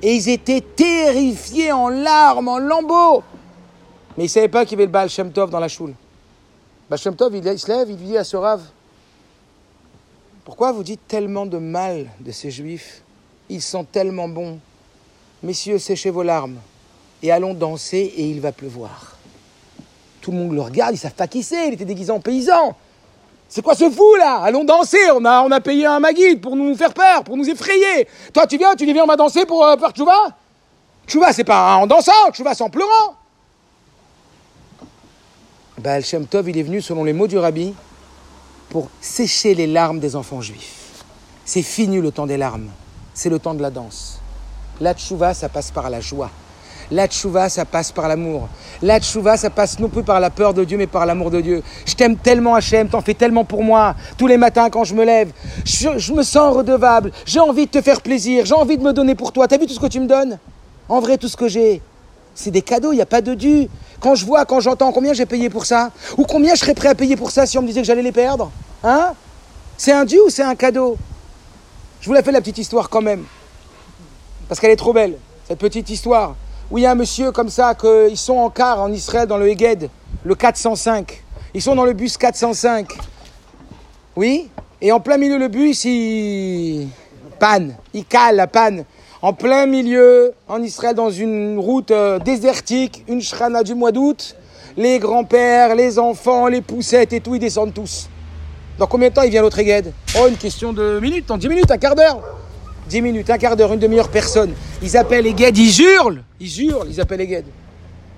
Et 0.00 0.14
ils 0.14 0.30
étaient 0.30 0.62
terrifiés 0.62 1.72
en 1.72 1.90
larmes, 1.90 2.48
en 2.48 2.56
lambeaux. 2.56 3.22
Mais 4.20 4.26
ils 4.26 4.28
ne 4.28 4.32
savaient 4.32 4.48
pas 4.48 4.66
qu'il 4.66 4.72
y 4.72 4.74
avait 4.74 4.84
le 4.84 4.92
Baal 4.92 5.08
dans 5.48 5.58
la 5.58 5.68
choule. 5.68 5.94
Baal 6.90 7.00
il, 7.32 7.46
il 7.46 7.58
se 7.58 7.68
lève, 7.68 7.88
il 7.88 7.96
dit 7.96 8.18
à 8.18 8.22
ce 8.22 8.36
rave 8.36 8.60
Pourquoi 10.44 10.72
vous 10.72 10.82
dites 10.82 11.00
tellement 11.08 11.46
de 11.46 11.56
mal 11.56 12.06
de 12.20 12.30
ces 12.30 12.50
juifs? 12.50 13.00
Ils 13.48 13.62
sont 13.62 13.82
tellement 13.82 14.28
bons. 14.28 14.58
Messieurs, 15.42 15.78
séchez 15.78 16.10
vos 16.10 16.22
larmes 16.22 16.58
et 17.22 17.32
allons 17.32 17.54
danser 17.54 18.12
et 18.14 18.28
il 18.28 18.42
va 18.42 18.52
pleuvoir. 18.52 19.16
Tout 20.20 20.32
le 20.32 20.36
monde 20.36 20.52
le 20.52 20.60
regarde, 20.60 20.94
ils 20.94 20.98
savent 20.98 21.14
pas 21.14 21.26
qui 21.26 21.42
c'est, 21.42 21.68
il 21.68 21.72
était 21.72 21.86
déguisé 21.86 22.12
en 22.12 22.20
paysan. 22.20 22.76
C'est 23.48 23.62
quoi 23.62 23.74
ce 23.74 23.88
fou 23.88 24.16
là? 24.16 24.42
Allons 24.42 24.64
danser, 24.64 25.10
on 25.14 25.24
a, 25.24 25.40
on 25.40 25.50
a 25.50 25.62
payé 25.62 25.86
un 25.86 25.98
maguide 25.98 26.42
pour 26.42 26.56
nous 26.56 26.76
faire 26.76 26.92
peur, 26.92 27.24
pour 27.24 27.38
nous 27.38 27.48
effrayer. 27.48 28.06
Toi 28.34 28.46
tu 28.46 28.58
viens, 28.58 28.74
tu 28.74 28.84
dis 28.84 28.92
viens 28.92 29.04
on 29.04 29.06
va 29.06 29.16
danser 29.16 29.46
pour 29.46 29.64
euh, 29.64 29.78
faire 29.78 29.92
tchouva 29.92 30.36
Tchouva 31.06 31.32
c'est 31.32 31.44
pas 31.44 31.76
en 31.76 31.86
dansant, 31.86 32.30
tchouva 32.32 32.52
c'est 32.52 32.64
en 32.64 32.68
pleurant. 32.68 33.16
Baal 35.80 36.04
Shem 36.04 36.26
Tov 36.26 36.48
il 36.50 36.58
est 36.58 36.62
venu 36.62 36.82
selon 36.82 37.04
les 37.04 37.14
mots 37.14 37.26
du 37.26 37.38
rabbi 37.38 37.74
pour 38.68 38.88
sécher 39.00 39.54
les 39.54 39.66
larmes 39.66 39.98
des 39.98 40.14
enfants 40.14 40.42
juifs. 40.42 41.04
C'est 41.44 41.62
fini 41.62 42.00
le 42.00 42.12
temps 42.12 42.26
des 42.26 42.36
larmes, 42.36 42.68
c'est 43.14 43.30
le 43.30 43.38
temps 43.38 43.54
de 43.54 43.62
la 43.62 43.70
danse. 43.70 44.20
La 44.80 44.94
tchouva 44.94 45.32
ça 45.32 45.48
passe 45.48 45.70
par 45.70 45.88
la 45.88 46.00
joie. 46.00 46.30
La 46.90 47.06
tchouva, 47.06 47.48
ça 47.48 47.64
passe 47.64 47.92
par 47.92 48.08
l'amour. 48.08 48.48
La 48.82 48.98
tchouva, 48.98 49.36
ça 49.36 49.48
passe 49.48 49.78
non 49.78 49.88
plus 49.88 50.02
par 50.02 50.18
la 50.18 50.28
peur 50.28 50.54
de 50.54 50.64
Dieu, 50.64 50.76
mais 50.76 50.88
par 50.88 51.06
l'amour 51.06 51.30
de 51.30 51.40
Dieu. 51.40 51.62
Je 51.86 51.94
t'aime 51.94 52.16
tellement, 52.16 52.56
Hachem, 52.56 52.88
t'en 52.88 53.00
fais 53.00 53.14
tellement 53.14 53.44
pour 53.44 53.62
moi. 53.62 53.94
Tous 54.18 54.26
les 54.26 54.36
matins, 54.36 54.70
quand 54.70 54.82
je 54.82 54.96
me 54.96 55.04
lève, 55.04 55.30
je, 55.64 55.98
je 55.98 56.12
me 56.12 56.24
sens 56.24 56.52
redevable. 56.52 57.12
J'ai 57.24 57.38
envie 57.38 57.66
de 57.66 57.70
te 57.70 57.80
faire 57.80 58.00
plaisir. 58.00 58.44
J'ai 58.44 58.54
envie 58.54 58.76
de 58.76 58.82
me 58.82 58.92
donner 58.92 59.14
pour 59.14 59.30
toi. 59.30 59.46
T'as 59.46 59.56
vu 59.56 59.66
tout 59.66 59.74
ce 59.74 59.78
que 59.78 59.86
tu 59.86 60.00
me 60.00 60.08
donnes? 60.08 60.40
En 60.88 60.98
vrai, 60.98 61.16
tout 61.16 61.28
ce 61.28 61.36
que 61.36 61.46
j'ai, 61.46 61.80
c'est 62.34 62.50
des 62.50 62.62
cadeaux. 62.62 62.92
Il 62.92 62.96
n'y 62.96 63.02
a 63.02 63.06
pas 63.06 63.20
de 63.20 63.34
dû. 63.34 63.68
Quand 64.00 64.14
je 64.14 64.24
vois, 64.24 64.44
quand 64.44 64.60
j'entends 64.60 64.92
combien 64.92 65.12
j'ai 65.12 65.26
payé 65.26 65.50
pour 65.50 65.66
ça, 65.66 65.90
ou 66.16 66.24
combien 66.24 66.54
je 66.54 66.60
serais 66.60 66.74
prêt 66.74 66.88
à 66.88 66.94
payer 66.94 67.16
pour 67.16 67.30
ça 67.30 67.46
si 67.46 67.58
on 67.58 67.62
me 67.62 67.66
disait 67.66 67.80
que 67.80 67.86
j'allais 67.86 68.02
les 68.02 68.12
perdre, 68.12 68.50
hein 68.82 69.12
C'est 69.76 69.92
un 69.92 70.04
dû 70.04 70.18
ou 70.18 70.30
c'est 70.30 70.42
un 70.42 70.54
cadeau 70.54 70.96
Je 72.00 72.06
vous 72.06 72.14
la 72.14 72.22
fais 72.22 72.32
la 72.32 72.40
petite 72.40 72.58
histoire 72.58 72.88
quand 72.88 73.02
même, 73.02 73.24
parce 74.48 74.60
qu'elle 74.60 74.70
est 74.70 74.76
trop 74.76 74.92
belle. 74.92 75.16
Cette 75.46 75.58
petite 75.58 75.90
histoire 75.90 76.34
où 76.70 76.78
il 76.78 76.82
y 76.82 76.86
a 76.86 76.92
un 76.92 76.94
monsieur 76.94 77.32
comme 77.32 77.50
ça, 77.50 77.74
qu'ils 77.74 78.16
sont 78.16 78.36
en 78.36 78.50
car 78.50 78.80
en 78.80 78.92
Israël 78.92 79.26
dans 79.26 79.36
le 79.36 79.48
Heged, 79.48 79.90
le 80.24 80.34
405. 80.34 81.24
Ils 81.54 81.62
sont 81.62 81.74
dans 81.74 81.84
le 81.84 81.92
bus 81.92 82.16
405. 82.16 82.88
Oui? 84.16 84.48
Et 84.80 84.92
en 84.92 85.00
plein 85.00 85.16
milieu, 85.16 85.38
le 85.38 85.48
bus, 85.48 85.84
il. 85.84 86.88
panne. 87.38 87.74
Il 87.92 88.04
cale 88.04 88.36
la 88.36 88.46
panne. 88.46 88.84
En 89.22 89.34
plein 89.34 89.66
milieu, 89.66 90.32
en 90.48 90.62
Israël, 90.62 90.94
dans 90.94 91.10
une 91.10 91.58
route 91.58 91.90
euh, 91.90 92.18
désertique, 92.18 93.04
une 93.06 93.20
shrana 93.20 93.62
du 93.62 93.74
mois 93.74 93.92
d'août, 93.92 94.34
les 94.78 94.98
grands-pères, 94.98 95.74
les 95.74 95.98
enfants, 95.98 96.46
les 96.46 96.62
poussettes 96.62 97.12
et 97.12 97.20
tout, 97.20 97.34
ils 97.34 97.38
descendent 97.38 97.74
tous. 97.74 98.08
Dans 98.78 98.86
combien 98.86 99.10
de 99.10 99.14
temps 99.14 99.22
il 99.22 99.30
vient 99.30 99.42
l'autre 99.42 99.58
Heged 99.58 99.92
Oh, 100.18 100.26
une 100.26 100.38
question 100.38 100.72
de 100.72 100.98
minutes, 101.00 101.30
en 101.30 101.36
10 101.36 101.48
minutes, 101.50 101.70
un 101.70 101.76
quart 101.76 101.94
d'heure 101.94 102.22
10 102.88 103.02
minutes, 103.02 103.28
un 103.28 103.36
quart 103.36 103.56
d'heure, 103.56 103.74
une 103.74 103.78
demi-heure, 103.78 104.08
personne. 104.08 104.54
Ils 104.82 104.96
appellent 104.96 105.30
guides, 105.34 105.58
ils 105.58 105.82
hurlent, 105.82 106.24
ils 106.40 106.62
hurlent, 106.62 106.88
ils 106.88 106.98
appellent 106.98 107.26
guides. 107.26 107.44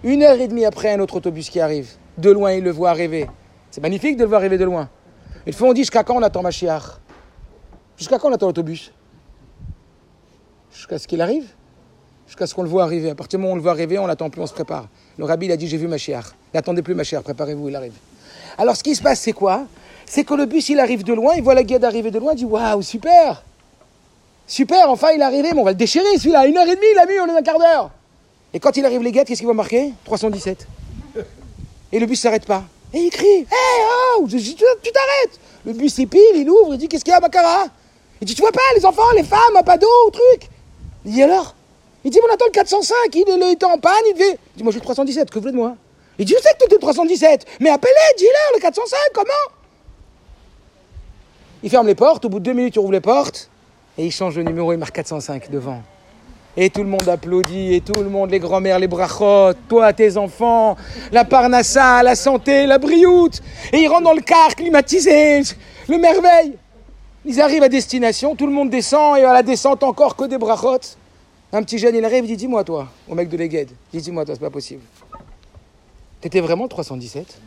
Une 0.05 0.23
heure 0.23 0.41
et 0.41 0.47
demie 0.47 0.65
après, 0.65 0.93
un 0.93 1.01
autre 1.01 1.17
autobus 1.17 1.51
qui 1.51 1.59
arrive. 1.59 1.91
De 2.17 2.31
loin, 2.31 2.53
ils 2.53 2.63
le 2.63 2.71
voient 2.71 2.91
arriver. 2.91 3.29
C'est 3.73 3.81
magnifique 3.81 4.17
de 4.17 4.23
le 4.23 4.29
voir 4.29 4.41
arriver 4.41 4.57
de 4.57 4.65
loin. 4.65 4.89
Une 5.47 5.53
fois, 5.53 5.69
on 5.69 5.73
dit 5.73 5.81
jusqu'à 5.81 6.05
quand 6.05 6.15
on 6.15 6.23
attend 6.23 6.43
Machiach 6.43 6.85
Jusqu'à 7.99 8.21
quand 8.21 8.31
on 8.31 8.35
attend 8.35 8.47
l'autobus? 8.47 8.93
Jusqu'à 10.75 10.99
ce 10.99 11.07
qu'il 11.07 11.21
arrive 11.21 11.47
Jusqu'à 12.27 12.47
ce 12.47 12.55
qu'on 12.55 12.63
le 12.63 12.69
voit 12.69 12.85
arriver. 12.85 13.11
À 13.11 13.15
partir 13.15 13.39
du 13.39 13.43
moment 13.43 13.53
où 13.53 13.55
on 13.55 13.57
le 13.57 13.63
voit 13.63 13.73
arriver, 13.73 13.99
on 13.99 14.07
l'attend 14.07 14.31
plus, 14.31 14.41
on 14.41 14.47
se 14.47 14.55
prépare. 14.55 14.89
Le 15.19 15.25
rabbi, 15.25 15.47
il 15.47 15.53
a 15.53 15.57
dit 15.57 15.69
J'ai 15.69 15.77
vu 15.77 15.87
Machiach. 15.87 16.25
N'attendez 16.55 16.81
plus 16.81 16.95
Machiach, 16.95 17.23
préparez-vous, 17.23 17.69
il 17.69 17.77
arrive. 17.77 17.93
Alors, 18.57 18.77
ce 18.77 18.83
qui 18.83 18.95
se 18.95 19.03
passe, 19.03 19.21
c'est 19.21 19.33
quoi 19.33 19.67
C'est 20.07 20.25
que 20.25 20.33
le 20.35 20.47
bus, 20.47 20.69
il 20.71 20.81
arrive 20.81 21.05
de 21.05 21.13
loin, 21.13 21.35
il 21.37 21.43
voit 21.43 21.55
la 21.55 21.63
guide 21.63 21.85
arriver 21.85 22.11
de 22.11 22.19
loin, 22.19 22.33
il 22.33 22.39
dit 22.39 22.45
Waouh, 22.45 22.81
super 22.81 23.45
Super, 24.47 24.89
enfin 24.91 25.11
il 25.15 25.21
est 25.21 25.25
arrivé, 25.25 25.51
mais 25.53 25.61
on 25.61 25.65
va 25.65 25.71
le 25.71 25.77
déchirer 25.77 26.17
celui-là. 26.17 26.47
Une 26.47 26.57
heure 26.57 26.67
et 26.67 26.75
demie, 26.75 26.87
il 26.93 26.99
a 26.99 27.07
mis, 27.07 27.19
on 27.21 27.35
est 27.35 27.39
un 27.39 27.43
quart 27.43 27.59
d'heure. 27.59 27.91
Et 28.55 28.61
quand 28.61 28.77
il 28.77 28.85
arrive 28.85 29.03
les 29.03 29.13
guettes, 29.13 29.29
qu'est-ce 29.29 29.41
qu'il 29.41 29.47
va 29.47 29.55
marquer 29.55 29.93
317. 30.05 30.67
Et 31.93 31.99
le 31.99 32.07
bus 32.07 32.21
s'arrête 32.21 32.47
pas. 32.47 32.65
Et 32.95 32.99
il 32.99 33.11
crie 33.11 33.27
Hé, 33.27 33.47
oh 34.17 34.25
je 34.27 34.37
dis, 34.37 34.55
Tu 34.55 34.91
t'arrêtes 34.91 35.39
Le 35.65 35.73
bus 35.75 35.97
il 35.99 36.09
pile, 36.09 36.21
il 36.35 36.49
ouvre, 36.49 36.75
il 36.75 36.79
dit 36.79 36.89
Qu'est-ce 36.89 37.05
qu'il 37.05 37.13
y 37.13 37.17
a, 37.17 37.21
Baccara 37.21 37.67
Il 38.21 38.27
dit 38.27 38.35
Tu 38.35 38.41
vois 38.41 38.53
pas, 38.53 38.61
les 38.77 38.85
enfants, 38.85 39.03
les 39.15 39.23
femmes, 39.23 39.39
un 39.55 39.77
d'eau, 39.77 40.11
truc 40.11 40.51
Il 41.05 41.13
dit 41.13 41.23
Alors? 41.23 41.55
Il 42.05 42.11
dit 42.11 42.19
On 42.29 42.33
attend 42.33 42.47
le 42.47 42.53
405, 42.53 42.95
il, 43.15 43.25
il 43.29 43.53
était 43.53 43.65
en 43.65 43.79
panne, 43.79 43.93
il 44.09 44.15
devait. 44.15 44.39
Il 44.55 44.59
dit 44.59 44.63
Moi 44.63 44.73
j'ai 44.73 44.79
le 44.79 44.85
317, 44.85 45.31
que 45.31 45.35
vous 45.35 45.41
voulez 45.41 45.53
de 45.53 45.57
moi? 45.57 45.77
Il 46.19 46.25
dit 46.25 46.35
Je 46.37 46.43
sais 46.43 46.53
que 46.53 46.59
tu 46.59 46.65
étais 46.65 46.75
le 46.75 46.81
317, 46.81 47.47
mais 47.61 47.71
appelez, 47.71 47.93
dis-leur 48.17 48.53
le 48.55 48.61
405, 48.61 48.99
comment? 49.15 49.57
Il 51.63 51.71
ferme 51.71 51.87
les 51.87 51.95
portes, 51.95 52.25
au 52.25 52.29
bout 52.29 52.41
de 52.41 52.45
deux 52.45 52.53
minutes, 52.53 52.75
il 52.75 52.81
ouvre 52.81 52.93
les 52.93 53.01
portes. 53.01 53.49
Et 53.97 54.07
il 54.07 54.11
change 54.11 54.37
le 54.37 54.43
numéro, 54.43 54.73
il 54.73 54.79
marque 54.79 54.95
405 54.95 55.51
devant. 55.51 55.83
Et 56.57 56.71
tout 56.71 56.83
le 56.83 56.89
monde 56.89 57.09
applaudit, 57.09 57.75
et 57.75 57.81
tout 57.81 58.03
le 58.03 58.09
monde, 58.11 58.31
les 58.31 58.39
grands-mères, 58.39 58.79
les 58.79 58.89
brachot, 58.89 59.55
toi, 59.69 59.93
tes 59.93 60.17
enfants, 60.17 60.77
la 61.11 61.25
parnassa, 61.25 62.03
la 62.03 62.15
santé, 62.15 62.67
la 62.67 62.79
brioute. 62.79 63.41
Et 63.73 63.79
ils 63.79 63.89
rentrent 63.89 64.05
dans 64.05 64.13
le 64.13 64.21
car 64.21 64.55
climatisé, 64.55 65.43
le 65.89 65.99
merveille. 65.99 66.59
Ils 67.25 67.41
arrivent 67.41 67.63
à 67.63 67.69
destination, 67.69 68.35
tout 68.35 68.47
le 68.47 68.53
monde 68.53 68.71
descend, 68.71 69.17
et 69.17 69.25
à 69.25 69.33
la 69.33 69.43
descente 69.43 69.83
encore 69.83 70.17
que 70.17 70.25
des 70.25 70.39
brachot. 70.39 70.97
Un 71.53 71.63
petit 71.63 71.79
jeune, 71.79 71.95
il 71.95 72.05
arrive, 72.05 72.25
il 72.25 72.29
dit 72.29 72.37
Dis-moi, 72.37 72.65
toi, 72.65 72.89
au 73.09 73.15
mec 73.15 73.29
de 73.29 73.37
dit 73.37 73.67
Dis-moi, 73.93 74.25
toi, 74.25 74.35
c'est 74.35 74.41
pas 74.41 74.51
possible. 74.51 74.83
T'étais 76.21 76.41
vraiment 76.41 76.65
le 76.65 76.69
317 76.69 77.41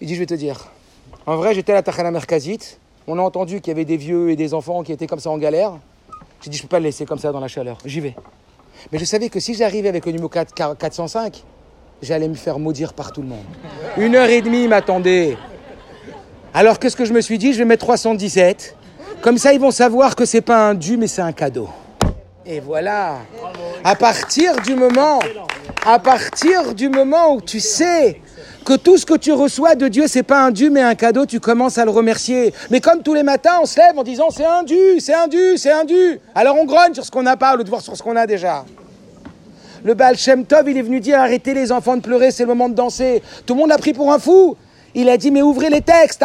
Il 0.00 0.06
dit 0.06 0.14
Je 0.14 0.20
vais 0.20 0.26
te 0.26 0.34
dire. 0.34 0.70
En 1.26 1.36
vrai, 1.36 1.54
j'étais 1.54 1.72
à 1.72 1.76
la 1.76 1.82
Tachana 1.82 2.10
Merkazit. 2.10 2.78
On 3.06 3.18
a 3.18 3.22
entendu 3.22 3.60
qu'il 3.60 3.70
y 3.70 3.74
avait 3.74 3.84
des 3.84 3.96
vieux 3.96 4.30
et 4.30 4.36
des 4.36 4.52
enfants 4.52 4.82
qui 4.82 4.92
étaient 4.92 5.06
comme 5.06 5.20
ça 5.20 5.30
en 5.30 5.38
galère. 5.38 5.78
J'ai 6.42 6.50
dit, 6.50 6.56
je 6.56 6.62
peux 6.62 6.68
pas 6.68 6.78
le 6.78 6.84
laisser 6.84 7.06
comme 7.06 7.18
ça 7.18 7.32
dans 7.32 7.40
la 7.40 7.48
chaleur. 7.48 7.78
J'y 7.84 8.00
vais. 8.00 8.14
Mais 8.92 8.98
je 8.98 9.04
savais 9.04 9.28
que 9.28 9.40
si 9.40 9.54
j'arrivais 9.54 9.88
avec 9.88 10.06
le 10.06 10.12
numéro 10.12 10.28
4, 10.28 10.76
405, 10.76 11.42
j'allais 12.02 12.28
me 12.28 12.34
faire 12.34 12.58
maudire 12.58 12.92
par 12.92 13.12
tout 13.12 13.22
le 13.22 13.28
monde. 13.28 13.44
Une 13.96 14.14
heure 14.14 14.28
et 14.28 14.42
demie, 14.42 14.68
m'attendait. 14.68 15.36
Alors 16.54 16.78
qu'est-ce 16.78 16.96
que 16.96 17.04
je 17.04 17.12
me 17.12 17.20
suis 17.20 17.38
dit? 17.38 17.52
Je 17.52 17.58
vais 17.58 17.64
mettre 17.64 17.84
317. 17.84 18.74
Comme 19.20 19.38
ça, 19.38 19.52
ils 19.52 19.60
vont 19.60 19.70
savoir 19.70 20.16
que 20.16 20.24
c'est 20.24 20.40
pas 20.40 20.68
un 20.68 20.74
dû, 20.74 20.96
mais 20.96 21.06
c'est 21.06 21.22
un 21.22 21.32
cadeau. 21.32 21.68
Et 22.46 22.60
voilà. 22.60 23.18
À 23.84 23.94
partir 23.94 24.56
du 24.62 24.74
moment, 24.74 25.18
à 25.84 25.98
partir 25.98 26.74
du 26.74 26.88
moment 26.88 27.34
où 27.34 27.40
tu 27.40 27.60
sais 27.60 28.20
que 28.64 28.74
tout 28.74 28.96
ce 28.96 29.04
que 29.04 29.14
tu 29.14 29.32
reçois 29.32 29.74
de 29.74 29.88
Dieu, 29.88 30.04
c'est 30.06 30.22
pas 30.22 30.42
un 30.42 30.50
dû, 30.50 30.70
mais 30.70 30.80
un 30.80 30.94
cadeau, 30.94 31.26
tu 31.26 31.40
commences 31.40 31.78
à 31.78 31.84
le 31.84 31.90
remercier. 31.90 32.54
Mais 32.70 32.80
comme 32.80 33.02
tous 33.02 33.14
les 33.14 33.22
matins, 33.22 33.58
on 33.62 33.66
se 33.66 33.78
lève 33.78 33.98
en 33.98 34.02
disant 34.02 34.30
c'est 34.30 34.46
un 34.46 34.62
dû, 34.62 35.00
c'est 35.00 35.14
un 35.14 35.28
dû, 35.28 35.56
c'est 35.56 35.72
un 35.72 35.84
dû. 35.84 36.20
Alors 36.34 36.56
on 36.58 36.64
grogne 36.64 36.94
sur 36.94 37.04
ce 37.04 37.10
qu'on 37.10 37.22
n'a 37.22 37.36
pas, 37.36 37.54
au 37.54 37.58
lieu 37.58 37.64
de 37.64 37.68
voir 37.68 37.82
sur 37.82 37.96
ce 37.96 38.02
qu'on 38.02 38.16
a 38.16 38.26
déjà. 38.26 38.64
Le 39.84 39.94
Baal 39.94 40.16
Shem 40.16 40.44
Tov, 40.44 40.68
il 40.68 40.76
est 40.76 40.82
venu 40.82 41.00
dire 41.00 41.20
arrêtez 41.20 41.54
les 41.54 41.70
enfants 41.70 41.96
de 41.96 42.02
pleurer, 42.02 42.30
c'est 42.30 42.44
le 42.44 42.48
moment 42.48 42.68
de 42.68 42.74
danser. 42.74 43.22
Tout 43.46 43.54
le 43.54 43.60
monde 43.60 43.72
a 43.72 43.78
pris 43.78 43.92
pour 43.92 44.12
un 44.12 44.18
fou. 44.18 44.56
Il 44.94 45.08
a 45.08 45.16
dit 45.16 45.30
mais 45.30 45.42
ouvrez 45.42 45.70
les 45.70 45.80
textes. 45.80 46.20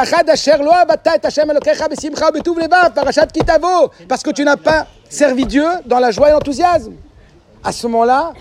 Parce 4.08 4.24
que 4.24 4.32
tu 4.32 4.44
n'as 4.44 4.58
pas 4.58 4.88
servi 5.10 5.46
Dieu 5.46 5.66
dans 5.86 6.00
la 6.00 6.12
joie 6.12 6.30
et 6.30 6.32
l'enthousiasme. 6.32 6.94
À 7.64 7.72
ce 7.72 7.88
moment-là, 7.88 8.34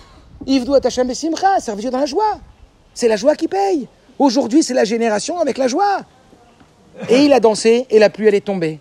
servi 0.47 1.81
Dieu 1.81 1.91
dans 1.91 1.99
la 1.99 2.07
joie. 2.07 2.39
C'est 2.95 3.09
la 3.09 3.17
joie 3.17 3.35
qui 3.35 3.49
paye. 3.49 3.89
Aujourd'hui, 4.19 4.63
c'est 4.63 4.75
la 4.75 4.85
génération 4.85 5.39
avec 5.41 5.59
la 5.59 5.69
joie. 5.69 6.03
Et 7.09 7.25
il 7.25 7.33
a 7.33 7.41
dansé 7.41 7.87
et 7.91 7.99
la 7.99 8.11
pluie, 8.11 8.27
elle 8.29 8.35
est 8.35 8.45
tombée. 8.45 8.79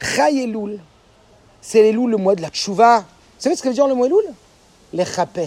Chai 0.00 0.42
Elul, 0.42 0.80
c'est 1.60 1.88
Elul, 1.88 2.10
le 2.10 2.16
mois 2.16 2.34
de 2.34 2.42
la 2.42 2.48
tchouva. 2.48 3.00
Vous 3.00 3.04
savez 3.38 3.56
ce 3.56 3.62
que 3.62 3.68
veut 3.68 3.74
dire 3.74 3.86
le 3.86 3.94
mot 3.94 4.04
Elul 4.04 4.24
Les 4.92 5.04
chapes, 5.04 5.38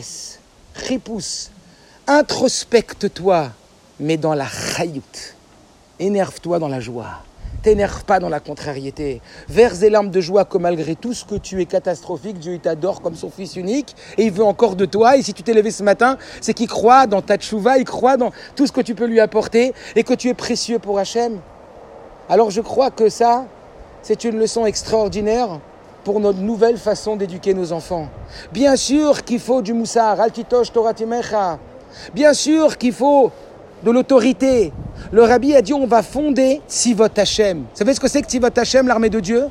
chipous. 0.86 1.50
Introspecte-toi, 2.08 3.50
mais 4.00 4.18
dans 4.18 4.34
la 4.34 4.48
chayout. 4.48 5.02
Énerve-toi 6.00 6.60
dans 6.60 6.68
la 6.68 6.80
joie. 6.80 7.24
T'énerve 7.64 8.04
pas 8.06 8.20
dans 8.20 8.30
la 8.30 8.40
contrariété. 8.40 9.20
Verse 9.50 9.80
des 9.80 9.90
larmes 9.90 10.12
de 10.12 10.22
joie 10.22 10.46
que 10.46 10.58
malgré 10.58 10.96
tout 10.96 11.14
ce 11.14 11.26
que 11.26 11.36
tu 11.36 11.60
es 11.60 11.66
catastrophique, 11.66 12.38
Dieu 12.38 12.60
t'adore 12.60 13.02
comme 13.02 13.16
son 13.16 13.32
fils 13.32 13.56
unique 13.56 13.96
et 14.18 14.26
il 14.26 14.32
veut 14.32 14.44
encore 14.44 14.76
de 14.76 14.86
toi. 14.86 15.18
Et 15.18 15.24
si 15.24 15.34
tu 15.34 15.42
t'es 15.42 15.54
levé 15.54 15.72
ce 15.72 15.82
matin, 15.82 16.18
c'est 16.40 16.54
qu'il 16.54 16.68
croit 16.68 17.08
dans 17.08 17.22
ta 17.22 17.38
tchouva, 17.38 17.80
il 17.80 17.86
croit 17.86 18.16
dans 18.16 18.32
tout 18.56 18.68
ce 18.68 18.72
que 18.72 18.82
tu 18.82 18.94
peux 18.94 19.08
lui 19.08 19.20
apporter 19.20 19.74
et 19.96 20.04
que 20.04 20.14
tu 20.14 20.30
es 20.30 20.34
précieux 20.36 20.78
pour 20.78 21.00
Hachem. 21.00 21.40
Alors 22.30 22.52
je 22.52 22.62
crois 22.62 22.92
que 22.92 23.10
ça, 23.10 23.46
c'est 24.04 24.24
une 24.24 24.38
leçon 24.38 24.66
extraordinaire 24.66 25.60
pour 26.04 26.20
notre 26.20 26.40
nouvelle 26.40 26.78
façon 26.78 27.16
d'éduquer 27.16 27.54
nos 27.54 27.74
enfants. 27.74 28.08
Bien 28.54 28.76
sûr 28.76 29.24
qu'il 29.24 29.40
faut 29.40 29.62
du 29.62 29.74
moussar, 29.74 30.22
altitosh 30.22 30.72
toratimecha. 30.72 31.58
Bien 32.14 32.34
sûr 32.34 32.78
qu'il 32.78 32.94
faut 32.94 33.32
de 33.84 33.92
l'autorité. 33.92 34.72
Le 35.12 35.24
rabbi 35.24 35.56
a 35.56 35.62
dit 35.62 35.74
on 35.74 35.88
va 35.88 36.02
fonder 36.02 36.62
Tzivot 36.70 37.08
Hashem. 37.16 37.60
Vous 37.60 37.78
savez 37.78 37.94
ce 37.94 38.00
que 38.00 38.08
c'est 38.08 38.22
que 38.22 38.28
Tzivot 38.28 38.48
Hashem, 38.56 38.88
l'armée 38.88 39.10
de 39.10 39.20
Dieu? 39.20 39.46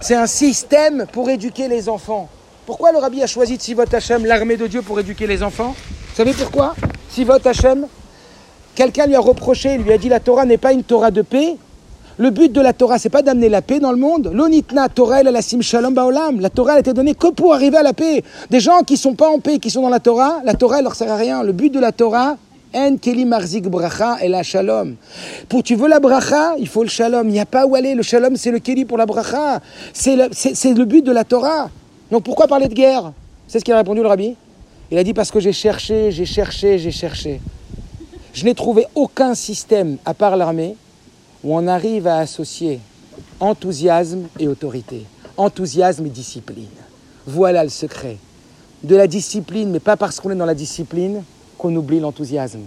C'est 0.00 0.14
un 0.14 0.26
système 0.26 1.06
pour 1.12 1.28
éduquer 1.28 1.68
les 1.68 1.88
enfants. 1.88 2.28
Pourquoi 2.66 2.92
le 2.92 2.98
rabbi 2.98 3.22
a 3.22 3.26
choisi 3.26 3.56
Tzivot 3.56 3.84
Hashem, 3.92 4.26
l'armée 4.26 4.56
de 4.56 4.66
Dieu, 4.66 4.82
pour 4.82 4.98
éduquer 5.00 5.26
les 5.26 5.42
enfants? 5.42 5.74
Vous 6.10 6.16
savez 6.16 6.32
pourquoi? 6.32 6.74
Tzivot 7.12 7.46
Hashem, 7.46 7.86
quelqu'un 8.74 9.06
lui 9.06 9.14
a 9.14 9.20
reproché, 9.20 9.74
il 9.74 9.82
lui 9.82 9.92
a 9.92 9.98
dit 9.98 10.08
la 10.08 10.20
Torah 10.20 10.44
n'est 10.44 10.58
pas 10.58 10.72
une 10.72 10.82
Torah 10.82 11.10
de 11.10 11.22
paix. 11.22 11.56
Le 12.20 12.30
but 12.30 12.50
de 12.50 12.60
la 12.60 12.72
Torah, 12.72 12.98
c'est 12.98 13.10
pas 13.10 13.22
d'amener 13.22 13.48
la 13.48 13.62
paix 13.62 13.78
dans 13.78 13.92
le 13.92 13.96
monde. 13.96 14.32
L'onitna 14.34 14.88
Torah, 14.88 15.22
la 15.22 15.40
sim 15.40 15.60
shalom 15.60 15.94
baolam. 15.94 16.40
La 16.40 16.50
Torah, 16.50 16.72
elle 16.72 16.78
a 16.78 16.80
été 16.80 16.92
donnée 16.92 17.14
que 17.14 17.28
pour 17.28 17.54
arriver 17.54 17.76
à 17.76 17.84
la 17.84 17.92
paix. 17.92 18.24
Des 18.50 18.58
gens 18.58 18.80
qui 18.80 18.96
sont 18.96 19.14
pas 19.14 19.28
en 19.28 19.38
paix, 19.38 19.58
qui 19.60 19.70
sont 19.70 19.82
dans 19.82 19.88
la 19.88 20.00
Torah, 20.00 20.40
la 20.44 20.54
Torah, 20.54 20.78
elle 20.78 20.84
leur 20.84 20.96
sert 20.96 21.12
à 21.12 21.16
rien. 21.16 21.44
Le 21.44 21.52
but 21.52 21.72
de 21.72 21.78
la 21.78 21.92
Torah, 21.92 22.36
en 22.74 22.96
keli 22.96 23.24
marzik 23.24 23.68
bracha 23.68 24.18
et 24.22 24.28
la 24.28 24.42
shalom. 24.42 24.96
Pour 25.48 25.62
tu 25.62 25.74
veux 25.74 25.88
la 25.88 26.00
bracha, 26.00 26.54
il 26.58 26.68
faut 26.68 26.82
le 26.82 26.88
shalom. 26.88 27.28
Il 27.28 27.32
n'y 27.32 27.40
a 27.40 27.46
pas 27.46 27.66
où 27.66 27.74
aller. 27.74 27.94
Le 27.94 28.02
shalom, 28.02 28.36
c'est 28.36 28.50
le 28.50 28.58
keli 28.58 28.84
pour 28.84 28.98
la 28.98 29.06
bracha. 29.06 29.60
C'est 29.92 30.16
le, 30.16 30.28
c'est- 30.32 30.74
le 30.74 30.84
but 30.84 31.04
de 31.04 31.12
la 31.12 31.24
Torah. 31.24 31.70
Donc 32.10 32.24
pourquoi 32.24 32.46
parler 32.46 32.68
de 32.68 32.74
guerre? 32.74 33.12
C'est 33.46 33.58
ce 33.60 33.64
qu'il 33.64 33.74
a 33.74 33.78
répondu 33.78 34.02
le 34.02 34.08
rabbi. 34.08 34.36
Il 34.90 34.98
a 34.98 35.04
dit 35.04 35.14
parce 35.14 35.30
que 35.30 35.40
j'ai 35.40 35.52
cherché, 35.52 36.10
j'ai 36.12 36.26
cherché, 36.26 36.78
j'ai 36.78 36.90
cherché. 36.90 37.40
Je 38.32 38.44
n'ai 38.44 38.54
trouvé 38.54 38.86
aucun 38.94 39.34
système, 39.34 39.96
à 40.04 40.14
part 40.14 40.36
l'armée, 40.36 40.76
où 41.44 41.56
on 41.56 41.66
arrive 41.66 42.06
à 42.06 42.18
associer 42.18 42.80
enthousiasme 43.40 44.26
et 44.38 44.48
autorité. 44.48 45.04
Enthousiasme 45.36 46.06
et 46.06 46.10
discipline. 46.10 46.68
Voilà 47.26 47.62
le 47.64 47.70
secret. 47.70 48.16
De 48.82 48.96
la 48.96 49.06
discipline, 49.06 49.70
mais 49.70 49.80
pas 49.80 49.96
parce 49.96 50.20
qu'on 50.20 50.30
est 50.30 50.36
dans 50.36 50.46
la 50.46 50.54
discipline 50.54 51.22
qu'on 51.58 51.74
oublie 51.76 52.00
l'enthousiasme. 52.00 52.60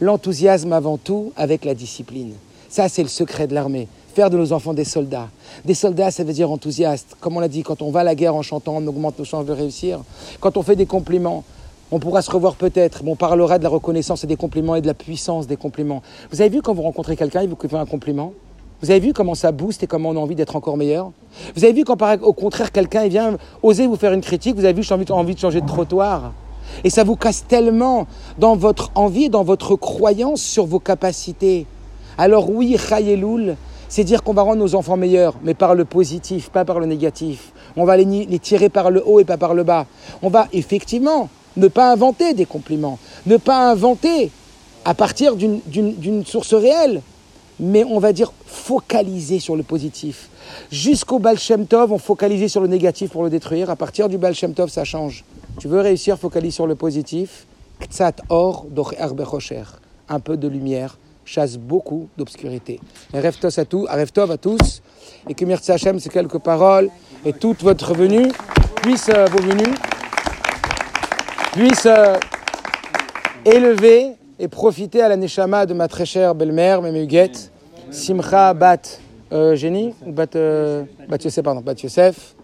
L'enthousiasme 0.00 0.72
avant 0.72 0.98
tout 0.98 1.32
avec 1.36 1.64
la 1.64 1.74
discipline. 1.74 2.32
Ça, 2.68 2.88
c'est 2.88 3.02
le 3.02 3.08
secret 3.08 3.46
de 3.46 3.54
l'armée. 3.54 3.88
Faire 4.14 4.28
de 4.28 4.36
nos 4.36 4.52
enfants 4.52 4.74
des 4.74 4.84
soldats. 4.84 5.28
Des 5.64 5.74
soldats, 5.74 6.10
ça 6.10 6.24
veut 6.24 6.32
dire 6.32 6.50
enthousiastes. 6.50 7.16
Comme 7.20 7.36
on 7.36 7.40
l'a 7.40 7.48
dit, 7.48 7.62
quand 7.62 7.80
on 7.80 7.90
va 7.90 8.00
à 8.00 8.04
la 8.04 8.14
guerre 8.14 8.34
en 8.34 8.42
chantant, 8.42 8.74
on 8.76 8.86
augmente 8.86 9.18
nos 9.18 9.24
chances 9.24 9.46
de 9.46 9.52
réussir. 9.52 10.00
Quand 10.40 10.56
on 10.56 10.62
fait 10.62 10.76
des 10.76 10.86
compliments, 10.86 11.44
on 11.90 11.98
pourra 11.98 12.22
se 12.22 12.30
revoir 12.30 12.56
peut-être, 12.56 13.04
mais 13.04 13.10
on 13.10 13.16
parlera 13.16 13.58
de 13.58 13.64
la 13.64 13.68
reconnaissance 13.68 14.24
et 14.24 14.26
des 14.26 14.36
compliments 14.36 14.74
et 14.74 14.80
de 14.80 14.86
la 14.86 14.94
puissance 14.94 15.46
des 15.46 15.56
compliments. 15.56 16.02
Vous 16.30 16.40
avez 16.40 16.50
vu 16.50 16.62
quand 16.62 16.74
vous 16.74 16.82
rencontrez 16.82 17.16
quelqu'un, 17.16 17.42
il 17.42 17.48
vous 17.50 17.56
fait 17.56 17.76
un 17.76 17.86
compliment? 17.86 18.32
Vous 18.80 18.90
avez 18.90 19.00
vu 19.00 19.12
comment 19.12 19.34
ça 19.34 19.52
booste 19.52 19.82
et 19.82 19.86
comment 19.86 20.08
on 20.08 20.16
a 20.16 20.18
envie 20.18 20.34
d'être 20.34 20.56
encore 20.56 20.76
meilleur? 20.76 21.12
Vous 21.54 21.64
avez 21.64 21.72
vu 21.72 21.84
quand 21.84 21.98
au 22.22 22.32
contraire 22.32 22.72
quelqu'un 22.72 23.06
vient 23.06 23.36
oser 23.62 23.86
vous 23.86 23.96
faire 23.96 24.12
une 24.12 24.22
critique, 24.22 24.56
vous 24.56 24.64
avez 24.64 24.72
vu 24.72 24.82
j'ai 24.82 24.94
envie, 24.94 25.10
envie 25.10 25.34
de 25.34 25.38
changer 25.38 25.60
de 25.60 25.66
trottoir? 25.66 26.32
Et 26.84 26.90
ça 26.90 27.04
vous 27.04 27.16
casse 27.16 27.44
tellement 27.46 28.06
dans 28.38 28.56
votre 28.56 28.90
envie 28.94 29.28
dans 29.28 29.44
votre 29.44 29.76
croyance 29.76 30.40
sur 30.42 30.66
vos 30.66 30.80
capacités. 30.80 31.66
Alors 32.18 32.50
oui, 32.50 32.76
Chayeloul, 32.78 33.56
c'est 33.88 34.04
dire 34.04 34.22
qu'on 34.22 34.32
va 34.32 34.42
rendre 34.42 34.60
nos 34.60 34.74
enfants 34.74 34.96
meilleurs, 34.96 35.34
mais 35.42 35.54
par 35.54 35.74
le 35.74 35.84
positif, 35.84 36.50
pas 36.50 36.64
par 36.64 36.80
le 36.80 36.86
négatif. 36.86 37.52
On 37.76 37.84
va 37.84 37.96
les, 37.96 38.38
tirer 38.38 38.68
par 38.68 38.90
le 38.90 39.02
haut 39.06 39.20
et 39.20 39.24
pas 39.24 39.36
par 39.36 39.54
le 39.54 39.64
bas. 39.64 39.86
On 40.22 40.28
va 40.28 40.48
effectivement 40.52 41.28
ne 41.56 41.68
pas 41.68 41.92
inventer 41.92 42.34
des 42.34 42.46
compliments, 42.46 42.98
ne 43.26 43.36
pas 43.36 43.70
inventer 43.70 44.30
à 44.84 44.94
partir 44.94 45.36
d'une- 45.36 46.24
source 46.24 46.54
réelle, 46.54 47.02
mais 47.60 47.84
on 47.84 47.98
va 47.98 48.12
dire 48.12 48.32
focaliser 48.46 49.38
sur 49.38 49.56
le 49.56 49.62
positif. 49.62 50.30
Jusqu'au 50.70 51.18
Baal 51.18 51.38
Tov, 51.68 51.92
on 51.92 51.98
focalisait 51.98 52.48
sur 52.48 52.60
le 52.60 52.68
négatif 52.68 53.10
pour 53.10 53.22
le 53.24 53.30
détruire. 53.30 53.70
À 53.70 53.76
partir 53.76 54.08
du 54.08 54.18
Baal 54.18 54.34
Tov, 54.34 54.70
ça 54.70 54.84
change. 54.84 55.24
Tu 55.58 55.68
veux 55.68 55.80
réussir, 55.80 56.18
focalise 56.18 56.54
sur 56.54 56.66
le 56.66 56.74
positif. 56.74 57.46
Ktsat 57.80 58.22
or. 58.28 58.66
Un 60.08 60.20
peu 60.20 60.36
de 60.36 60.48
lumière 60.48 60.98
chasse 61.24 61.56
beaucoup 61.56 62.08
d'obscurité. 62.16 62.80
Rêve 63.14 63.38
tos 63.38 63.58
à 63.58 63.64
tous, 63.64 63.86
rêve 63.88 64.10
tov 64.12 64.30
à 64.32 64.36
tous, 64.36 64.82
et 65.28 65.34
que 65.34 65.44
Mirza 65.44 65.74
Hashem, 65.74 65.98
ces 66.00 66.10
quelques 66.10 66.38
paroles, 66.38 66.90
et 67.24 67.32
toute 67.32 67.62
votre 67.62 67.94
venue, 67.94 68.32
puisse, 68.82 69.08
euh, 69.08 69.26
vos 69.26 69.38
venues, 69.38 69.74
puisse 71.52 71.86
euh, 71.86 72.16
élever 73.44 74.16
et 74.38 74.48
profiter 74.48 75.02
à 75.02 75.08
la 75.08 75.16
neshama 75.16 75.66
de 75.66 75.74
ma 75.74 75.86
très 75.86 76.04
chère 76.04 76.34
belle-mère, 76.34 76.82
Mémé 76.82 77.02
Huguette, 77.02 77.52
Simcha 77.90 78.52
Bat 78.54 78.98
euh, 79.32 79.56
Bat, 80.06 80.36
euh, 80.36 80.84
Bat 81.08 81.18
Yosef, 81.24 81.44
pardon, 81.44 81.60
Bat 81.60 81.74
Yosef, 81.82 82.34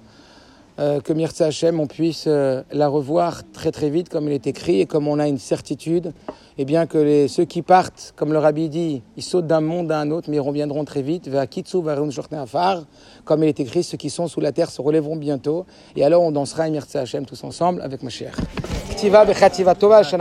euh, 0.79 1.01
que 1.01 1.13
Mirza 1.13 1.47
Hashem, 1.47 1.81
on 1.81 1.87
puisse 1.87 2.25
euh, 2.29 2.63
la 2.73 2.87
revoir 2.87 3.43
très 3.53 3.73
très 3.73 3.91
vite, 3.91 4.09
comme 4.09 4.29
il 4.29 4.33
est 4.33 4.47
écrit, 4.47 4.81
et 4.81 4.87
comme 4.87 5.09
on 5.09 5.19
a 5.19 5.27
une 5.27 5.39
certitude, 5.39 6.13
et 6.57 6.65
bien 6.65 6.87
que 6.87 6.99
les, 6.99 7.27
ceux 7.27 7.45
qui 7.45 7.63
partent, 7.63 8.13
comme 8.17 8.33
le 8.33 8.39
rabbi 8.39 8.69
dit, 8.69 9.03
ils 9.17 9.23
sautent 9.23 9.47
d'un 9.47 9.61
monde 9.61 9.91
à 9.91 9.99
un 9.99 10.11
autre, 10.11 10.31
mais 10.31 10.37
ils 10.37 10.41
reviendront 10.41 10.85
très 10.85 11.03
vite, 11.03 11.27
vers 11.29 11.49
Kitsu, 11.49 11.83
vers 11.83 12.01
Afar, 12.33 12.85
comme 13.25 13.43
il 13.43 13.49
est 13.49 13.59
écrit, 13.61 13.83
ceux 13.83 13.97
qui 13.97 14.09
sont 14.09 14.29
sous 14.29 14.41
la 14.41 14.53
terre 14.53 14.71
se 14.71 14.81
relèveront 14.81 15.17
bientôt, 15.17 15.67
et 15.97 16.05
alors 16.05 16.23
on 16.23 16.31
dansera 16.31 16.65
à 16.65 16.71
Mirza 16.71 17.01
Hashem 17.01 17.27
tous 17.27 17.43
ensemble 17.43 17.83
avec 17.83 18.03
ma 18.03 18.11
chère. 18.11 18.37